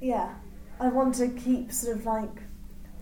yeah, 0.00 0.34
I 0.80 0.88
want 0.88 1.14
to 1.16 1.28
keep 1.28 1.72
sort 1.72 1.96
of 1.96 2.06
like 2.06 2.42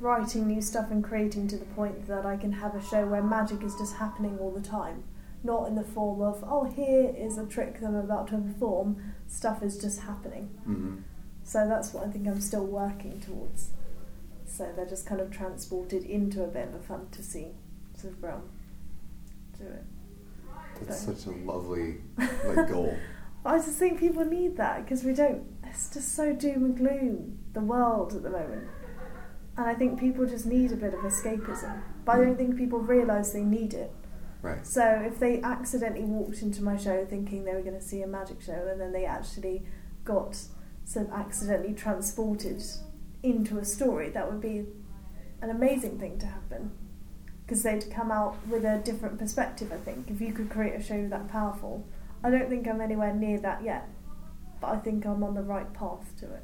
writing 0.00 0.46
new 0.46 0.60
stuff 0.60 0.90
and 0.90 1.02
creating 1.02 1.48
to 1.48 1.56
the 1.56 1.64
point 1.66 2.06
that 2.08 2.24
I 2.26 2.36
can 2.36 2.52
have 2.52 2.74
a 2.74 2.82
show 2.82 3.06
where 3.06 3.22
magic 3.22 3.62
is 3.62 3.74
just 3.76 3.96
happening 3.96 4.38
all 4.38 4.50
the 4.50 4.60
time. 4.60 5.04
Not 5.42 5.68
in 5.68 5.74
the 5.74 5.84
form 5.84 6.22
of, 6.22 6.42
oh, 6.46 6.64
here 6.64 7.14
is 7.16 7.38
a 7.38 7.46
trick 7.46 7.80
that 7.80 7.86
I'm 7.86 7.94
about 7.96 8.28
to 8.28 8.38
perform. 8.38 9.14
Stuff 9.28 9.62
is 9.62 9.78
just 9.78 10.00
happening. 10.00 10.50
Mm-hmm. 10.62 10.96
So 11.44 11.66
that's 11.68 11.92
what 11.94 12.04
I 12.04 12.10
think 12.10 12.26
I'm 12.26 12.40
still 12.40 12.66
working 12.66 13.20
towards. 13.20 13.70
So 14.46 14.72
they're 14.74 14.86
just 14.86 15.06
kind 15.06 15.20
of 15.20 15.30
transported 15.30 16.04
into 16.04 16.42
a 16.42 16.46
bit 16.48 16.68
of 16.68 16.74
a 16.74 16.78
fantasy 16.80 17.48
sort 17.94 18.14
of 18.14 18.22
realm. 18.22 18.42
Do 19.58 19.66
it. 19.66 19.84
That's 20.82 21.04
So- 21.04 21.14
such 21.14 21.34
a 21.34 21.38
lovely 21.38 21.98
like 22.18 22.68
goal. 22.68 22.96
I 23.44 23.58
just 23.58 23.78
think 23.78 24.00
people 24.00 24.24
need 24.24 24.56
that 24.56 24.84
because 24.84 25.04
we 25.04 25.12
don't. 25.12 25.44
It's 25.62 25.88
just 25.90 26.14
so 26.14 26.32
doom 26.32 26.64
and 26.64 26.76
gloom 26.76 27.38
the 27.56 27.62
world 27.62 28.14
at 28.14 28.22
the 28.22 28.28
moment, 28.30 28.68
and 29.56 29.66
I 29.66 29.74
think 29.74 29.98
people 29.98 30.26
just 30.26 30.44
need 30.44 30.72
a 30.72 30.76
bit 30.76 30.92
of 30.92 31.00
escapism. 31.00 31.80
But 32.04 32.16
I 32.16 32.24
don't 32.24 32.36
think 32.36 32.56
people 32.56 32.78
realise 32.78 33.30
they 33.30 33.40
need 33.40 33.72
it. 33.72 33.90
Right. 34.42 34.64
So 34.64 34.84
if 34.84 35.18
they 35.18 35.40
accidentally 35.40 36.04
walked 36.04 36.42
into 36.42 36.62
my 36.62 36.76
show 36.76 37.06
thinking 37.06 37.44
they 37.44 37.54
were 37.54 37.62
going 37.62 37.80
to 37.80 37.82
see 37.82 38.02
a 38.02 38.06
magic 38.06 38.42
show, 38.42 38.68
and 38.70 38.78
then 38.78 38.92
they 38.92 39.06
actually 39.06 39.64
got 40.04 40.36
sort 40.84 41.06
of 41.06 41.12
accidentally 41.14 41.72
transported 41.72 42.62
into 43.22 43.58
a 43.58 43.64
story, 43.64 44.10
that 44.10 44.30
would 44.30 44.42
be 44.42 44.66
an 45.40 45.48
amazing 45.48 45.98
thing 45.98 46.18
to 46.18 46.26
happen. 46.26 46.72
Because 47.46 47.62
they'd 47.62 47.90
come 47.90 48.12
out 48.12 48.36
with 48.46 48.66
a 48.66 48.82
different 48.84 49.18
perspective. 49.18 49.72
I 49.72 49.78
think 49.78 50.10
if 50.10 50.20
you 50.20 50.34
could 50.34 50.50
create 50.50 50.74
a 50.74 50.82
show 50.82 51.08
that 51.08 51.28
powerful, 51.28 51.86
I 52.22 52.28
don't 52.28 52.50
think 52.50 52.68
I'm 52.68 52.82
anywhere 52.82 53.14
near 53.14 53.40
that 53.40 53.64
yet, 53.64 53.88
but 54.60 54.68
I 54.68 54.76
think 54.76 55.06
I'm 55.06 55.24
on 55.24 55.34
the 55.34 55.42
right 55.42 55.72
path 55.72 56.14
to 56.20 56.26
it. 56.26 56.42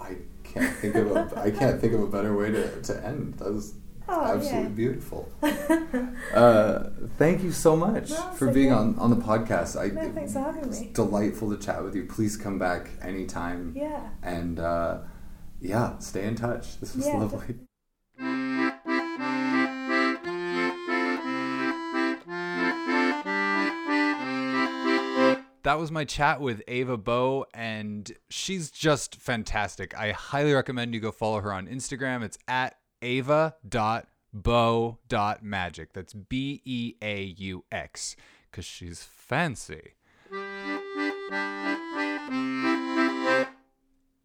I 0.00 0.16
can't 0.44 0.74
think 0.76 0.94
of 0.96 1.10
a 1.12 1.32
I 1.36 1.50
can't 1.50 1.80
think 1.80 1.92
of 1.92 2.02
a 2.02 2.06
better 2.06 2.36
way 2.36 2.50
to, 2.50 2.82
to 2.82 3.04
end. 3.06 3.34
That 3.34 3.52
was 3.52 3.74
Oh, 4.12 4.24
absolutely 4.24 4.62
yeah. 4.62 4.68
beautiful. 4.68 5.28
Uh, 6.34 6.90
thank 7.18 7.42
you 7.42 7.52
so 7.52 7.76
much 7.76 8.10
No, 8.10 8.16
for 8.32 8.52
being 8.52 8.72
on, 8.72 8.96
on 8.98 9.10
the 9.10 9.16
podcast. 9.16 9.78
I, 9.80 9.88
No, 9.88 10.10
thanks 10.12 10.32
for 10.32 10.40
having 10.40 10.68
me. 10.70 10.90
delightful 10.92 11.50
to 11.50 11.56
chat 11.64 11.82
with 11.84 11.94
you. 11.94 12.04
Please 12.06 12.36
come 12.36 12.58
back 12.58 12.90
anytime. 13.02 13.72
Yeah. 13.76 14.00
And 14.22 14.58
uh, 14.58 14.98
yeah, 15.60 15.98
stay 15.98 16.24
in 16.24 16.34
touch. 16.36 16.78
This 16.80 16.94
was 16.96 17.06
Yeah, 17.06 17.18
lovely. 17.18 17.56
That 25.70 25.78
was 25.78 25.92
my 25.92 26.04
chat 26.04 26.40
with 26.40 26.64
Ava 26.66 26.96
Beaux, 26.96 27.46
and 27.54 28.10
she's 28.28 28.72
just 28.72 29.14
fantastic. 29.14 29.96
I 29.96 30.10
highly 30.10 30.52
recommend 30.52 30.94
you 30.94 31.00
go 31.00 31.12
follow 31.12 31.40
her 31.42 31.52
on 31.52 31.68
Instagram. 31.68 32.24
It's 32.24 32.36
at 32.48 32.74
ava.beaux.magic. 33.02 35.92
That's 35.92 36.12
B 36.12 36.60
E 36.64 36.94
A 37.00 37.22
U 37.22 37.64
X, 37.70 38.16
because 38.50 38.64
she's 38.64 39.04
fancy. 39.04 39.94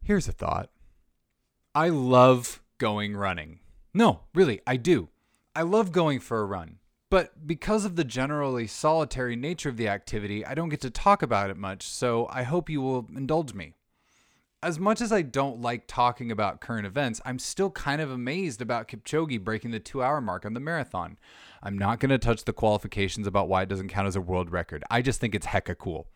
Here's 0.02 0.26
a 0.26 0.32
thought 0.32 0.70
I 1.76 1.90
love 1.90 2.60
going 2.78 3.16
running. 3.16 3.60
No, 3.94 4.22
really, 4.34 4.62
I 4.66 4.78
do. 4.78 5.10
I 5.54 5.62
love 5.62 5.92
going 5.92 6.18
for 6.18 6.40
a 6.40 6.44
run. 6.44 6.78
But 7.08 7.46
because 7.46 7.84
of 7.84 7.94
the 7.94 8.04
generally 8.04 8.66
solitary 8.66 9.36
nature 9.36 9.68
of 9.68 9.76
the 9.76 9.88
activity, 9.88 10.44
I 10.44 10.54
don't 10.54 10.70
get 10.70 10.80
to 10.80 10.90
talk 10.90 11.22
about 11.22 11.50
it 11.50 11.56
much, 11.56 11.82
so 11.86 12.26
I 12.30 12.42
hope 12.42 12.68
you 12.68 12.80
will 12.80 13.08
indulge 13.14 13.54
me. 13.54 13.74
As 14.62 14.80
much 14.80 15.00
as 15.00 15.12
I 15.12 15.22
don't 15.22 15.60
like 15.60 15.86
talking 15.86 16.32
about 16.32 16.60
current 16.60 16.86
events, 16.86 17.20
I'm 17.24 17.38
still 17.38 17.70
kind 17.70 18.00
of 18.00 18.10
amazed 18.10 18.60
about 18.60 18.88
Kipchoge 18.88 19.44
breaking 19.44 19.70
the 19.70 19.78
two 19.78 20.02
hour 20.02 20.20
mark 20.20 20.44
on 20.44 20.54
the 20.54 20.60
marathon. 20.60 21.18
I'm 21.62 21.78
not 21.78 22.00
going 22.00 22.10
to 22.10 22.18
touch 22.18 22.44
the 22.44 22.52
qualifications 22.52 23.28
about 23.28 23.48
why 23.48 23.62
it 23.62 23.68
doesn't 23.68 23.88
count 23.88 24.08
as 24.08 24.16
a 24.16 24.20
world 24.20 24.50
record. 24.50 24.82
I 24.90 25.02
just 25.02 25.20
think 25.20 25.34
it's 25.36 25.46
hecka 25.46 25.78
cool. 25.78 26.08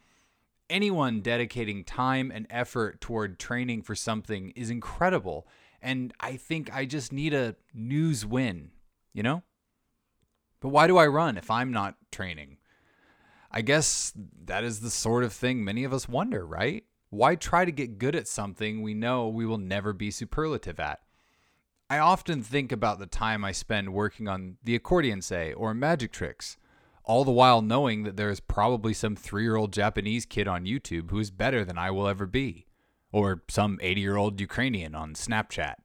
Anyone 0.68 1.20
dedicating 1.20 1.84
time 1.84 2.32
and 2.34 2.46
effort 2.50 3.00
toward 3.00 3.38
training 3.38 3.82
for 3.82 3.94
something 3.94 4.50
is 4.56 4.70
incredible, 4.70 5.46
and 5.80 6.12
I 6.18 6.36
think 6.36 6.74
I 6.74 6.86
just 6.86 7.12
need 7.12 7.34
a 7.34 7.54
news 7.72 8.26
win, 8.26 8.70
you 9.12 9.22
know? 9.22 9.44
But 10.60 10.68
why 10.68 10.86
do 10.86 10.98
I 10.98 11.06
run 11.06 11.36
if 11.36 11.50
I'm 11.50 11.72
not 11.72 11.96
training? 12.12 12.58
I 13.50 13.62
guess 13.62 14.12
that 14.44 14.62
is 14.62 14.80
the 14.80 14.90
sort 14.90 15.24
of 15.24 15.32
thing 15.32 15.64
many 15.64 15.84
of 15.84 15.92
us 15.92 16.08
wonder, 16.08 16.46
right? 16.46 16.84
Why 17.08 17.34
try 17.34 17.64
to 17.64 17.72
get 17.72 17.98
good 17.98 18.14
at 18.14 18.28
something 18.28 18.82
we 18.82 18.94
know 18.94 19.28
we 19.28 19.44
will 19.44 19.58
never 19.58 19.92
be 19.92 20.10
superlative 20.10 20.78
at? 20.78 21.00
I 21.88 21.98
often 21.98 22.42
think 22.42 22.70
about 22.70 23.00
the 23.00 23.06
time 23.06 23.44
I 23.44 23.50
spend 23.50 23.92
working 23.92 24.28
on 24.28 24.58
the 24.62 24.76
accordion, 24.76 25.22
say, 25.22 25.52
or 25.52 25.74
magic 25.74 26.12
tricks, 26.12 26.56
all 27.02 27.24
the 27.24 27.32
while 27.32 27.62
knowing 27.62 28.04
that 28.04 28.16
there 28.16 28.30
is 28.30 28.38
probably 28.38 28.94
some 28.94 29.16
three 29.16 29.42
year 29.42 29.56
old 29.56 29.72
Japanese 29.72 30.24
kid 30.24 30.46
on 30.46 30.66
YouTube 30.66 31.10
who 31.10 31.18
is 31.18 31.32
better 31.32 31.64
than 31.64 31.78
I 31.78 31.90
will 31.90 32.06
ever 32.06 32.26
be, 32.26 32.66
or 33.10 33.42
some 33.48 33.80
80 33.82 34.00
year 34.00 34.16
old 34.16 34.40
Ukrainian 34.40 34.94
on 34.94 35.14
Snapchat, 35.14 35.76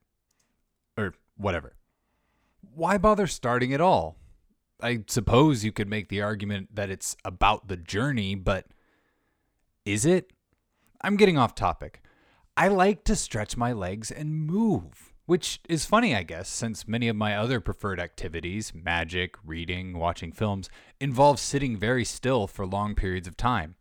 or 0.95 1.15
whatever. 1.37 1.75
Why 2.61 2.99
bother 2.99 3.25
starting 3.25 3.73
at 3.73 3.81
all? 3.81 4.17
I 4.81 5.03
suppose 5.07 5.63
you 5.63 5.71
could 5.71 5.87
make 5.87 6.09
the 6.09 6.21
argument 6.21 6.75
that 6.75 6.89
it's 6.89 7.15
about 7.23 7.67
the 7.67 7.77
journey, 7.77 8.35
but 8.35 8.67
is 9.85 10.05
it? 10.05 10.31
I'm 11.01 11.17
getting 11.17 11.37
off 11.37 11.55
topic. 11.55 12.01
I 12.57 12.67
like 12.67 13.03
to 13.05 13.15
stretch 13.15 13.57
my 13.57 13.73
legs 13.73 14.11
and 14.11 14.33
move, 14.33 15.13
which 15.25 15.59
is 15.67 15.85
funny, 15.85 16.15
I 16.15 16.23
guess, 16.23 16.49
since 16.49 16.87
many 16.87 17.07
of 17.07 17.15
my 17.15 17.35
other 17.35 17.59
preferred 17.59 17.99
activities, 17.99 18.73
magic, 18.73 19.35
reading, 19.45 19.97
watching 19.97 20.31
films, 20.31 20.69
involve 20.99 21.39
sitting 21.39 21.77
very 21.77 22.05
still 22.05 22.47
for 22.47 22.65
long 22.65 22.95
periods 22.95 23.27
of 23.27 23.37
time. 23.37 23.75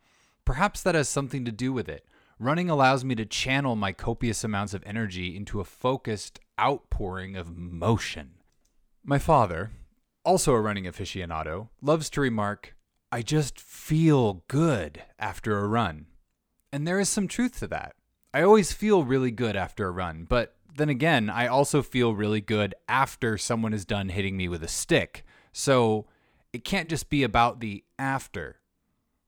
Perhaps 0.45 0.83
that 0.83 0.95
has 0.95 1.09
something 1.09 1.45
to 1.45 1.53
do 1.53 1.73
with 1.73 1.89
it. 1.89 2.07
Running 2.39 2.69
allows 2.69 3.05
me 3.05 3.15
to 3.15 3.25
channel 3.25 3.77
my 3.77 3.93
copious 3.93 4.43
amounts 4.43 4.75
of 4.75 4.83
energy 4.85 5.37
into 5.37 5.61
a 5.61 5.65
focused 5.65 6.41
outpouring 6.61 7.37
of 7.37 7.57
motion. 7.57 8.33
My 9.05 9.19
father, 9.19 9.71
also 10.25 10.53
a 10.53 10.61
running 10.61 10.85
aficionado, 10.85 11.69
loves 11.83 12.11
to 12.11 12.21
remark, 12.21 12.75
I 13.13 13.23
just 13.23 13.61
feel 13.61 14.45
good 14.49 15.03
after 15.19 15.59
a 15.59 15.69
run. 15.69 16.07
And 16.73 16.87
there 16.87 16.99
is 16.99 17.09
some 17.09 17.29
truth 17.29 17.59
to 17.61 17.69
that. 17.69 17.95
I 18.33 18.43
always 18.43 18.73
feel 18.73 19.05
really 19.05 19.31
good 19.31 19.55
after 19.55 19.87
a 19.87 19.93
run, 19.93 20.27
but 20.29 20.57
then 20.77 20.89
again, 20.89 21.31
I 21.31 21.47
also 21.47 21.83
feel 21.83 22.15
really 22.15 22.41
good 22.41 22.75
after 22.89 23.39
someone 23.39 23.73
is 23.73 23.85
done 23.85 24.09
hitting 24.09 24.37
me 24.37 24.49
with 24.49 24.65
a 24.65 24.69
stick. 24.69 25.25
So 25.53 26.07
it 26.53 26.65
can't 26.65 26.89
just 26.89 27.09
be 27.09 27.23
about 27.23 27.61
the 27.61 27.85
after. 27.99 28.61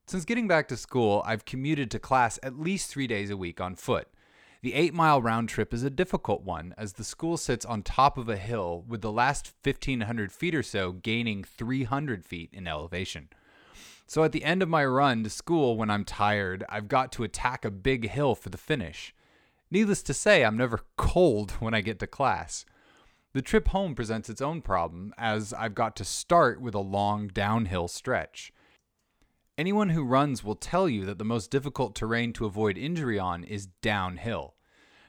Since 0.09 0.24
getting 0.24 0.49
back 0.49 0.66
to 0.68 0.76
school, 0.76 1.22
I've 1.24 1.44
commuted 1.44 1.90
to 1.92 2.01
class 2.01 2.38
at 2.42 2.59
least 2.59 2.90
three 2.90 3.07
days 3.07 3.30
a 3.30 3.36
week 3.36 3.61
on 3.61 3.76
foot. 3.76 4.09
The 4.62 4.74
eight 4.74 4.94
mile 4.94 5.20
round 5.20 5.48
trip 5.48 5.74
is 5.74 5.82
a 5.82 5.90
difficult 5.90 6.42
one 6.42 6.74
as 6.78 6.94
the 6.94 7.04
school 7.04 7.36
sits 7.36 7.64
on 7.64 7.82
top 7.82 8.16
of 8.16 8.28
a 8.28 8.36
hill 8.36 8.84
with 8.88 9.02
the 9.02 9.12
last 9.12 9.52
1,500 9.62 10.32
feet 10.32 10.54
or 10.54 10.62
so 10.62 10.92
gaining 10.92 11.44
300 11.44 12.24
feet 12.24 12.50
in 12.52 12.66
elevation. 12.66 13.28
So 14.07 14.22
at 14.22 14.32
the 14.32 14.44
end 14.44 14.62
of 14.62 14.68
my 14.68 14.84
run 14.84 15.24
to 15.24 15.30
school 15.30 15.76
when 15.76 15.90
I'm 15.90 16.04
tired, 16.04 16.64
I've 16.68 16.88
got 16.88 17.12
to 17.12 17.24
attack 17.24 17.64
a 17.64 17.70
big 17.70 18.09
hill 18.09 18.34
for 18.34 18.50
the 18.50 18.59
finish. 18.59 19.14
Needless 19.70 20.02
to 20.04 20.14
say, 20.14 20.44
I'm 20.44 20.57
never 20.57 20.80
cold 20.96 21.50
when 21.61 21.74
I 21.74 21.80
get 21.80 21.98
to 21.98 22.07
class. 22.07 22.64
The 23.32 23.42
trip 23.42 23.68
home 23.68 23.94
presents 23.94 24.30
its 24.30 24.40
own 24.40 24.62
problem 24.62 25.12
as 25.18 25.52
I've 25.52 25.74
got 25.74 25.96
to 25.96 26.04
start 26.04 26.61
with 26.61 26.74
a 26.74 26.80
long 26.80 27.28
downhill 27.28 27.88
stretch. 27.88 28.52
Anyone 29.59 29.88
who 29.88 30.04
runs 30.04 30.44
will 30.44 30.54
tell 30.54 30.86
you 30.86 31.07
that 31.07 31.16
the 31.16 31.24
most 31.24 31.50
difficult 31.50 31.94
terrain 31.94 32.34
to 32.34 32.44
avoid 32.44 32.76
injury 32.76 33.18
on 33.18 33.42
is 33.42 33.68
downhill. 33.80 34.54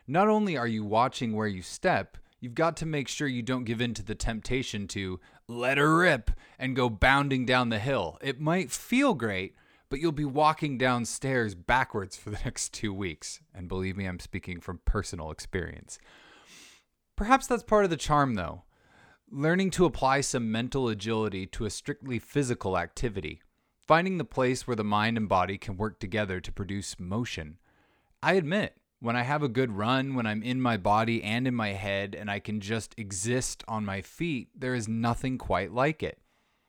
Not 0.08 0.30
only 0.30 0.56
are 0.56 0.68
you 0.68 0.86
watching 0.86 1.34
where 1.34 1.48
you 1.48 1.62
step, 1.62 2.18
you've 2.40 2.56
got 2.56 2.78
to 2.78 2.86
make 2.86 3.10
sure 3.10 3.28
you 3.28 3.42
don't 3.42 3.66
give 3.66 3.82
in 3.82 3.94
to 3.96 4.04
the 4.04 4.16
temptation 4.16 4.88
to 4.88 5.20
let 5.50 5.78
her 5.78 5.98
rip 5.98 6.32
and 6.58 6.78
go 6.78 6.90
bounding 6.90 7.46
down 7.46 7.68
the 7.68 7.80
hill. 7.80 8.18
It 8.22 8.40
might 8.40 8.72
feel 8.72 9.14
great, 9.16 9.54
but 9.90 10.00
you'll 10.00 10.14
be 10.14 10.24
walking 10.24 10.78
downstairs 10.78 11.54
backwards 11.54 12.16
for 12.16 12.30
the 12.30 12.40
next 12.46 12.74
two 12.74 12.94
weeks. 12.94 13.42
And 13.54 13.68
believe 13.68 13.98
me, 13.98 14.06
I'm 14.06 14.20
speaking 14.20 14.62
from 14.62 14.80
personal 14.86 15.30
experience. 15.30 16.00
Perhaps 17.18 17.48
that's 17.48 17.64
part 17.64 17.84
of 17.84 17.90
the 17.90 17.98
charm, 17.98 18.36
though. 18.36 18.64
Learning 19.30 19.72
to 19.72 19.84
apply 19.84 20.22
some 20.22 20.50
mental 20.50 20.88
agility 20.88 21.46
to 21.48 21.66
a 21.66 21.70
strictly 21.70 22.18
physical 22.18 22.78
activity, 22.78 23.42
finding 23.88 24.18
the 24.18 24.26
place 24.26 24.68
where 24.68 24.76
the 24.76 24.84
mind 24.84 25.18
and 25.18 25.30
body 25.30 25.58
can 25.58 25.78
work 25.78 26.00
together 26.00 26.42
to 26.42 26.52
produce 26.52 27.00
motion. 27.00 27.58
I 28.22 28.34
admit, 28.34 28.76
when 29.00 29.16
I 29.16 29.24
have 29.24 29.44
a 29.44 29.48
good 29.48 29.72
run, 29.72 30.14
when 30.14 30.26
I'm 30.26 30.44
in 30.44 30.62
my 30.62 30.76
body 30.76 31.24
and 31.24 31.48
in 31.48 31.56
my 31.56 31.70
head, 31.70 32.14
and 32.14 32.30
I 32.30 32.40
can 32.40 32.60
just 32.60 32.94
exist 32.98 33.64
on 33.68 33.86
my 33.86 34.02
feet, 34.02 34.50
there 34.56 34.76
is 34.76 34.88
nothing 34.88 35.38
quite 35.38 35.72
like 35.72 36.04
it. 36.04 36.20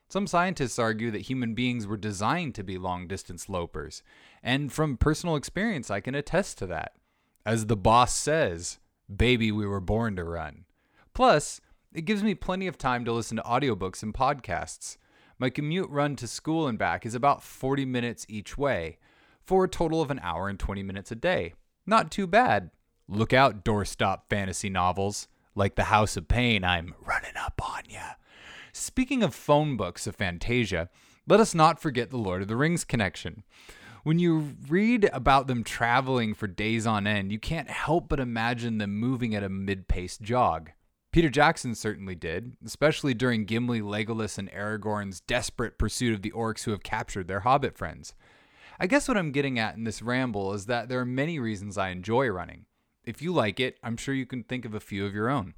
Some 0.09 0.27
scientists 0.27 0.79
argue 0.79 1.11
that 1.11 1.23
human 1.23 1.55
beings 1.55 1.87
were 1.87 1.97
designed 1.97 2.55
to 2.55 2.65
be 2.65 2.79
long 2.79 3.09
distance 3.09 3.49
lopers, 3.49 4.03
and 4.43 4.73
from 4.73 4.97
personal 4.97 5.37
experience, 5.37 5.91
I 5.91 6.01
can 6.01 6.15
attest 6.15 6.57
to 6.59 6.67
that. 6.69 6.93
As 7.45 7.67
the 7.67 7.77
boss 7.77 8.15
says, 8.15 8.79
baby, 9.15 9.51
we 9.51 9.67
were 9.67 9.81
born 9.81 10.17
to 10.17 10.25
run. 10.25 10.67
Plus, 11.15 11.61
it 11.93 12.05
gives 12.05 12.23
me 12.23 12.35
plenty 12.35 12.67
of 12.67 12.79
time 12.79 13.05
to 13.05 13.13
listen 13.13 13.39
to 13.39 13.43
audiobooks 13.43 14.03
and 14.03 14.15
podcasts. 14.15 14.99
My 15.41 15.51
commute 15.51 15.89
run 15.89 16.17
to 16.17 16.27
school 16.27 16.67
and 16.67 16.77
back 16.77 17.07
is 17.07 17.15
about 17.15 17.45
40 17.45 17.85
minutes 17.85 18.27
each 18.29 18.59
way, 18.59 18.99
for 19.41 19.63
a 19.63 19.69
total 19.69 20.03
of 20.03 20.11
an 20.11 20.19
hour 20.21 20.49
and 20.49 20.59
20 20.59 20.83
minutes 20.83 21.13
a 21.13 21.15
day. 21.15 21.55
Not 21.87 22.11
too 22.11 22.27
bad. 22.27 22.71
Look 23.09 23.33
out, 23.33 23.65
doorstop 23.65 24.23
fantasy 24.29 24.69
novels. 24.69 25.29
Like 25.55 25.77
The 25.77 25.85
House 25.85 26.17
of 26.17 26.27
Pain, 26.27 26.65
I'm 26.65 26.95
running 27.01 27.37
up 27.37 27.61
on 27.65 27.83
ya. 27.89 28.15
Speaking 28.73 29.23
of 29.23 29.33
phone 29.33 29.77
books 29.77 30.09
of 30.09 30.17
Fantasia, 30.17 30.89
let 31.29 31.39
us 31.39 31.55
not 31.55 31.81
forget 31.81 32.11
the 32.11 32.17
Lord 32.17 32.43
of 32.43 32.49
the 32.49 32.57
Rings 32.57 32.85
connection. 32.85 33.45
When 34.03 34.19
you 34.19 34.57
read 34.69 35.09
about 35.13 35.47
them 35.47 35.63
traveling 35.63 36.35
for 36.35 36.47
days 36.49 36.87
on 36.87 37.07
end, 37.07 37.31
you 37.31 37.39
can't 37.39 37.71
help 37.71 38.09
but 38.09 38.21
imagine 38.21 38.79
them 38.79 38.99
moving 38.99 39.35
at 39.37 39.45
a 39.45 39.49
mid 39.49 39.87
paced 39.87 40.21
jog. 40.21 40.73
Peter 41.19 41.31
Jackson 41.31 41.75
certainly 41.75 42.15
did, 42.15 42.53
especially 42.65 43.13
during 43.13 43.45
Gimli, 43.45 43.81
Legolas, 43.81 44.39
and 44.39 44.49
Aragorn's 44.53 45.19
desperate 45.19 45.77
pursuit 45.77 46.15
of 46.15 46.23
the 46.23 46.31
orcs 46.31 46.63
who 46.63 46.71
have 46.71 46.85
captured 46.85 47.27
their 47.27 47.41
hobbit 47.41 47.77
friends. 47.77 48.15
I 48.79 48.87
guess 48.87 49.09
what 49.09 49.17
I'm 49.17 49.33
getting 49.33 49.59
at 49.59 49.75
in 49.75 49.83
this 49.83 50.01
ramble 50.01 50.55
is 50.55 50.67
that 50.67 50.89
there 50.89 51.01
are 51.01 51.05
many 51.05 51.41
reasons 51.41 51.77
I 51.77 51.89
enjoy 51.89 52.29
running. 52.29 52.67
If 53.03 53.21
you 53.21 53.33
like 53.33 53.59
it, 53.59 53.81
I'm 53.83 53.97
sure 53.97 54.15
you 54.15 54.27
can 54.27 54.45
think 54.45 54.65
of 54.65 54.75
a 54.75 54.79
few 54.79 55.05
of 55.05 55.13
your 55.13 55.29
own. 55.29 55.55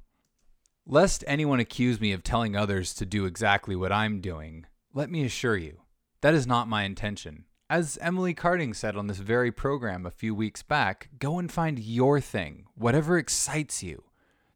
Lest 0.87 1.23
anyone 1.27 1.59
accuse 1.59 2.01
me 2.01 2.11
of 2.11 2.23
telling 2.23 2.55
others 2.55 2.95
to 2.95 3.05
do 3.05 3.25
exactly 3.25 3.75
what 3.75 3.91
I'm 3.91 4.19
doing, 4.19 4.65
let 4.95 5.11
me 5.11 5.23
assure 5.23 5.57
you, 5.57 5.81
that 6.21 6.33
is 6.33 6.47
not 6.47 6.69
my 6.69 6.85
intention. 6.85 7.45
As 7.69 7.99
Emily 8.01 8.33
Carding 8.33 8.73
said 8.73 8.97
on 8.97 9.05
this 9.05 9.19
very 9.19 9.51
program 9.51 10.07
a 10.07 10.09
few 10.09 10.33
weeks 10.33 10.63
back, 10.63 11.09
go 11.19 11.37
and 11.37 11.51
find 11.51 11.77
your 11.77 12.19
thing, 12.19 12.65
whatever 12.73 13.19
excites 13.19 13.83
you. 13.83 14.05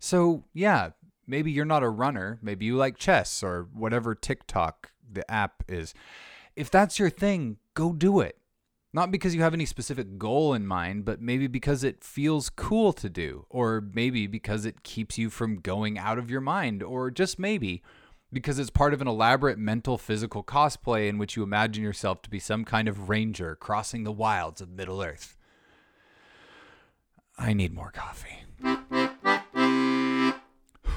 So, 0.05 0.43
yeah, 0.53 0.91
maybe 1.25 1.51
you're 1.51 1.65
not 1.65 1.81
a 1.81 1.89
runner, 1.89 2.37
maybe 2.43 2.63
you 2.65 2.75
like 2.75 2.95
chess 2.95 3.41
or 3.41 3.69
whatever 3.73 4.13
TikTok 4.13 4.91
the 5.11 5.29
app 5.31 5.63
is. 5.67 5.95
If 6.55 6.69
that's 6.69 6.99
your 6.99 7.09
thing, 7.09 7.57
go 7.73 7.91
do 7.91 8.19
it. 8.19 8.37
Not 8.93 9.09
because 9.09 9.33
you 9.33 9.41
have 9.41 9.55
any 9.55 9.65
specific 9.65 10.19
goal 10.19 10.53
in 10.53 10.67
mind, 10.67 11.05
but 11.05 11.21
maybe 11.21 11.47
because 11.47 11.83
it 11.83 12.03
feels 12.03 12.51
cool 12.51 12.93
to 12.93 13.09
do, 13.09 13.47
or 13.49 13.81
maybe 13.81 14.27
because 14.27 14.63
it 14.63 14.83
keeps 14.83 15.17
you 15.17 15.31
from 15.31 15.59
going 15.59 15.97
out 15.97 16.19
of 16.19 16.29
your 16.29 16.39
mind, 16.39 16.83
or 16.83 17.09
just 17.09 17.39
maybe 17.39 17.81
because 18.31 18.59
it's 18.59 18.69
part 18.69 18.93
of 18.93 19.01
an 19.01 19.07
elaborate 19.07 19.57
mental 19.57 19.97
physical 19.97 20.43
cosplay 20.43 21.09
in 21.09 21.17
which 21.17 21.35
you 21.35 21.41
imagine 21.41 21.83
yourself 21.83 22.21
to 22.21 22.29
be 22.29 22.37
some 22.37 22.63
kind 22.63 22.87
of 22.87 23.09
ranger 23.09 23.55
crossing 23.55 24.03
the 24.03 24.11
wilds 24.11 24.61
of 24.61 24.69
Middle 24.69 25.01
Earth. 25.01 25.35
I 27.39 27.53
need 27.53 27.73
more 27.73 27.89
coffee. 27.89 28.43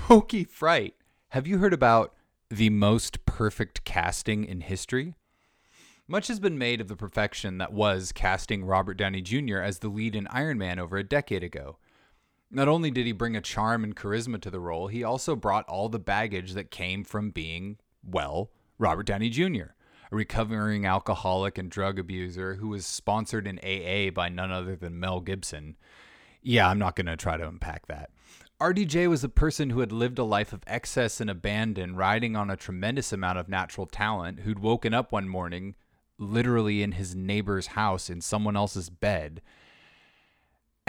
Hokey 0.08 0.44
fright. 0.44 0.94
Have 1.32 1.46
you 1.46 1.58
heard 1.58 1.74
about 1.74 2.14
the 2.48 2.70
most 2.70 3.26
perfect 3.26 3.84
casting 3.84 4.42
in 4.42 4.62
history? 4.62 5.14
Much 6.06 6.28
has 6.28 6.40
been 6.40 6.56
made 6.56 6.80
of 6.80 6.88
the 6.88 6.96
perfection 6.96 7.58
that 7.58 7.74
was 7.74 8.10
casting 8.10 8.64
Robert 8.64 8.94
Downey 8.94 9.20
Jr. 9.20 9.58
as 9.58 9.80
the 9.80 9.90
lead 9.90 10.16
in 10.16 10.26
Iron 10.28 10.56
Man 10.56 10.78
over 10.78 10.96
a 10.96 11.04
decade 11.04 11.44
ago. 11.44 11.76
Not 12.50 12.68
only 12.68 12.90
did 12.90 13.04
he 13.04 13.12
bring 13.12 13.36
a 13.36 13.42
charm 13.42 13.84
and 13.84 13.94
charisma 13.94 14.40
to 14.40 14.50
the 14.50 14.60
role, 14.60 14.86
he 14.86 15.04
also 15.04 15.36
brought 15.36 15.68
all 15.68 15.90
the 15.90 15.98
baggage 15.98 16.54
that 16.54 16.70
came 16.70 17.04
from 17.04 17.30
being, 17.30 17.76
well, 18.02 18.50
Robert 18.78 19.04
Downey 19.04 19.28
Jr., 19.28 19.74
a 20.10 20.16
recovering 20.16 20.86
alcoholic 20.86 21.58
and 21.58 21.70
drug 21.70 21.98
abuser 21.98 22.54
who 22.54 22.68
was 22.68 22.86
sponsored 22.86 23.46
in 23.46 23.58
AA 23.58 24.10
by 24.10 24.30
none 24.30 24.52
other 24.52 24.74
than 24.74 24.98
Mel 24.98 25.20
Gibson. 25.20 25.76
Yeah, 26.40 26.66
I'm 26.66 26.78
not 26.78 26.96
going 26.96 27.08
to 27.08 27.16
try 27.18 27.36
to 27.36 27.46
unpack 27.46 27.88
that. 27.88 28.08
RDJ 28.60 29.08
was 29.08 29.22
a 29.22 29.28
person 29.28 29.70
who 29.70 29.78
had 29.80 29.92
lived 29.92 30.18
a 30.18 30.24
life 30.24 30.52
of 30.52 30.64
excess 30.66 31.20
and 31.20 31.30
abandon, 31.30 31.94
riding 31.94 32.34
on 32.34 32.50
a 32.50 32.56
tremendous 32.56 33.12
amount 33.12 33.38
of 33.38 33.48
natural 33.48 33.86
talent, 33.86 34.40
who'd 34.40 34.58
woken 34.58 34.92
up 34.92 35.12
one 35.12 35.28
morning, 35.28 35.76
literally 36.18 36.82
in 36.82 36.92
his 36.92 37.14
neighbor's 37.14 37.68
house 37.68 38.10
in 38.10 38.20
someone 38.20 38.56
else's 38.56 38.90
bed, 38.90 39.40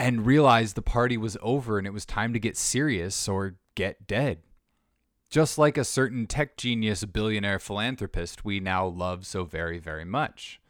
and 0.00 0.26
realized 0.26 0.74
the 0.74 0.82
party 0.82 1.16
was 1.16 1.36
over 1.40 1.78
and 1.78 1.86
it 1.86 1.92
was 1.92 2.04
time 2.04 2.32
to 2.32 2.40
get 2.40 2.56
serious 2.56 3.28
or 3.28 3.54
get 3.76 4.04
dead. 4.08 4.38
Just 5.28 5.56
like 5.56 5.78
a 5.78 5.84
certain 5.84 6.26
tech 6.26 6.56
genius 6.56 7.04
billionaire 7.04 7.60
philanthropist 7.60 8.44
we 8.44 8.58
now 8.58 8.84
love 8.84 9.24
so 9.24 9.44
very, 9.44 9.78
very 9.78 10.04
much. 10.04 10.60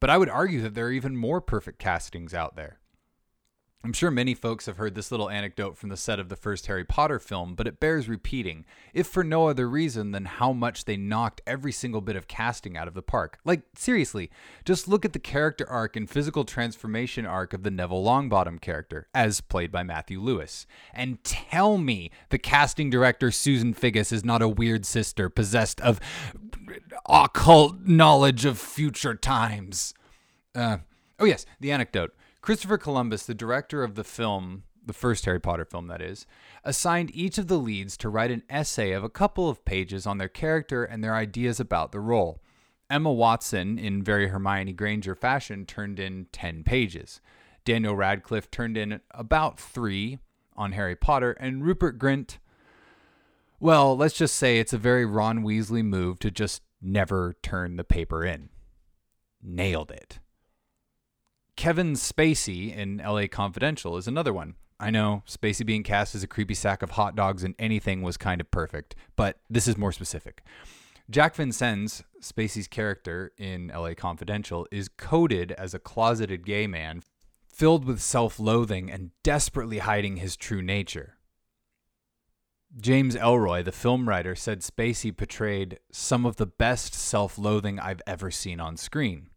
But 0.00 0.10
I 0.10 0.18
would 0.18 0.28
argue 0.28 0.60
that 0.62 0.74
there 0.74 0.86
are 0.86 0.92
even 0.92 1.16
more 1.16 1.40
perfect 1.40 1.78
castings 1.78 2.34
out 2.34 2.56
there. 2.56 2.80
I'm 3.84 3.92
sure 3.92 4.10
many 4.10 4.34
folks 4.34 4.66
have 4.66 4.76
heard 4.76 4.96
this 4.96 5.12
little 5.12 5.30
anecdote 5.30 5.76
from 5.76 5.88
the 5.88 5.96
set 5.96 6.18
of 6.18 6.28
the 6.28 6.36
first 6.36 6.66
Harry 6.66 6.84
Potter 6.84 7.20
film, 7.20 7.54
but 7.54 7.68
it 7.68 7.78
bears 7.78 8.08
repeating, 8.08 8.64
if 8.92 9.06
for 9.06 9.22
no 9.22 9.46
other 9.46 9.68
reason 9.68 10.10
than 10.10 10.24
how 10.24 10.52
much 10.52 10.84
they 10.84 10.96
knocked 10.96 11.40
every 11.46 11.70
single 11.70 12.00
bit 12.00 12.16
of 12.16 12.26
casting 12.26 12.76
out 12.76 12.88
of 12.88 12.94
the 12.94 13.02
park. 13.02 13.38
Like, 13.44 13.62
seriously, 13.76 14.32
just 14.64 14.88
look 14.88 15.04
at 15.04 15.12
the 15.12 15.20
character 15.20 15.64
arc 15.70 15.94
and 15.94 16.10
physical 16.10 16.44
transformation 16.44 17.24
arc 17.24 17.52
of 17.52 17.62
the 17.62 17.70
Neville 17.70 18.02
Longbottom 18.02 18.60
character, 18.60 19.06
as 19.14 19.40
played 19.40 19.70
by 19.70 19.84
Matthew 19.84 20.20
Lewis, 20.20 20.66
and 20.92 21.22
tell 21.22 21.78
me 21.78 22.10
the 22.30 22.38
casting 22.38 22.90
director 22.90 23.30
Susan 23.30 23.72
Figgis 23.74 24.12
is 24.12 24.24
not 24.24 24.42
a 24.42 24.48
weird 24.48 24.86
sister 24.86 25.28
possessed 25.28 25.80
of 25.82 26.00
occult 27.08 27.82
knowledge 27.82 28.44
of 28.44 28.58
future 28.58 29.14
times. 29.14 29.94
Uh, 30.52 30.78
oh, 31.20 31.24
yes, 31.24 31.46
the 31.60 31.70
anecdote. 31.70 32.12
Christopher 32.40 32.78
Columbus, 32.78 33.24
the 33.24 33.34
director 33.34 33.82
of 33.82 33.94
the 33.94 34.04
film, 34.04 34.64
the 34.84 34.92
first 34.92 35.24
Harry 35.24 35.40
Potter 35.40 35.64
film, 35.64 35.88
that 35.88 36.00
is, 36.00 36.26
assigned 36.64 37.14
each 37.14 37.38
of 37.38 37.48
the 37.48 37.58
leads 37.58 37.96
to 37.98 38.08
write 38.08 38.30
an 38.30 38.42
essay 38.48 38.92
of 38.92 39.04
a 39.04 39.10
couple 39.10 39.48
of 39.48 39.64
pages 39.64 40.06
on 40.06 40.18
their 40.18 40.28
character 40.28 40.84
and 40.84 41.02
their 41.02 41.14
ideas 41.14 41.60
about 41.60 41.92
the 41.92 42.00
role. 42.00 42.40
Emma 42.90 43.12
Watson, 43.12 43.78
in 43.78 44.02
very 44.02 44.28
Hermione 44.28 44.72
Granger 44.72 45.14
fashion, 45.14 45.66
turned 45.66 46.00
in 46.00 46.26
10 46.32 46.64
pages. 46.64 47.20
Daniel 47.64 47.94
Radcliffe 47.94 48.50
turned 48.50 48.78
in 48.78 49.00
about 49.10 49.60
three 49.60 50.18
on 50.56 50.72
Harry 50.72 50.96
Potter, 50.96 51.32
and 51.32 51.64
Rupert 51.64 51.98
Grint, 51.98 52.38
well, 53.60 53.96
let's 53.96 54.16
just 54.16 54.36
say 54.36 54.58
it's 54.58 54.72
a 54.72 54.78
very 54.78 55.04
Ron 55.04 55.40
Weasley 55.40 55.84
move 55.84 56.18
to 56.20 56.30
just 56.30 56.62
never 56.80 57.34
turn 57.42 57.76
the 57.76 57.84
paper 57.84 58.24
in. 58.24 58.50
Nailed 59.42 59.90
it. 59.90 60.20
Kevin 61.58 61.94
Spacey 61.94 62.72
in 62.72 62.98
LA 62.98 63.26
Confidential 63.26 63.96
is 63.96 64.06
another 64.06 64.32
one. 64.32 64.54
I 64.78 64.90
know 64.90 65.24
Spacey 65.26 65.66
being 65.66 65.82
cast 65.82 66.14
as 66.14 66.22
a 66.22 66.28
creepy 66.28 66.54
sack 66.54 66.82
of 66.82 66.92
hot 66.92 67.16
dogs 67.16 67.42
and 67.42 67.56
anything 67.58 68.00
was 68.00 68.16
kind 68.16 68.40
of 68.40 68.48
perfect, 68.52 68.94
but 69.16 69.40
this 69.50 69.66
is 69.66 69.76
more 69.76 69.90
specific. 69.90 70.44
Jack 71.10 71.34
Vincennes, 71.34 72.04
Spacey's 72.22 72.68
character 72.68 73.32
in 73.36 73.72
LA 73.74 73.94
Confidential, 73.94 74.68
is 74.70 74.88
coded 74.88 75.50
as 75.50 75.74
a 75.74 75.80
closeted 75.80 76.46
gay 76.46 76.68
man 76.68 77.02
filled 77.52 77.84
with 77.84 78.00
self 78.00 78.38
loathing 78.38 78.88
and 78.88 79.10
desperately 79.24 79.78
hiding 79.78 80.18
his 80.18 80.36
true 80.36 80.62
nature. 80.62 81.16
James 82.80 83.16
Ellroy, 83.16 83.64
the 83.64 83.72
film 83.72 84.08
writer, 84.08 84.36
said 84.36 84.60
Spacey 84.60 85.10
portrayed 85.10 85.80
some 85.90 86.24
of 86.24 86.36
the 86.36 86.46
best 86.46 86.94
self 86.94 87.36
loathing 87.36 87.80
I've 87.80 88.02
ever 88.06 88.30
seen 88.30 88.60
on 88.60 88.76
screen 88.76 89.30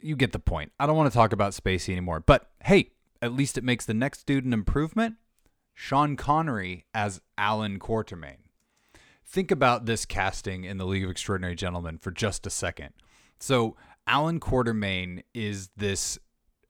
you 0.00 0.16
get 0.16 0.32
the 0.32 0.38
point. 0.38 0.72
I 0.78 0.86
don't 0.86 0.96
want 0.96 1.10
to 1.10 1.16
talk 1.16 1.32
about 1.32 1.52
Spacey 1.52 1.90
anymore. 1.90 2.20
But 2.20 2.50
hey, 2.64 2.90
at 3.20 3.32
least 3.32 3.56
it 3.56 3.64
makes 3.64 3.86
the 3.86 3.94
next 3.94 4.26
dude 4.26 4.44
an 4.44 4.52
improvement. 4.52 5.16
Sean 5.74 6.16
Connery 6.16 6.84
as 6.94 7.20
Allan 7.38 7.78
Quatermain. 7.78 8.36
Think 9.24 9.50
about 9.50 9.86
this 9.86 10.04
casting 10.04 10.64
in 10.64 10.76
the 10.76 10.84
League 10.84 11.04
of 11.04 11.10
Extraordinary 11.10 11.54
Gentlemen 11.54 11.98
for 11.98 12.10
just 12.10 12.46
a 12.46 12.50
second. 12.50 12.90
So, 13.38 13.76
Allan 14.06 14.40
Quatermain 14.40 15.22
is 15.32 15.70
this 15.76 16.18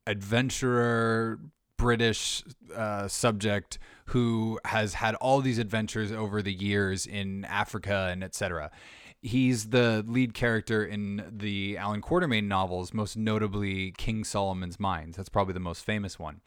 adventurer, 0.07 1.41
British 1.77 2.45
uh, 2.75 3.09
subject 3.09 3.79
who 4.07 4.61
has 4.67 4.95
had 4.95 5.15
all 5.17 5.41
these 5.41 5.59
adventures 5.59 6.13
over 6.13 6.43
the 6.43 6.53
years 6.53 7.07
in 7.07 7.45
Africa 7.47 8.09
and 8.13 8.23
etc. 8.23 8.71
He's 9.25 9.67
the 9.67 10.05
lead 10.07 10.35
character 10.35 10.85
in 10.85 11.25
the 11.31 11.79
Allan 11.79 12.03
Quatermain 12.03 12.49
novels, 12.49 12.93
most 12.93 13.17
notably 13.17 13.93
King 13.93 14.25
Solomon's 14.25 14.81
Mines. 14.81 15.17
That's 15.17 15.29
probably 15.29 15.55
the 15.55 15.61
most 15.61 15.85
famous 15.85 16.19
one. 16.19 16.41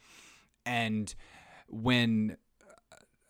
And 0.66 1.16
when 1.70 2.36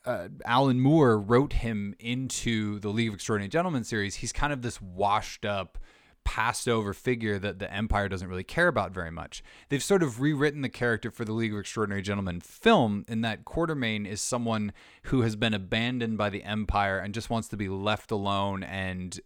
uh, 0.03 0.29
Alan 0.45 0.79
Moore 0.79 1.19
wrote 1.19 1.53
him 1.53 1.93
into 1.99 2.79
the 2.79 2.89
League 2.89 3.09
of 3.09 3.13
Extraordinary 3.13 3.49
Gentlemen 3.49 3.83
series, 3.83 4.15
he's 4.15 4.33
kind 4.33 4.51
of 4.51 4.63
this 4.63 4.81
washed 4.81 5.45
up, 5.45 5.77
passed 6.23 6.67
over 6.67 6.91
figure 6.91 7.37
that 7.37 7.59
the 7.59 7.71
Empire 7.71 8.09
doesn't 8.09 8.27
really 8.27 8.43
care 8.43 8.67
about 8.67 8.93
very 8.93 9.11
much. 9.11 9.43
They've 9.69 9.83
sort 9.83 10.01
of 10.01 10.21
rewritten 10.21 10.63
the 10.63 10.69
character 10.69 11.11
for 11.11 11.23
the 11.23 11.33
League 11.33 11.53
of 11.53 11.59
Extraordinary 11.59 12.01
Gentlemen 12.01 12.41
film 12.41 13.05
in 13.07 13.21
that 13.21 13.45
Quatermain 13.45 14.07
is 14.07 14.21
someone 14.21 14.73
who 15.03 15.21
has 15.21 15.35
been 15.35 15.53
abandoned 15.53 16.17
by 16.17 16.31
the 16.31 16.43
Empire 16.43 16.97
and 16.97 17.13
just 17.13 17.29
wants 17.29 17.47
to 17.49 17.57
be 17.57 17.69
left 17.69 18.09
alone 18.09 18.63
and 18.63 19.19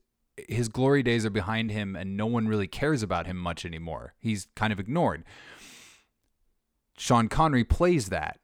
his 0.48 0.70
glory 0.70 1.04
days 1.04 1.26
are 1.26 1.32
behind 1.32 1.72
him 1.72 1.96
and 1.96 2.16
no 2.16 2.26
one 2.26 2.48
really 2.48 2.68
cares 2.68 3.04
about 3.04 3.28
him 3.28 3.38
much 3.38 3.66
anymore. 3.66 4.14
He's 4.20 4.48
kind 4.56 4.72
of 4.72 4.80
ignored. 4.80 5.24
Sean 6.98 7.30
Connery 7.30 7.64
plays 7.64 8.10
that 8.10 8.40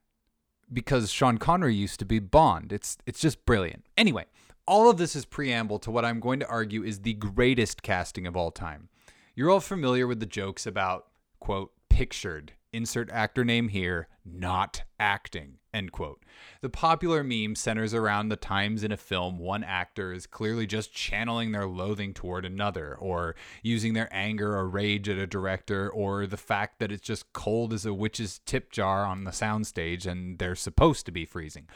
because 0.72 1.12
Sean 1.12 1.38
Connery 1.38 1.76
used 1.76 2.00
to 2.00 2.06
be 2.06 2.20
Bond. 2.20 2.72
It's 2.72 2.98
it's 3.06 3.20
just 3.20 3.46
brilliant. 3.46 3.86
Anyway, 3.98 4.26
all 4.66 4.90
of 4.90 4.98
this 4.98 5.16
is 5.16 5.26
preamble 5.26 5.80
to 5.80 5.92
what 5.92 6.06
I'm 6.06 6.20
going 6.20 6.40
to 6.40 6.48
argue 6.48 6.84
is 6.84 7.02
the 7.02 7.14
greatest 7.14 7.84
casting 7.84 8.26
of 8.26 8.36
all 8.36 8.52
time. 8.52 8.90
You're 9.36 9.50
all 9.50 9.60
familiar 9.60 10.08
with 10.08 10.20
the 10.20 10.26
jokes 10.26 10.66
about 10.66 11.08
quote 11.40 11.72
pictured 11.90 12.54
insert 12.76 13.10
actor 13.12 13.46
name 13.46 13.70
here, 13.70 14.08
not 14.26 14.84
acting, 15.00 15.58
end 15.74 15.92
quote. 15.92 16.24
The 16.62 16.70
popular 16.70 17.24
meme 17.24 17.56
centers 17.56 17.94
around 17.94 18.30
the 18.30 18.36
times 18.36 18.84
in 18.84 18.92
a 18.92 18.98
film 18.98 19.40
one 19.40 19.64
actor 19.64 20.12
is 20.12 20.28
clearly 20.28 20.68
just 20.68 20.94
channeling 20.94 21.52
their 21.52 21.68
loathing 21.68 22.14
toward 22.14 22.46
another, 22.46 22.96
or 22.96 23.36
using 23.64 23.94
their 23.94 24.10
anger 24.12 24.56
or 24.56 24.68
rage 24.68 25.08
at 25.10 25.18
a 25.18 25.28
director, 25.28 25.90
or 25.90 26.28
the 26.28 26.38
fact 26.38 26.80
that 26.80 26.92
it's 26.92 27.08
just 27.08 27.32
cold 27.34 27.74
as 27.74 27.86
a 27.86 27.94
witch's 27.94 28.40
tip 28.46 28.72
jar 28.72 29.06
on 29.06 29.24
the 29.24 29.32
soundstage 29.32 30.06
and 30.06 30.40
they're 30.40 30.56
supposed 30.56 31.06
to 31.06 31.12
be 31.12 31.26
freezing. 31.26 31.68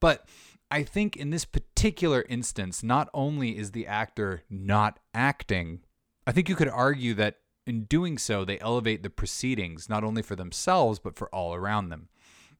But 0.00 0.26
I 0.70 0.82
think 0.84 1.16
in 1.16 1.30
this 1.30 1.44
particular 1.44 2.24
instance, 2.28 2.82
not 2.82 3.10
only 3.12 3.58
is 3.58 3.72
the 3.72 3.86
actor 3.86 4.42
not 4.48 4.98
acting, 5.12 5.80
I 6.26 6.32
think 6.32 6.48
you 6.48 6.56
could 6.56 6.68
argue 6.68 7.14
that 7.14 7.36
in 7.66 7.84
doing 7.84 8.18
so, 8.18 8.44
they 8.44 8.58
elevate 8.60 9.02
the 9.02 9.10
proceedings 9.10 9.88
not 9.88 10.04
only 10.04 10.22
for 10.22 10.36
themselves, 10.36 10.98
but 10.98 11.16
for 11.16 11.28
all 11.28 11.54
around 11.54 11.88
them. 11.88 12.08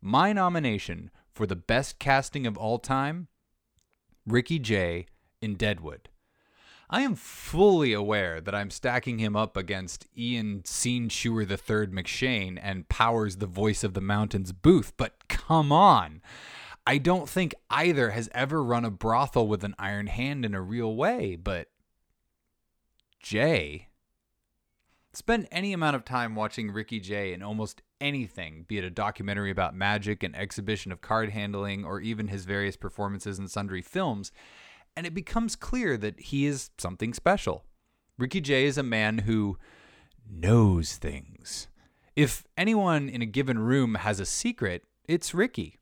My 0.01 0.33
nomination 0.33 1.11
for 1.33 1.47
the 1.47 1.57
best 1.57 1.99
casting 1.99 2.47
of 2.47 2.57
all 2.57 2.79
time 2.79 3.29
Ricky 4.27 4.59
Jay 4.59 5.07
in 5.41 5.55
Deadwood. 5.55 6.09
I 6.89 7.03
am 7.03 7.15
fully 7.15 7.93
aware 7.93 8.41
that 8.41 8.55
I'm 8.55 8.71
stacking 8.71 9.19
him 9.19 9.35
up 9.35 9.57
against 9.57 10.07
Ian 10.17 10.65
Scene 10.67 11.09
Chewer 11.09 11.43
III 11.43 11.87
McShane 11.89 12.59
and 12.63 12.89
Powers 12.89 13.37
the 13.37 13.47
Voice 13.47 13.83
of 13.83 13.95
the 13.95 14.01
Mountains 14.03 14.53
Booth, 14.53 14.93
but 14.97 15.27
come 15.29 15.73
on. 15.73 16.21
I 16.87 16.99
don't 16.99 17.29
think 17.29 17.55
either 17.71 18.11
has 18.11 18.29
ever 18.33 18.63
run 18.63 18.85
a 18.85 18.91
brothel 18.91 19.49
with 19.49 19.65
an 19.65 19.75
iron 19.79 20.09
hand 20.09 20.45
in 20.45 20.55
a 20.55 20.61
real 20.61 20.95
way, 20.95 21.37
but 21.37 21.69
Jay 23.21 23.89
Spend 25.15 25.47
any 25.53 25.75
amount 25.75 25.95
of 25.95 26.07
time 26.07 26.35
watching 26.35 26.71
Ricky 26.71 26.99
Jay 26.99 27.35
in 27.35 27.43
almost 27.43 27.83
anything, 28.01 28.65
be 28.67 28.79
it 28.79 28.85
a 28.85 28.91
documentary 28.91 29.51
about 29.51 29.75
magic, 29.75 30.23
an 30.23 30.35
exhibition 30.35 30.91
of 30.91 31.03
card 31.03 31.31
handling, 31.31 31.85
or 31.85 32.01
even 32.01 32.29
his 32.29 32.47
various 32.47 32.77
performances 32.77 33.39
in 33.39 33.47
sundry 33.47 33.83
films, 33.83 34.33
and 34.97 35.07
it 35.07 35.13
becomes 35.15 35.55
clear 35.55 35.99
that 35.99 36.19
he 36.19 36.47
is 36.47 36.71
something 36.79 37.13
special. 37.13 37.65
Ricky 38.19 38.41
Jay 38.41 38.65
is 38.65 38.79
a 38.79 38.83
man 38.83 39.19
who 39.19 39.59
knows 40.31 40.97
things. 40.97 41.69
If 42.17 42.45
anyone 42.57 43.09
in 43.09 43.21
a 43.21 43.27
given 43.27 43.59
room 43.59 43.97
has 43.97 44.19
a 44.19 44.27
secret, 44.27 44.85
it's 45.07 45.35
Ricky. 45.35 45.79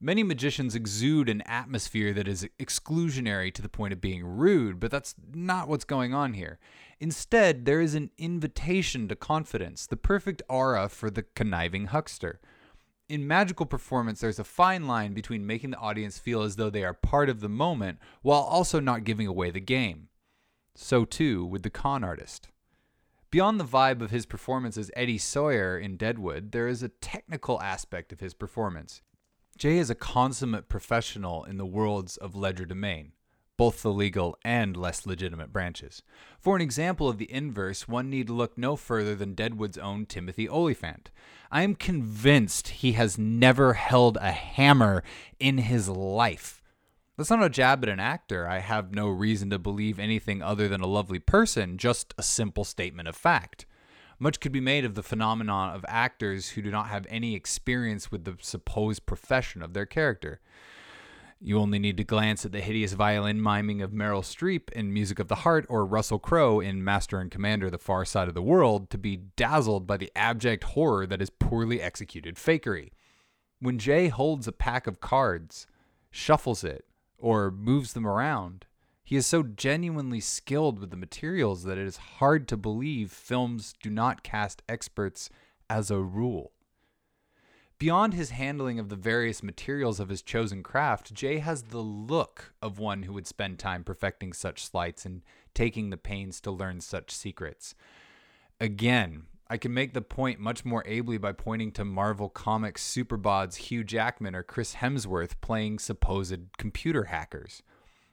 Many 0.00 0.22
magicians 0.22 0.74
exude 0.74 1.30
an 1.30 1.42
atmosphere 1.42 2.12
that 2.12 2.28
is 2.28 2.46
exclusionary 2.58 3.52
to 3.54 3.62
the 3.62 3.68
point 3.68 3.94
of 3.94 4.00
being 4.00 4.24
rude, 4.24 4.78
but 4.78 4.90
that's 4.90 5.14
not 5.32 5.68
what's 5.68 5.84
going 5.84 6.12
on 6.12 6.34
here. 6.34 6.58
Instead, 6.98 7.66
there 7.66 7.80
is 7.80 7.94
an 7.94 8.10
invitation 8.16 9.06
to 9.08 9.14
confidence, 9.14 9.86
the 9.86 9.96
perfect 9.96 10.42
aura 10.48 10.88
for 10.88 11.10
the 11.10 11.22
conniving 11.34 11.86
huckster. 11.86 12.40
In 13.08 13.26
magical 13.26 13.66
performance, 13.66 14.20
there's 14.20 14.38
a 14.38 14.44
fine 14.44 14.86
line 14.86 15.12
between 15.12 15.46
making 15.46 15.70
the 15.70 15.78
audience 15.78 16.18
feel 16.18 16.42
as 16.42 16.56
though 16.56 16.70
they 16.70 16.84
are 16.84 16.94
part 16.94 17.28
of 17.28 17.40
the 17.40 17.48
moment 17.48 17.98
while 18.22 18.40
also 18.40 18.80
not 18.80 19.04
giving 19.04 19.26
away 19.26 19.50
the 19.50 19.60
game. 19.60 20.08
So, 20.74 21.04
too, 21.04 21.44
with 21.44 21.62
the 21.62 21.70
con 21.70 22.02
artist. 22.02 22.48
Beyond 23.30 23.60
the 23.60 23.64
vibe 23.64 24.00
of 24.00 24.10
his 24.10 24.24
performance 24.24 24.78
as 24.78 24.90
Eddie 24.96 25.18
Sawyer 25.18 25.78
in 25.78 25.96
Deadwood, 25.96 26.52
there 26.52 26.68
is 26.68 26.82
a 26.82 26.88
technical 26.88 27.60
aspect 27.60 28.12
of 28.12 28.20
his 28.20 28.34
performance. 28.34 29.02
Jay 29.58 29.78
is 29.78 29.90
a 29.90 29.94
consummate 29.94 30.68
professional 30.68 31.44
in 31.44 31.58
the 31.58 31.66
worlds 31.66 32.16
of 32.16 32.34
legerdemain 32.34 33.12
both 33.56 33.82
the 33.82 33.92
legal 33.92 34.38
and 34.44 34.76
less 34.76 35.06
legitimate 35.06 35.52
branches. 35.52 36.02
For 36.38 36.56
an 36.56 36.62
example 36.62 37.08
of 37.08 37.18
the 37.18 37.32
inverse, 37.32 37.88
one 37.88 38.10
need 38.10 38.30
look 38.30 38.56
no 38.56 38.76
further 38.76 39.14
than 39.14 39.34
Deadwood's 39.34 39.78
own 39.78 40.06
Timothy 40.06 40.48
Olyphant. 40.48 41.10
I 41.50 41.62
am 41.62 41.74
convinced 41.74 42.68
he 42.68 42.92
has 42.92 43.18
never 43.18 43.74
held 43.74 44.16
a 44.18 44.32
hammer 44.32 45.02
in 45.38 45.58
his 45.58 45.88
life. 45.88 46.62
That's 47.16 47.30
not 47.30 47.42
a 47.42 47.48
jab 47.48 47.82
at 47.82 47.88
an 47.88 48.00
actor. 48.00 48.46
I 48.46 48.58
have 48.58 48.94
no 48.94 49.08
reason 49.08 49.48
to 49.50 49.58
believe 49.58 49.98
anything 49.98 50.42
other 50.42 50.68
than 50.68 50.82
a 50.82 50.86
lovely 50.86 51.18
person, 51.18 51.78
just 51.78 52.12
a 52.18 52.22
simple 52.22 52.64
statement 52.64 53.08
of 53.08 53.16
fact. 53.16 53.64
Much 54.18 54.40
could 54.40 54.52
be 54.52 54.60
made 54.60 54.84
of 54.84 54.94
the 54.94 55.02
phenomenon 55.02 55.74
of 55.74 55.84
actors 55.88 56.50
who 56.50 56.62
do 56.62 56.70
not 56.70 56.88
have 56.88 57.06
any 57.08 57.34
experience 57.34 58.10
with 58.10 58.24
the 58.24 58.36
supposed 58.40 59.06
profession 59.06 59.62
of 59.62 59.72
their 59.72 59.86
character. 59.86 60.40
You 61.38 61.58
only 61.58 61.78
need 61.78 61.98
to 61.98 62.04
glance 62.04 62.46
at 62.46 62.52
the 62.52 62.62
hideous 62.62 62.94
violin 62.94 63.42
miming 63.42 63.82
of 63.82 63.90
Meryl 63.90 64.22
Streep 64.22 64.70
in 64.72 64.92
Music 64.92 65.18
of 65.18 65.28
the 65.28 65.36
Heart 65.36 65.66
or 65.68 65.84
Russell 65.84 66.18
Crowe 66.18 66.60
in 66.60 66.82
Master 66.82 67.20
and 67.20 67.30
Commander 67.30 67.68
The 67.68 67.76
Far 67.76 68.06
Side 68.06 68.28
of 68.28 68.34
the 68.34 68.40
World 68.40 68.88
to 68.88 68.96
be 68.96 69.18
dazzled 69.36 69.86
by 69.86 69.98
the 69.98 70.10
abject 70.16 70.64
horror 70.64 71.06
that 71.06 71.20
is 71.20 71.28
poorly 71.28 71.82
executed 71.82 72.36
fakery. 72.36 72.92
When 73.60 73.78
Jay 73.78 74.08
holds 74.08 74.48
a 74.48 74.52
pack 74.52 74.86
of 74.86 75.00
cards, 75.00 75.66
shuffles 76.10 76.64
it, 76.64 76.86
or 77.18 77.50
moves 77.50 77.92
them 77.92 78.06
around, 78.06 78.64
he 79.04 79.14
is 79.14 79.26
so 79.26 79.42
genuinely 79.42 80.20
skilled 80.20 80.78
with 80.78 80.90
the 80.90 80.96
materials 80.96 81.64
that 81.64 81.78
it 81.78 81.86
is 81.86 81.96
hard 82.18 82.48
to 82.48 82.56
believe 82.56 83.12
films 83.12 83.74
do 83.82 83.90
not 83.90 84.22
cast 84.22 84.62
experts 84.68 85.28
as 85.68 85.90
a 85.90 85.98
rule. 85.98 86.52
Beyond 87.78 88.14
his 88.14 88.30
handling 88.30 88.78
of 88.78 88.88
the 88.88 88.96
various 88.96 89.42
materials 89.42 90.00
of 90.00 90.08
his 90.08 90.22
chosen 90.22 90.62
craft, 90.62 91.12
Jay 91.12 91.38
has 91.38 91.64
the 91.64 91.82
look 91.82 92.54
of 92.62 92.78
one 92.78 93.02
who 93.02 93.12
would 93.12 93.26
spend 93.26 93.58
time 93.58 93.84
perfecting 93.84 94.32
such 94.32 94.64
sleights 94.64 95.04
and 95.04 95.22
taking 95.52 95.90
the 95.90 95.98
pains 95.98 96.40
to 96.40 96.50
learn 96.50 96.80
such 96.80 97.10
secrets. 97.10 97.74
Again, 98.58 99.24
I 99.48 99.58
can 99.58 99.74
make 99.74 99.92
the 99.92 100.00
point 100.00 100.40
much 100.40 100.64
more 100.64 100.84
ably 100.86 101.18
by 101.18 101.32
pointing 101.32 101.70
to 101.72 101.84
Marvel 101.84 102.30
Comics 102.30 102.82
superbods 102.82 103.56
Hugh 103.56 103.84
Jackman 103.84 104.34
or 104.34 104.42
Chris 104.42 104.76
Hemsworth 104.76 105.38
playing 105.42 105.78
supposed 105.78 106.56
computer 106.56 107.04
hackers. 107.04 107.62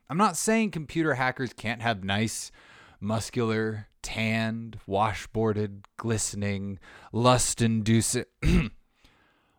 I'm 0.10 0.18
not 0.18 0.36
saying 0.36 0.72
computer 0.72 1.14
hackers 1.14 1.54
can't 1.54 1.82
have 1.82 2.04
nice, 2.04 2.52
muscular, 3.00 3.88
tanned, 4.02 4.78
washboarded, 4.88 5.86
glistening, 5.96 6.80
lust 7.14 7.62
inducing. 7.62 8.26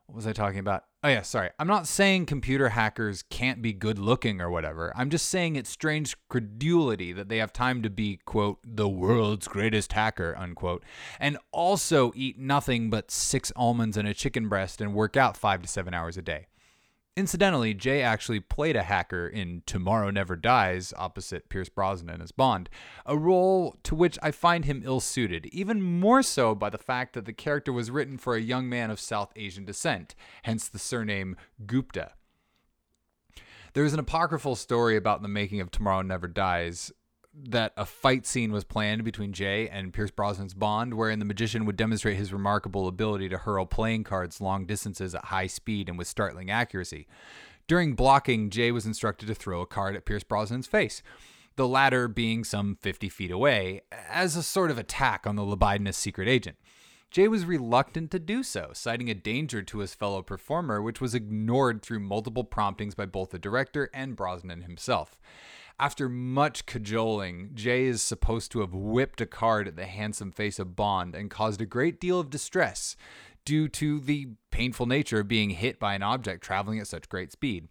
what 0.07 0.17
was 0.17 0.27
I 0.27 0.33
talking 0.33 0.59
about? 0.59 0.85
Oh, 1.03 1.09
yeah, 1.09 1.23
sorry. 1.23 1.51
I'm 1.59 1.67
not 1.67 1.87
saying 1.87 2.27
computer 2.27 2.71
hackers 2.71 3.23
can't 3.23 3.61
be 3.61 3.73
good 3.73 3.99
looking 3.99 4.41
or 4.41 4.51
whatever. 4.51 4.93
I'm 4.97 5.11
just 5.11 5.29
saying 5.29 5.57
it's 5.57 5.71
strange 5.71 6.17
credulity 6.29 7.13
that 7.13 7.29
they 7.29 7.39
have 7.39 7.53
time 7.53 7.83
to 7.83 7.91
be, 7.91 8.21
quote, 8.25 8.59
the 8.65 8.89
world's 8.89 9.49
greatest 9.49 9.93
hacker, 9.93 10.35
unquote, 10.39 10.83
and 11.19 11.39
also 11.53 12.13
eat 12.15 12.39
nothing 12.39 12.91
but 12.91 13.11
six 13.11 13.53
almonds 13.57 13.97
and 13.97 14.09
a 14.09 14.15
chicken 14.15 14.49
breast 14.49 14.81
and 14.81 14.95
work 14.95 15.17
out 15.17 15.37
five 15.37 15.63
to 15.63 15.69
seven 15.69 15.95
hours 15.95 16.17
a 16.17 16.23
day. 16.23 16.47
Incidentally, 17.17 17.75
Jay 17.75 18.03
actually 18.03 18.41
played 18.41 18.75
a 18.75 18.83
hacker 18.83 19.29
in 19.29 19.63
Tomorrow 19.67 20.11
Never 20.11 20.35
Dies 20.35 20.93
opposite 20.97 21.49
Pierce 21.49 21.69
Brosnan 21.69 22.21
as 22.21 22.33
Bond, 22.33 22.69
a 23.07 23.17
role 23.17 23.77
to 23.85 23.95
which 23.95 24.19
I 24.21 24.33
find 24.33 24.65
him 24.65 24.83
ill 24.85 24.99
suited, 24.99 25.47
even 25.47 25.81
more 25.81 26.25
so 26.25 26.57
by 26.57 26.71
the 26.71 26.79
fact 26.79 27.13
that 27.13 27.25
the 27.25 27.33
character 27.33 27.73
was 27.73 27.91
written 27.91 28.19
for 28.19 28.35
a 28.35 28.41
young 28.41 28.69
man 28.69 28.91
of 28.91 28.99
South 28.99 29.33
Asian 29.37 29.65
descent, 29.65 30.17
hence 30.43 30.67
the 30.67 30.81
surname 30.81 31.37
Gupta. 31.67 32.15
There 33.75 33.85
is 33.85 33.93
an 33.93 34.01
apocryphal 34.01 34.57
story 34.57 34.97
about 34.97 35.23
the 35.23 35.29
making 35.29 35.61
of 35.61 35.71
Tomorrow 35.71 36.03
Never 36.03 36.27
Dies 36.27 36.91
that 37.37 37.73
a 37.77 37.85
fight 37.85 38.27
scene 38.27 38.53
was 38.53 38.65
planned 38.65 39.05
between 39.05 39.33
Jay 39.33 39.69
and 39.69 39.93
Pierce 39.93 40.11
Brosnan's 40.11 40.55
Bond, 40.55 40.95
wherein 40.95 41.19
the 41.19 41.25
magician 41.25 41.65
would 41.65 41.77
demonstrate 41.77 42.17
his 42.17 42.33
remarkable 42.33 42.87
ability 42.87 43.29
to 43.29 43.39
hurl 43.39 43.67
playing 43.67 44.05
cards 44.05 44.41
long 44.41 44.67
distances 44.67 45.15
at 45.15 45.27
high 45.27 45.49
speed 45.49 45.89
and 45.89 45.99
with 45.99 46.07
startling 46.07 46.51
accuracy. 46.51 47.07
During 47.67 47.95
blocking, 47.95 48.51
Jay 48.51 48.71
was 48.71 48.87
instructed 48.87 49.27
to 49.27 49.35
throw 49.35 49.61
a 49.61 49.67
card 49.67 49.97
at 49.97 50.05
Pierce 50.05 50.23
Brosnan's 50.23 50.67
face, 50.67 51.03
the 51.57 51.67
latter 51.67 52.09
being 52.09 52.45
some 52.45 52.77
50 52.81 53.09
feet 53.09 53.31
away, 53.31 53.83
as 53.91 54.37
a 54.37 54.43
sort 54.43 54.71
of 54.71 54.79
attack 54.79 55.27
on 55.27 55.37
the 55.37 55.45
libidinous 55.45 55.97
secret 55.97 56.29
agent. 56.29 56.57
Jay 57.11 57.29
was 57.29 57.45
reluctant 57.45 58.11
to 58.11 58.19
do 58.19 58.43
so, 58.43 58.71
citing 58.73 59.09
a 59.09 59.15
danger 59.15 59.63
to 59.63 59.79
his 59.79 59.95
fellow 59.95 60.21
performer, 60.21 60.83
which 60.83 61.01
was 61.01 61.15
ignored 61.15 61.81
through 61.81 62.01
multiple 62.01 62.43
promptings 62.43 62.97
by 62.97 63.07
both 63.07 63.31
the 63.31 63.39
director 63.39 63.89
and 63.95 64.17
Brosnan 64.17 64.63
himself. 64.63 65.17
After 65.79 66.09
much 66.09 66.67
cajoling, 66.67 67.51
Jay 67.55 67.85
is 67.85 68.01
supposed 68.01 68.53
to 68.53 68.61
have 68.61 68.73
whipped 68.73 69.21
a 69.21 69.27
card 69.27 69.67
at 69.67 69.77
the 69.77 69.87
handsome 69.87 70.31
face 70.31 70.59
of 70.59 70.77
Bond 70.77 71.17
and 71.17 71.31
caused 71.31 71.61
a 71.61 71.67
great 71.67 72.01
deal 72.01 72.21
of 72.21 72.31
distress 72.31 72.97
due 73.45 73.69
to 73.69 73.99
the 73.99 74.29
painful 74.51 74.87
nature 74.87 75.21
of 75.21 75.29
being 75.29 75.51
hit 75.51 75.81
by 75.81 75.95
an 75.95 76.03
object 76.03 76.45
traveling 76.45 76.79
at 76.79 76.87
such 76.87 77.09
great 77.09 77.33
speed. 77.33 77.69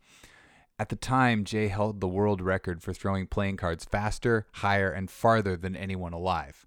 At 0.78 0.90
the 0.90 0.96
time, 0.98 1.46
Jay 1.46 1.70
held 1.70 2.02
the 2.02 2.08
world 2.08 2.42
record 2.42 2.84
for 2.84 2.94
throwing 2.94 3.26
playing 3.26 3.58
cards 3.58 3.86
faster, 3.86 4.48
higher, 4.54 4.92
and 4.92 5.10
farther 5.10 5.56
than 5.56 5.76
anyone 5.76 6.14
alive. 6.14 6.66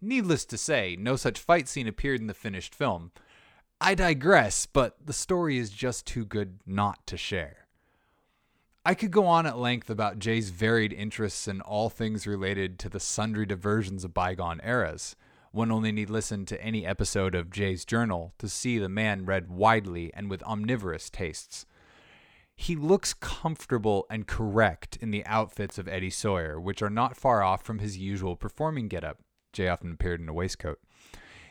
Needless 0.00 0.44
to 0.46 0.58
say, 0.58 0.96
no 0.98 1.16
such 1.16 1.38
fight 1.38 1.68
scene 1.68 1.86
appeared 1.86 2.20
in 2.20 2.26
the 2.26 2.34
finished 2.34 2.74
film. 2.74 3.12
I 3.80 3.94
digress, 3.94 4.66
but 4.66 4.96
the 5.04 5.12
story 5.12 5.58
is 5.58 5.70
just 5.70 6.06
too 6.06 6.24
good 6.24 6.60
not 6.66 7.06
to 7.06 7.16
share. 7.16 7.65
I 8.86 8.94
could 8.94 9.10
go 9.10 9.26
on 9.26 9.46
at 9.46 9.58
length 9.58 9.90
about 9.90 10.20
Jay's 10.20 10.50
varied 10.50 10.92
interests 10.92 11.48
in 11.48 11.60
all 11.60 11.90
things 11.90 12.24
related 12.24 12.78
to 12.78 12.88
the 12.88 13.00
sundry 13.00 13.44
diversions 13.44 14.04
of 14.04 14.14
bygone 14.14 14.60
eras. 14.62 15.16
One 15.50 15.72
only 15.72 15.90
need 15.90 16.08
listen 16.08 16.46
to 16.46 16.62
any 16.62 16.86
episode 16.86 17.34
of 17.34 17.50
Jay's 17.50 17.84
Journal 17.84 18.32
to 18.38 18.48
see 18.48 18.78
the 18.78 18.88
man 18.88 19.26
read 19.26 19.50
widely 19.50 20.14
and 20.14 20.30
with 20.30 20.40
omnivorous 20.44 21.10
tastes. 21.10 21.66
He 22.54 22.76
looks 22.76 23.12
comfortable 23.12 24.06
and 24.08 24.28
correct 24.28 24.96
in 25.00 25.10
the 25.10 25.26
outfits 25.26 25.78
of 25.78 25.88
Eddie 25.88 26.08
Sawyer, 26.08 26.60
which 26.60 26.80
are 26.80 26.88
not 26.88 27.16
far 27.16 27.42
off 27.42 27.64
from 27.64 27.80
his 27.80 27.98
usual 27.98 28.36
performing 28.36 28.86
getup. 28.86 29.18
Jay 29.52 29.66
often 29.66 29.90
appeared 29.90 30.20
in 30.20 30.28
a 30.28 30.32
waistcoat. 30.32 30.78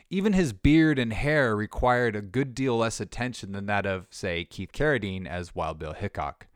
Even 0.09 0.31
his 0.31 0.53
beard 0.53 0.97
and 0.97 1.11
hair 1.11 1.53
required 1.53 2.15
a 2.15 2.21
good 2.21 2.55
deal 2.55 2.77
less 2.77 3.01
attention 3.01 3.51
than 3.51 3.65
that 3.65 3.85
of, 3.85 4.07
say, 4.09 4.45
Keith 4.45 4.71
Carradine 4.71 5.27
as 5.27 5.53
Wild 5.53 5.79
Bill 5.79 5.91
Hickok. 5.91 6.47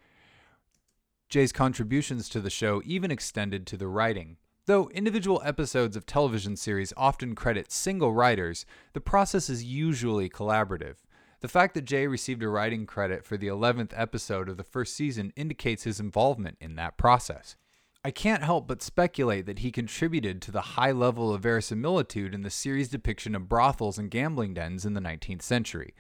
Jay's 1.30 1.52
contributions 1.52 2.28
to 2.30 2.42
the 2.42 2.50
show 2.50 2.82
even 2.86 3.12
extended 3.12 3.68
to 3.68 3.78
the 3.78 3.88
writing. 3.88 4.38
Though 4.66 4.90
individual 4.90 5.42
episodes 5.46 5.96
of 5.96 6.08
television 6.08 6.56
series 6.56 6.92
often 6.98 7.36
credit 7.36 7.72
single 7.72 8.14
writers, 8.14 8.66
the 8.94 9.02
process 9.02 9.48
is 9.48 9.64
usually 9.64 10.28
collaborative. 10.28 10.96
The 11.42 11.48
fact 11.48 11.76
that 11.76 11.86
Jay 11.86 12.08
received 12.08 12.42
a 12.42 12.50
writing 12.50 12.86
credit 12.86 13.24
for 13.24 13.38
the 13.38 13.48
11th 13.48 13.92
episode 13.96 14.50
of 14.50 14.58
the 14.58 14.64
first 14.64 14.96
season 14.96 15.32
indicates 15.36 15.84
his 15.84 16.00
involvement 16.00 16.58
in 16.60 16.76
that 16.76 16.98
process. 16.98 17.56
I 18.04 18.12
can't 18.12 18.44
help 18.44 18.68
but 18.68 18.82
speculate 18.82 19.46
that 19.46 19.60
he 19.60 19.72
contributed 19.72 20.42
to 20.42 20.52
the 20.52 20.62
high 20.62 20.92
level 20.92 21.34
of 21.34 21.42
verisimilitude 21.42 22.34
in 22.34 22.42
the 22.42 22.50
series 22.50 22.90
depiction 22.90 23.36
of 23.36 23.50
brothels 23.50 23.98
and 23.98 24.10
gambling 24.10 24.56
dens 24.56 24.86
in 24.86 24.94
the 24.94 25.02
19th 25.02 25.44
century. 25.44 25.94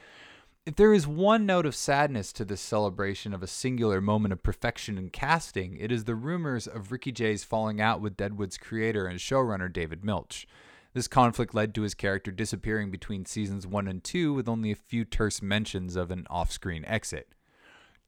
If 0.70 0.76
there 0.76 0.94
is 0.94 1.08
one 1.08 1.48
note 1.48 1.66
of 1.66 1.74
sadness 1.74 2.32
to 2.34 2.46
this 2.46 2.62
celebration 2.62 3.34
of 3.34 3.42
a 3.42 3.48
singular 3.48 4.00
moment 4.00 4.34
of 4.34 4.44
perfection 4.44 5.00
in 5.00 5.10
casting, 5.10 5.76
it 5.78 5.92
is 5.92 6.04
the 6.04 6.14
rumors 6.14 6.68
of 6.68 6.92
Ricky 6.92 7.12
Jay's 7.12 7.44
falling 7.44 7.82
out 7.82 8.02
with 8.02 8.16
Deadwood's 8.16 8.60
creator 8.60 9.08
and 9.08 9.18
showrunner 9.18 9.74
David 9.74 10.06
Milch. 10.06 10.46
This 10.94 11.08
conflict 11.08 11.56
led 11.56 11.74
to 11.74 11.82
his 11.82 11.96
character 11.96 12.30
disappearing 12.30 12.92
between 12.92 13.26
seasons 13.26 13.66
1 13.66 13.88
and 13.88 14.04
2 14.04 14.32
with 14.32 14.48
only 14.48 14.70
a 14.72 14.76
few 14.76 15.06
terse 15.06 15.42
mentions 15.42 15.96
of 15.96 16.12
an 16.12 16.28
off 16.30 16.52
screen 16.52 16.86
exit. 16.86 17.34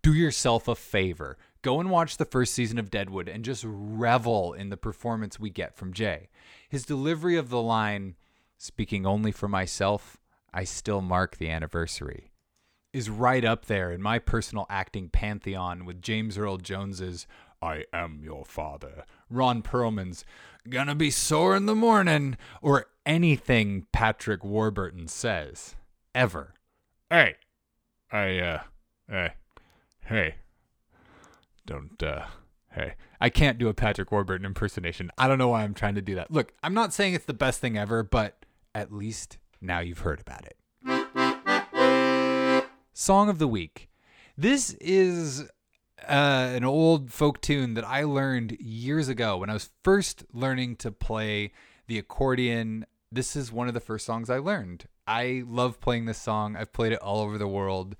Do 0.04 0.14
yourself 0.14 0.68
a 0.68 0.76
favor. 0.76 1.40
Go 1.64 1.80
and 1.80 1.90
watch 1.90 2.18
the 2.18 2.26
first 2.26 2.54
season 2.54 2.78
of 2.78 2.92
Deadwood 2.92 3.28
and 3.28 3.44
just 3.44 3.66
revel 3.66 4.54
in 4.54 4.70
the 4.70 4.78
performance 4.78 5.40
we 5.40 5.50
get 5.50 5.76
from 5.76 5.94
Jay. 5.94 6.30
His 6.70 6.86
delivery 6.86 7.38
of 7.38 7.50
the 7.50 7.60
line, 7.60 8.18
speaking 8.60 9.08
only 9.08 9.32
for 9.32 9.48
myself, 9.48 10.20
I 10.54 10.64
still 10.64 11.02
mark 11.02 11.38
the 11.38 11.50
anniversary 11.50 12.31
is 12.94 13.10
right 13.10 13.46
up 13.46 13.66
there 13.66 13.92
in 13.92 14.02
my 14.02 14.20
personal 14.20 14.66
acting 14.70 15.10
pantheon 15.10 15.86
with 15.86 16.02
James 16.02 16.38
Earl 16.38 16.58
Jones's 16.58 17.28
I 17.62 17.86
Am 17.94 18.22
Your 18.24 18.44
Father, 18.44 19.06
Ron 19.30 19.62
Perlman's 19.62 20.26
Gonna 20.68 20.96
Be 20.96 21.12
Sore 21.12 21.56
in 21.56 21.68
the 21.68 21.76
Morning, 21.76 22.38
or 22.62 22.88
anything 23.06 23.86
Patrick 23.92 24.44
Warburton 24.44 25.08
says. 25.08 25.76
Ever. 26.14 26.54
Hey, 27.10 27.36
I, 28.12 28.40
uh, 28.40 28.60
hey, 29.10 29.34
hey, 30.06 30.36
don't, 31.66 32.02
uh, 32.02 32.26
hey. 32.72 32.96
I 33.20 33.30
can't 33.30 33.60
do 33.60 33.68
a 33.68 33.74
Patrick 33.74 34.12
Warburton 34.12 34.46
impersonation. 34.46 35.12
I 35.18 35.28
don't 35.28 35.38
know 35.38 35.50
why 35.50 35.64
I'm 35.64 35.76
trying 35.76 35.96
to 35.96 36.02
do 36.02 36.16
that. 36.16 36.32
Look, 36.32 36.54
I'm 36.64 36.74
not 36.74 36.94
saying 36.94 37.14
it's 37.14 37.26
the 37.26 37.34
best 37.34 37.62
thing 37.62 37.78
ever, 37.78 38.02
but 38.02 38.46
at 38.74 38.92
least 38.92 39.38
now 39.62 39.80
you've 39.80 40.00
heard 40.00 40.20
about 40.20 40.46
it. 40.46 40.58
Song 43.02 43.30
of 43.30 43.40
the 43.40 43.48
Week. 43.48 43.90
This 44.38 44.76
is 44.80 45.50
uh, 46.08 46.52
an 46.54 46.64
old 46.64 47.12
folk 47.12 47.42
tune 47.42 47.74
that 47.74 47.84
I 47.84 48.04
learned 48.04 48.58
years 48.60 49.10
ago 49.10 49.38
when 49.38 49.50
I 49.50 49.54
was 49.54 49.72
first 49.82 50.24
learning 50.32 50.76
to 50.78 50.92
play 50.92 51.52
the 51.88 51.98
accordion. 51.98 52.86
This 53.12 53.36
is 53.36 53.52
one 53.52 53.68
of 53.68 53.74
the 53.74 53.80
first 53.80 54.06
songs 54.06 54.30
I 54.30 54.38
learned. 54.38 54.86
I 55.08 55.42
love 55.48 55.82
playing 55.82 56.06
this 56.06 56.22
song. 56.22 56.56
I've 56.56 56.74
played 56.74 56.92
it 56.92 57.00
all 57.00 57.22
over 57.22 57.40
the 57.40 57.48
world 57.48 57.96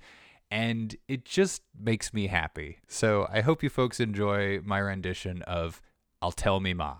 and 0.52 0.94
it 1.08 1.24
just 1.24 1.62
makes 1.76 2.14
me 2.14 2.28
happy. 2.28 2.78
So 2.86 3.26
I 3.28 3.40
hope 3.40 3.64
you 3.64 3.70
folks 3.70 3.98
enjoy 3.98 4.60
my 4.60 4.78
rendition 4.78 5.42
of 5.42 5.82
I'll 6.22 6.30
Tell 6.30 6.60
Me 6.60 6.74
Ma. 6.74 6.94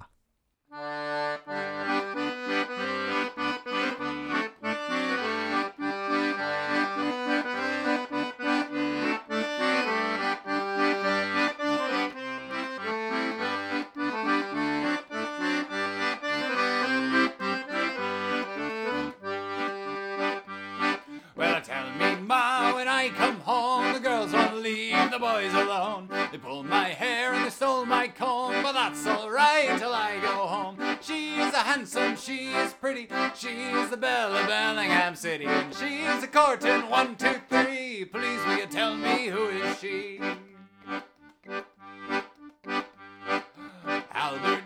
Boys 25.18 25.52
alone. 25.54 26.08
They 26.30 26.38
pulled 26.38 26.66
my 26.66 26.88
hair 26.88 27.32
and 27.34 27.44
they 27.44 27.50
stole 27.50 27.84
my 27.84 28.08
comb, 28.08 28.62
but 28.62 28.72
that's 28.72 29.06
alright 29.06 29.78
till 29.78 29.92
I 29.92 30.18
go 30.20 30.46
home. 30.46 30.78
She's 31.00 31.52
a 31.52 31.58
handsome, 31.58 32.16
she's 32.16 32.72
pretty, 32.74 33.08
she's 33.34 33.90
the 33.90 33.96
belle 33.96 34.34
of 34.34 34.46
Bellingham 34.46 35.14
City, 35.14 35.46
and 35.46 35.74
she's 35.74 36.22
a 36.22 36.26
courting 36.26 36.88
one, 36.88 37.16
two, 37.16 37.34
three. 37.48 38.04
Please 38.04 38.44
will 38.46 38.56
you 38.56 38.66
tell 38.66 38.94
me 38.94 39.26
who 39.26 39.48
is 39.48 39.78
she? 39.78 40.20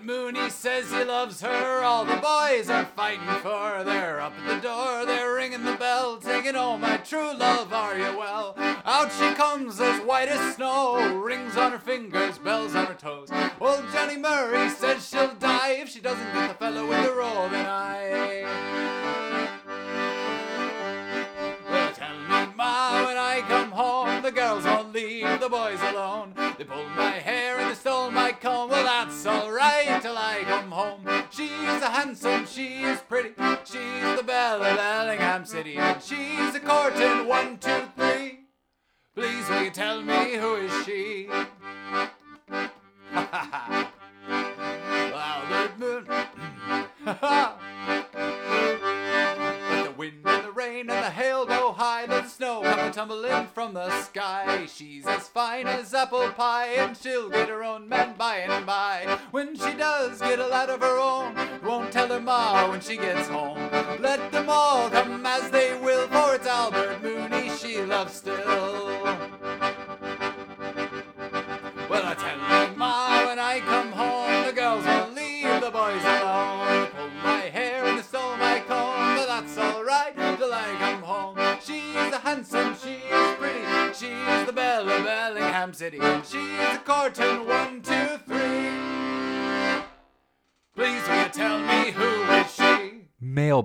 Mooney 0.06 0.50
says 0.50 0.92
he 0.92 1.02
loves 1.02 1.40
her. 1.40 1.82
All 1.82 2.04
the 2.04 2.14
boys 2.14 2.70
are 2.70 2.84
fighting 2.84 3.26
for. 3.42 3.48
Her. 3.48 3.82
They're 3.82 4.20
up 4.20 4.32
at 4.38 4.54
the 4.54 4.68
door, 4.68 5.04
they're 5.04 5.34
ringing 5.34 5.64
the 5.64 5.74
bell, 5.74 6.20
singing, 6.20 6.54
Oh, 6.54 6.78
my 6.78 6.98
true 6.98 7.36
love, 7.36 7.72
are 7.72 7.98
you 7.98 8.16
well? 8.16 8.54
Out 8.84 9.10
she 9.10 9.34
comes 9.34 9.80
as 9.80 10.00
white 10.02 10.28
as 10.28 10.54
snow, 10.54 11.16
rings 11.16 11.56
on 11.56 11.72
her 11.72 11.78
fingers, 11.78 12.38
bells 12.38 12.76
on 12.76 12.86
her 12.86 12.94
toes. 12.94 13.30
Old 13.60 13.84
Johnny 13.92 14.16
Murray 14.16 14.68
says 14.70 15.08
she'll 15.08 15.34
die 15.34 15.72
if 15.72 15.88
she 15.88 15.98
doesn't 15.98 16.32
get 16.32 16.48
the 16.50 16.54
fellow 16.54 16.86
with 16.86 17.04
the 17.04 17.12
roving 17.12 17.66
eye. 17.66 18.44
Well, 21.68 21.92
tell 21.94 22.18
me, 22.18 22.52
Ma, 22.54 23.06
when 23.06 23.16
I 23.16 23.42
come 23.48 23.72
home, 23.72 24.22
the 24.22 24.30
girls 24.30 24.64
won't 24.64 24.92
leave 24.92 25.40
the 25.40 25.48
boys 25.48 25.80
alone. 25.82 26.34
They 26.58 26.64
pulled 26.64 26.90
my 26.96 27.12
hair 27.12 27.58
and 27.58 27.70
they 27.70 27.74
stole 27.74 28.12
my 28.12 28.30
comb. 28.32 28.70
She's 31.36 31.82
a 31.82 31.90
handsome, 31.90 32.46
she's 32.46 32.98
pretty, 33.00 33.34
she's 33.66 34.16
the 34.16 34.22
belle 34.26 34.62
of 34.62 34.76
Bellingham 34.76 35.44
City, 35.44 35.76
and 35.76 36.02
she's 36.02 36.54
a 36.54 36.60
courting 36.60 37.28
one, 37.28 37.58
two, 37.58 37.82
three. 37.94 38.40
Please 39.14 39.46
will 39.50 39.64
you 39.64 39.70
tell 39.70 40.00
me 40.00 40.36
who 40.36 40.54
is 40.54 40.86
she? 40.86 41.28
Albert 43.12 43.95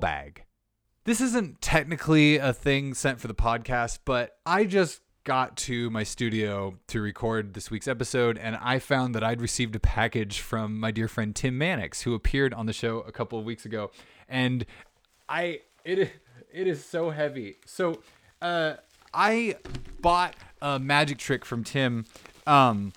Mailbag. 0.02 0.44
This 1.04 1.22
isn't 1.22 1.62
technically 1.62 2.38
a 2.38 2.54
thing 2.54 2.94
sent 2.94 3.20
for 3.20 3.28
the 3.28 3.34
podcast, 3.34 4.00
but 4.06 4.38
I 4.46 4.66
just 4.66 5.02
got 5.24 5.56
to 5.56 5.90
my 5.92 6.04
studio 6.04 6.80
to 6.88 7.02
record 7.02 7.54
this 7.54 7.70
week's 7.70 7.88
episode, 7.88 8.38
and 8.38 8.56
I 8.56 8.80
found 8.80 9.14
that 9.16 9.24
I'd 9.24 9.42
received 9.42 9.76
a 9.76 9.80
package 9.80 10.40
from 10.40 10.80
my 10.80 10.90
dear 10.92 11.08
friend 11.08 11.36
Tim 11.36 11.58
Mannix, 11.58 12.02
who 12.02 12.16
appeared 12.16 12.54
on 12.54 12.66
the 12.66 12.74
show 12.74 13.00
a 13.02 13.12
couple 13.12 13.38
of 13.38 13.46
weeks 13.46 13.66
ago, 13.66 13.92
and 14.28 14.66
I 15.30 15.62
it 15.86 16.12
it 16.52 16.68
is 16.68 16.84
so 16.84 17.12
heavy. 17.12 17.58
So, 17.66 18.02
uh, 18.42 18.76
I 19.14 19.56
bought 20.00 20.36
a 20.62 20.80
magic 20.80 21.18
trick 21.20 21.46
from 21.46 21.64
Tim, 21.64 22.06
um, 22.48 22.94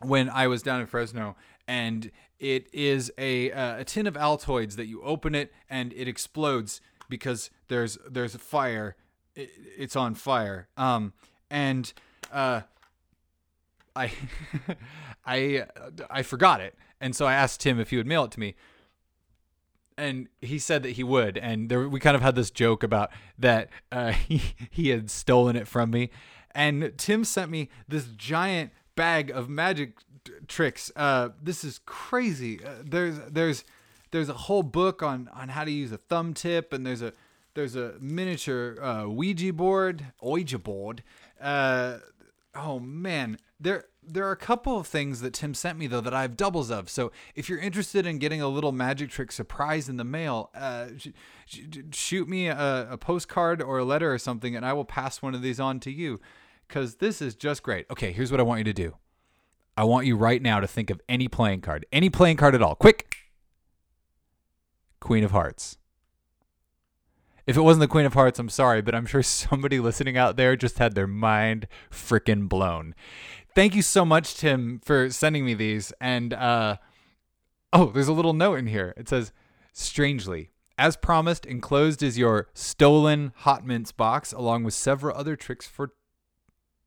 when 0.00 0.30
I 0.30 0.46
was 0.46 0.62
down 0.62 0.80
in 0.80 0.86
Fresno, 0.86 1.36
and 1.66 2.10
it 2.38 2.68
is 2.72 3.12
a 3.18 3.50
uh, 3.52 3.78
a 3.78 3.84
tin 3.84 4.06
of 4.06 4.14
Altoids 4.14 4.76
that 4.76 4.86
you 4.86 5.02
open 5.02 5.34
it 5.34 5.52
and 5.68 5.92
it 5.92 6.08
explodes 6.08 6.80
because 7.08 7.50
there's 7.68 7.98
there's 8.08 8.34
a 8.34 8.38
fire. 8.38 8.96
It, 9.34 9.50
it's 9.76 9.96
on 9.96 10.14
fire. 10.14 10.68
Um, 10.76 11.12
and 11.50 11.92
uh, 12.32 12.62
I 13.96 14.12
I 15.26 15.66
I 16.10 16.22
forgot 16.22 16.60
it, 16.60 16.74
and 17.00 17.14
so 17.14 17.26
I 17.26 17.34
asked 17.34 17.60
Tim 17.60 17.80
if 17.80 17.90
he 17.90 17.96
would 17.96 18.06
mail 18.06 18.24
it 18.24 18.30
to 18.32 18.40
me. 18.40 18.54
And 19.96 20.28
he 20.40 20.60
said 20.60 20.84
that 20.84 20.90
he 20.90 21.02
would, 21.02 21.36
and 21.36 21.68
there, 21.68 21.88
we 21.88 21.98
kind 21.98 22.14
of 22.14 22.22
had 22.22 22.36
this 22.36 22.52
joke 22.52 22.84
about 22.84 23.10
that 23.36 23.68
uh, 23.90 24.12
he 24.28 24.54
he 24.70 24.88
had 24.90 25.10
stolen 25.10 25.56
it 25.56 25.66
from 25.66 25.90
me, 25.90 26.10
and 26.52 26.92
Tim 26.96 27.24
sent 27.24 27.50
me 27.50 27.68
this 27.88 28.06
giant 28.06 28.70
bag 28.94 29.30
of 29.30 29.48
magic 29.48 29.98
tricks. 30.46 30.90
Uh, 30.96 31.30
this 31.42 31.64
is 31.64 31.80
crazy. 31.86 32.64
Uh, 32.64 32.74
there's 32.84 33.18
there's 33.30 33.64
there's 34.10 34.28
a 34.28 34.34
whole 34.34 34.62
book 34.62 35.02
on 35.02 35.28
on 35.34 35.48
how 35.50 35.64
to 35.64 35.70
use 35.70 35.92
a 35.92 35.98
thumb 35.98 36.34
tip, 36.34 36.72
and 36.72 36.86
there's 36.86 37.02
a 37.02 37.12
there's 37.54 37.76
a 37.76 37.94
miniature 38.00 38.82
uh, 38.82 39.06
Ouija 39.06 39.52
board, 39.52 40.06
Ouija 40.22 40.58
board. 40.58 41.02
Uh, 41.40 41.98
oh 42.54 42.78
man, 42.78 43.38
there 43.60 43.84
there 44.02 44.26
are 44.26 44.32
a 44.32 44.36
couple 44.36 44.78
of 44.78 44.86
things 44.86 45.20
that 45.20 45.34
Tim 45.34 45.54
sent 45.54 45.78
me 45.78 45.86
though 45.86 46.00
that 46.00 46.14
I 46.14 46.22
have 46.22 46.36
doubles 46.36 46.70
of. 46.70 46.88
So 46.88 47.12
if 47.34 47.48
you're 47.48 47.58
interested 47.58 48.06
in 48.06 48.18
getting 48.18 48.40
a 48.40 48.48
little 48.48 48.72
magic 48.72 49.10
trick 49.10 49.32
surprise 49.32 49.88
in 49.88 49.96
the 49.96 50.04
mail, 50.04 50.50
uh, 50.54 50.88
sh- 50.96 51.08
sh- 51.46 51.60
shoot 51.92 52.28
me 52.28 52.48
a, 52.48 52.88
a 52.90 52.96
postcard 52.96 53.60
or 53.60 53.78
a 53.78 53.84
letter 53.84 54.12
or 54.12 54.18
something, 54.18 54.56
and 54.56 54.64
I 54.64 54.72
will 54.72 54.84
pass 54.84 55.20
one 55.20 55.34
of 55.34 55.42
these 55.42 55.60
on 55.60 55.80
to 55.80 55.90
you. 55.90 56.20
Because 56.66 56.96
this 56.96 57.22
is 57.22 57.34
just 57.34 57.62
great. 57.62 57.86
Okay, 57.90 58.12
here's 58.12 58.30
what 58.30 58.40
I 58.40 58.42
want 58.42 58.58
you 58.58 58.64
to 58.64 58.74
do. 58.74 58.94
I 59.78 59.84
want 59.84 60.08
you 60.08 60.16
right 60.16 60.42
now 60.42 60.58
to 60.58 60.66
think 60.66 60.90
of 60.90 61.00
any 61.08 61.28
playing 61.28 61.60
card, 61.60 61.86
any 61.92 62.10
playing 62.10 62.36
card 62.36 62.56
at 62.56 62.60
all. 62.60 62.74
Quick. 62.74 63.16
Queen 64.98 65.22
of 65.22 65.30
Hearts. 65.30 65.78
If 67.46 67.56
it 67.56 67.60
wasn't 67.60 67.82
the 67.82 67.86
Queen 67.86 68.04
of 68.04 68.14
Hearts, 68.14 68.40
I'm 68.40 68.48
sorry, 68.48 68.82
but 68.82 68.92
I'm 68.92 69.06
sure 69.06 69.22
somebody 69.22 69.78
listening 69.78 70.16
out 70.16 70.36
there 70.36 70.56
just 70.56 70.78
had 70.78 70.96
their 70.96 71.06
mind 71.06 71.68
freaking 71.92 72.48
blown. 72.48 72.96
Thank 73.54 73.76
you 73.76 73.82
so 73.82 74.04
much, 74.04 74.34
Tim, 74.34 74.80
for 74.84 75.10
sending 75.10 75.44
me 75.44 75.54
these. 75.54 75.92
And 76.00 76.34
uh, 76.34 76.78
oh, 77.72 77.92
there's 77.92 78.08
a 78.08 78.12
little 78.12 78.34
note 78.34 78.58
in 78.58 78.66
here. 78.66 78.94
It 78.96 79.08
says, 79.08 79.32
"Strangely, 79.72 80.50
as 80.76 80.96
promised, 80.96 81.46
enclosed 81.46 82.02
is 82.02 82.18
your 82.18 82.48
stolen 82.52 83.32
hot 83.36 83.64
mints 83.64 83.92
box, 83.92 84.32
along 84.32 84.64
with 84.64 84.74
several 84.74 85.16
other 85.16 85.36
tricks 85.36 85.68
for 85.68 85.92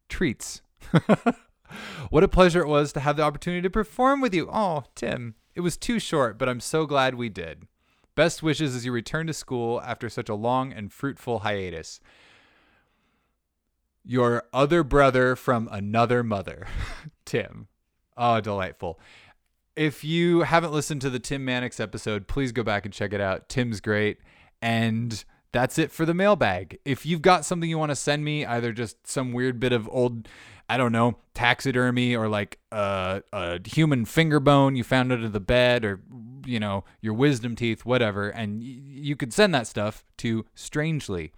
treats." 0.09 0.61
what 2.09 2.23
a 2.23 2.27
pleasure 2.27 2.61
it 2.61 2.67
was 2.67 2.93
to 2.93 2.99
have 2.99 3.17
the 3.17 3.23
opportunity 3.23 3.61
to 3.61 3.69
perform 3.69 4.21
with 4.21 4.33
you. 4.33 4.49
Oh, 4.51 4.83
Tim, 4.95 5.35
it 5.55 5.61
was 5.61 5.77
too 5.77 5.99
short, 5.99 6.37
but 6.37 6.49
I'm 6.49 6.59
so 6.59 6.85
glad 6.85 7.15
we 7.15 7.29
did. 7.29 7.67
Best 8.15 8.43
wishes 8.43 8.75
as 8.75 8.85
you 8.85 8.91
return 8.91 9.27
to 9.27 9.33
school 9.33 9.81
after 9.81 10.09
such 10.09 10.29
a 10.29 10.35
long 10.35 10.73
and 10.73 10.91
fruitful 10.91 11.39
hiatus. 11.39 11.99
Your 14.03 14.43
other 14.51 14.83
brother 14.83 15.35
from 15.35 15.69
another 15.71 16.23
mother, 16.23 16.67
Tim. 17.25 17.67
Oh, 18.17 18.41
delightful. 18.41 18.99
If 19.75 20.03
you 20.03 20.41
haven't 20.41 20.73
listened 20.73 21.01
to 21.01 21.09
the 21.09 21.19
Tim 21.19 21.45
Mannix 21.45 21.79
episode, 21.79 22.27
please 22.27 22.51
go 22.51 22.63
back 22.63 22.85
and 22.85 22.93
check 22.93 23.13
it 23.13 23.21
out. 23.21 23.47
Tim's 23.47 23.79
great. 23.79 24.17
And 24.61 25.23
that's 25.51 25.77
it 25.77 25.91
for 25.91 26.05
the 26.05 26.13
mailbag. 26.13 26.79
If 26.85 27.05
you've 27.05 27.21
got 27.21 27.45
something 27.45 27.69
you 27.69 27.77
want 27.77 27.91
to 27.91 27.95
send 27.95 28.23
me, 28.23 28.45
either 28.45 28.71
just 28.71 29.05
some 29.07 29.33
weird 29.33 29.59
bit 29.59 29.73
of 29.73 29.89
old, 29.91 30.27
I 30.69 30.77
don't 30.77 30.91
know, 30.91 31.17
taxidermy 31.33 32.15
or 32.15 32.29
like 32.29 32.59
a, 32.71 33.21
a 33.33 33.59
human 33.67 34.05
finger 34.05 34.39
bone 34.39 34.75
you 34.75 34.83
found 34.83 35.11
under 35.11 35.27
the 35.27 35.39
bed 35.41 35.83
or, 35.83 35.99
you 36.45 36.59
know, 36.59 36.85
your 37.01 37.13
wisdom 37.13 37.55
teeth, 37.55 37.85
whatever, 37.85 38.29
and 38.29 38.61
y- 38.61 38.79
you 38.85 39.15
could 39.15 39.33
send 39.33 39.53
that 39.53 39.67
stuff 39.67 40.05
to 40.17 40.45
Strangely, 40.55 41.33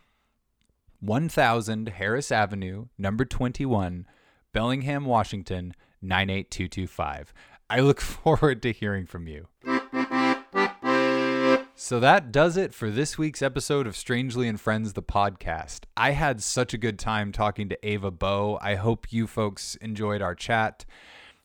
1000 0.99 1.89
Harris 1.89 2.32
Avenue, 2.32 2.86
number 2.97 3.26
21, 3.26 4.05
Bellingham, 4.53 5.05
Washington, 5.05 5.74
98225. 6.01 7.34
I 7.70 7.80
look 7.80 7.99
forward 8.01 8.61
to 8.61 8.72
hearing 8.72 9.05
from 9.05 9.28
you. 9.28 9.47
So 11.84 12.00
that 12.00 12.32
does 12.32 12.56
it 12.56 12.74
for 12.74 12.90
this 12.90 13.18
week's 13.18 13.42
episode 13.42 13.88
of 13.88 13.98
Strangely 13.98 14.48
and 14.48 14.58
Friends, 14.58 14.94
the 14.94 15.04
podcast. 15.04 15.82
I 15.98 16.12
had 16.12 16.42
such 16.42 16.74
a 16.74 16.78
good 16.78 16.98
time 16.98 17.34
talking 17.34 17.68
to 17.68 17.78
Ava 17.86 18.10
Beaux. 18.10 18.58
I 18.62 18.76
hope 18.76 19.12
you 19.12 19.28
folks 19.28 19.76
enjoyed 19.82 20.22
our 20.22 20.34
chat. 20.34 20.86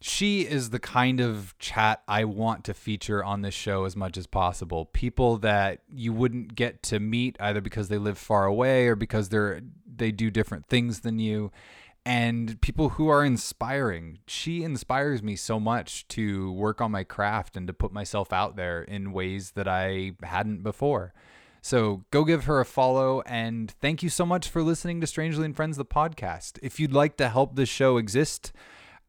She 0.01 0.43
is 0.43 0.71
the 0.71 0.79
kind 0.79 1.19
of 1.19 1.59
chat 1.59 2.05
I 2.07 2.23
want 2.23 2.63
to 2.67 2.75
feature 2.75 3.25
on 3.25 3.43
this 3.43 3.53
show 3.53 3.85
as 3.85 3.97
much 3.97 4.17
as 4.17 4.29
possible. 4.29 4.85
People 4.85 5.39
that 5.39 5.81
you 5.93 6.13
wouldn't 6.13 6.55
get 6.55 6.85
to 6.85 7.01
meet 7.01 7.37
either 7.41 7.61
because 7.61 7.89
they 7.89 7.99
live 7.99 8.17
far 8.17 8.45
away 8.45 8.87
or 8.87 8.95
because 8.95 9.31
they're 9.31 9.61
they 9.93 10.13
do 10.13 10.31
different 10.31 10.69
things 10.69 11.01
than 11.01 11.19
you 11.19 11.51
and 12.09 12.59
people 12.63 12.89
who 12.89 13.09
are 13.09 13.23
inspiring. 13.23 14.19
She 14.27 14.63
inspires 14.63 15.23
me 15.23 15.37
so 15.37 15.61
much 15.61 16.09
to 16.09 16.51
work 16.53 16.81
on 16.81 16.91
my 16.91 17.05
craft 17.05 17.55
and 17.55 17.67
to 17.67 17.75
put 17.75 17.93
myself 17.93 18.33
out 18.33 18.57
there 18.57 18.81
in 18.83 19.13
ways 19.13 19.51
that 19.51 19.69
I 19.69 20.13
hadn't 20.23 20.63
before. 20.63 21.13
So 21.61 22.07
go 22.11 22.25
give 22.25 22.45
her 22.45 22.61
a 22.61 22.65
follow 22.65 23.21
and 23.27 23.71
thank 23.83 24.03
you 24.03 24.09
so 24.09 24.25
much 24.25 24.49
for 24.49 24.63
listening 24.63 25.03
to 25.03 25.07
Strangely 25.07 25.45
and 25.45 25.55
Friends, 25.55 25.77
the 25.77 25.85
podcast. 25.85 26.59
If 26.63 26.81
you'd 26.81 26.95
like 26.95 27.19
to 27.19 27.29
help 27.29 27.57
this 27.57 27.69
show 27.69 27.99
exist, 27.99 28.55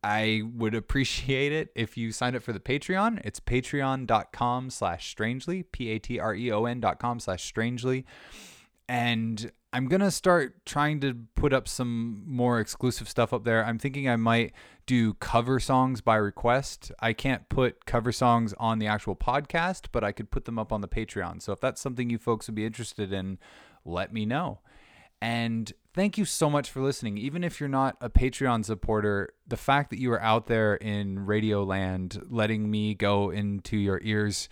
I 0.04 0.41
would 0.54 0.76
appreciate 0.76 1.54
it 1.54 1.70
if 1.76 1.95
you 1.95 2.12
signed 2.12 2.36
up 2.36 2.43
for 2.43 2.52
the 2.52 2.60
Patreon. 2.60 3.22
It's 3.24 3.39
patreon.com 3.39 4.72
slash 4.72 5.10
strangely, 5.10 5.64
P-A-T-R-E-O-N 5.64 6.82
dot 6.82 7.00
com 7.00 7.22
slash 7.22 7.45
strangely. 7.45 8.06
And 8.89 9.54
I'm 9.72 9.88
going 9.88 10.02
to 10.02 10.10
start 10.10 10.66
trying 10.66 11.00
to 11.02 11.16
put 11.36 11.54
up 11.54 11.68
some 11.68 12.24
more 12.26 12.60
exclusive 12.60 13.08
stuff 13.08 13.34
up 13.34 13.44
there. 13.44 13.64
I'm 13.64 13.78
thinking 13.78 14.10
I 14.10 14.16
might 14.16 14.54
do 14.88 15.14
cover 15.16 15.60
songs 15.60 16.02
by 16.02 16.16
request. 16.16 16.92
I 17.00 17.14
can't 17.14 17.48
put 17.50 17.86
cover 17.86 18.12
songs 18.12 18.54
on 18.58 18.80
the 18.80 18.88
actual 18.88 19.16
podcast, 19.16 19.88
but 19.92 20.04
I 20.04 20.12
could 20.12 20.32
put 20.32 20.46
them 20.46 20.58
up 20.58 20.74
on 20.74 20.82
the 20.82 20.88
Patreon. 20.88 21.42
So 21.44 21.52
if 21.52 21.60
that's 21.60 21.80
something 21.80 22.10
you 22.10 22.18
folks 22.18 22.48
would 22.48 22.56
be 22.56 22.66
interested 22.66 23.14
in, 23.14 23.38
let 23.86 24.12
me 24.12 24.26
know. 24.26 24.60
And 25.22 25.72
thank 25.94 26.18
you 26.18 26.26
so 26.26 26.50
much 26.50 26.72
for 26.72 26.82
listening. 26.82 27.20
Even 27.20 27.44
if 27.44 27.60
you're 27.60 27.70
not 27.70 27.96
a 28.02 28.10
Patreon 28.10 28.66
supporter, 28.66 29.34
the 29.48 29.58
fact 29.58 29.92
that 29.92 30.00
you 30.00 30.12
are 30.14 30.22
out 30.22 30.48
there 30.48 30.76
in 30.76 31.28
Radio 31.28 31.64
Land 31.64 32.24
letting 32.28 32.72
me 32.72 32.96
go 32.96 33.30
into 33.30 33.78
your 33.78 34.00
ears, 34.04 34.50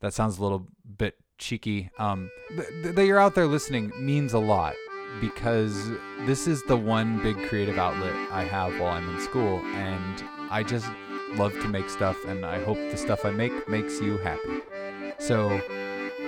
that 0.00 0.12
sounds 0.12 0.36
a 0.36 0.42
little 0.42 0.68
bit 0.98 1.21
cheeky. 1.42 1.90
Um, 1.98 2.30
th- 2.48 2.94
that 2.94 3.04
you're 3.04 3.18
out 3.18 3.34
there 3.34 3.46
listening 3.46 3.92
means 3.98 4.32
a 4.32 4.38
lot 4.38 4.74
because 5.20 5.90
this 6.26 6.46
is 6.46 6.62
the 6.62 6.76
one 6.76 7.22
big 7.22 7.36
creative 7.48 7.76
outlet 7.76 8.14
I 8.30 8.44
have 8.44 8.78
while 8.80 8.92
I'm 8.92 9.14
in 9.14 9.20
school, 9.20 9.58
and 9.74 10.24
I 10.50 10.62
just 10.62 10.86
love 11.34 11.52
to 11.60 11.68
make 11.68 11.90
stuff, 11.90 12.16
and 12.26 12.46
I 12.46 12.62
hope 12.62 12.78
the 12.78 12.96
stuff 12.96 13.24
I 13.24 13.30
make 13.30 13.68
makes 13.68 14.00
you 14.00 14.16
happy. 14.18 14.60
So, 15.18 15.60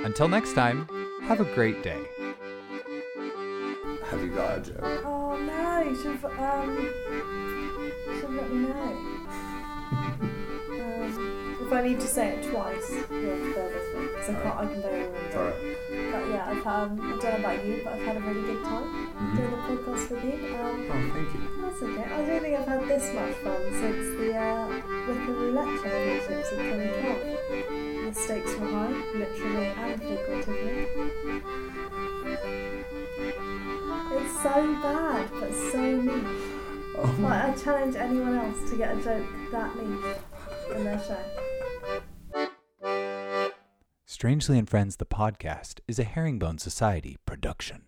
until 0.04 0.28
next 0.28 0.54
time, 0.54 0.88
have 1.22 1.40
a 1.40 1.54
great 1.54 1.82
day. 1.82 2.02
Have 4.10 4.22
you 4.22 4.30
got 4.34 4.58
a 4.58 4.60
joke? 4.60 5.02
Oh 5.04 5.36
no, 5.38 5.82
you 5.82 5.96
should 5.96 6.16
have, 6.16 6.24
um, 6.38 6.90
should 8.20 8.22
have 8.22 8.34
let 8.34 8.52
me 8.52 8.68
know. 8.68 8.74
um, 10.82 11.56
if 11.62 11.72
I 11.72 11.82
need 11.82 12.00
to 12.00 12.06
say 12.06 12.36
it 12.36 12.50
twice, 12.50 12.90
you 13.10 13.28
have 13.56 13.83
to 14.26 14.32
bear 14.32 14.42
with 14.42 14.42
me, 14.42 14.42
because 14.42 14.42
I 14.42 14.42
can't, 14.42 14.58
I 14.58 14.66
can 14.72 14.80
barely 14.82 15.00
remember. 15.04 15.38
Alright. 15.38 16.12
But 16.12 16.24
yeah, 16.30 16.44
I've, 16.50 16.66
um, 16.66 17.00
I 17.00 17.02
don't 17.10 17.22
know 17.24 17.36
about 17.38 17.64
you, 17.66 17.80
but 17.84 17.92
I've 17.94 18.02
had 18.02 18.16
a 18.16 18.20
really 18.20 18.42
good 18.42 18.62
time 18.64 18.86
Mhm. 19.14 19.36
doing 19.36 19.50
the 19.50 19.56
podcast 19.56 20.10
with 20.10 20.24
you. 20.24 20.36
Um, 20.54 20.86
Oh, 20.90 21.10
thank 21.14 21.28
you. 21.34 21.40
that's 21.62 21.82
okay. 21.82 22.04
I 22.04 22.26
don't 22.26 22.40
think 22.40 22.58
I've 22.58 22.66
had 22.68 22.82
this 22.88 23.06
much 23.14 23.34
fun 23.44 23.62
since 23.80 24.06
the 24.18 24.36
uh, 24.36 24.66
Wicker 25.08 25.32
Roulette 25.32 25.74
Championships 25.82 26.52
in 26.52 26.58
2012. 26.58 28.14
The 28.14 28.20
stakes 28.20 28.54
were 28.56 28.66
high, 28.70 28.94
literally 29.14 29.66
and 29.66 30.00
figuratively. 30.02 30.88
It's 34.16 34.42
so 34.42 34.54
bad, 34.82 35.28
but 35.40 35.52
so 35.72 35.80
niche. 35.82 36.42
Oh, 36.96 37.16
Like, 37.20 37.44
I 37.44 37.52
challenge 37.54 37.96
anyone 37.96 38.34
else 38.38 38.70
to 38.70 38.76
get 38.76 38.96
a 38.96 39.02
joke 39.02 39.26
that 39.50 39.74
niche 39.76 40.16
in 40.76 40.84
their 40.84 40.98
show. 41.00 41.16
Strangely 44.06 44.58
and 44.58 44.68
Friends, 44.68 44.96
the 44.96 45.06
podcast, 45.06 45.80
is 45.88 45.98
a 45.98 46.04
Herringbone 46.04 46.58
Society 46.58 47.16
production. 47.24 47.83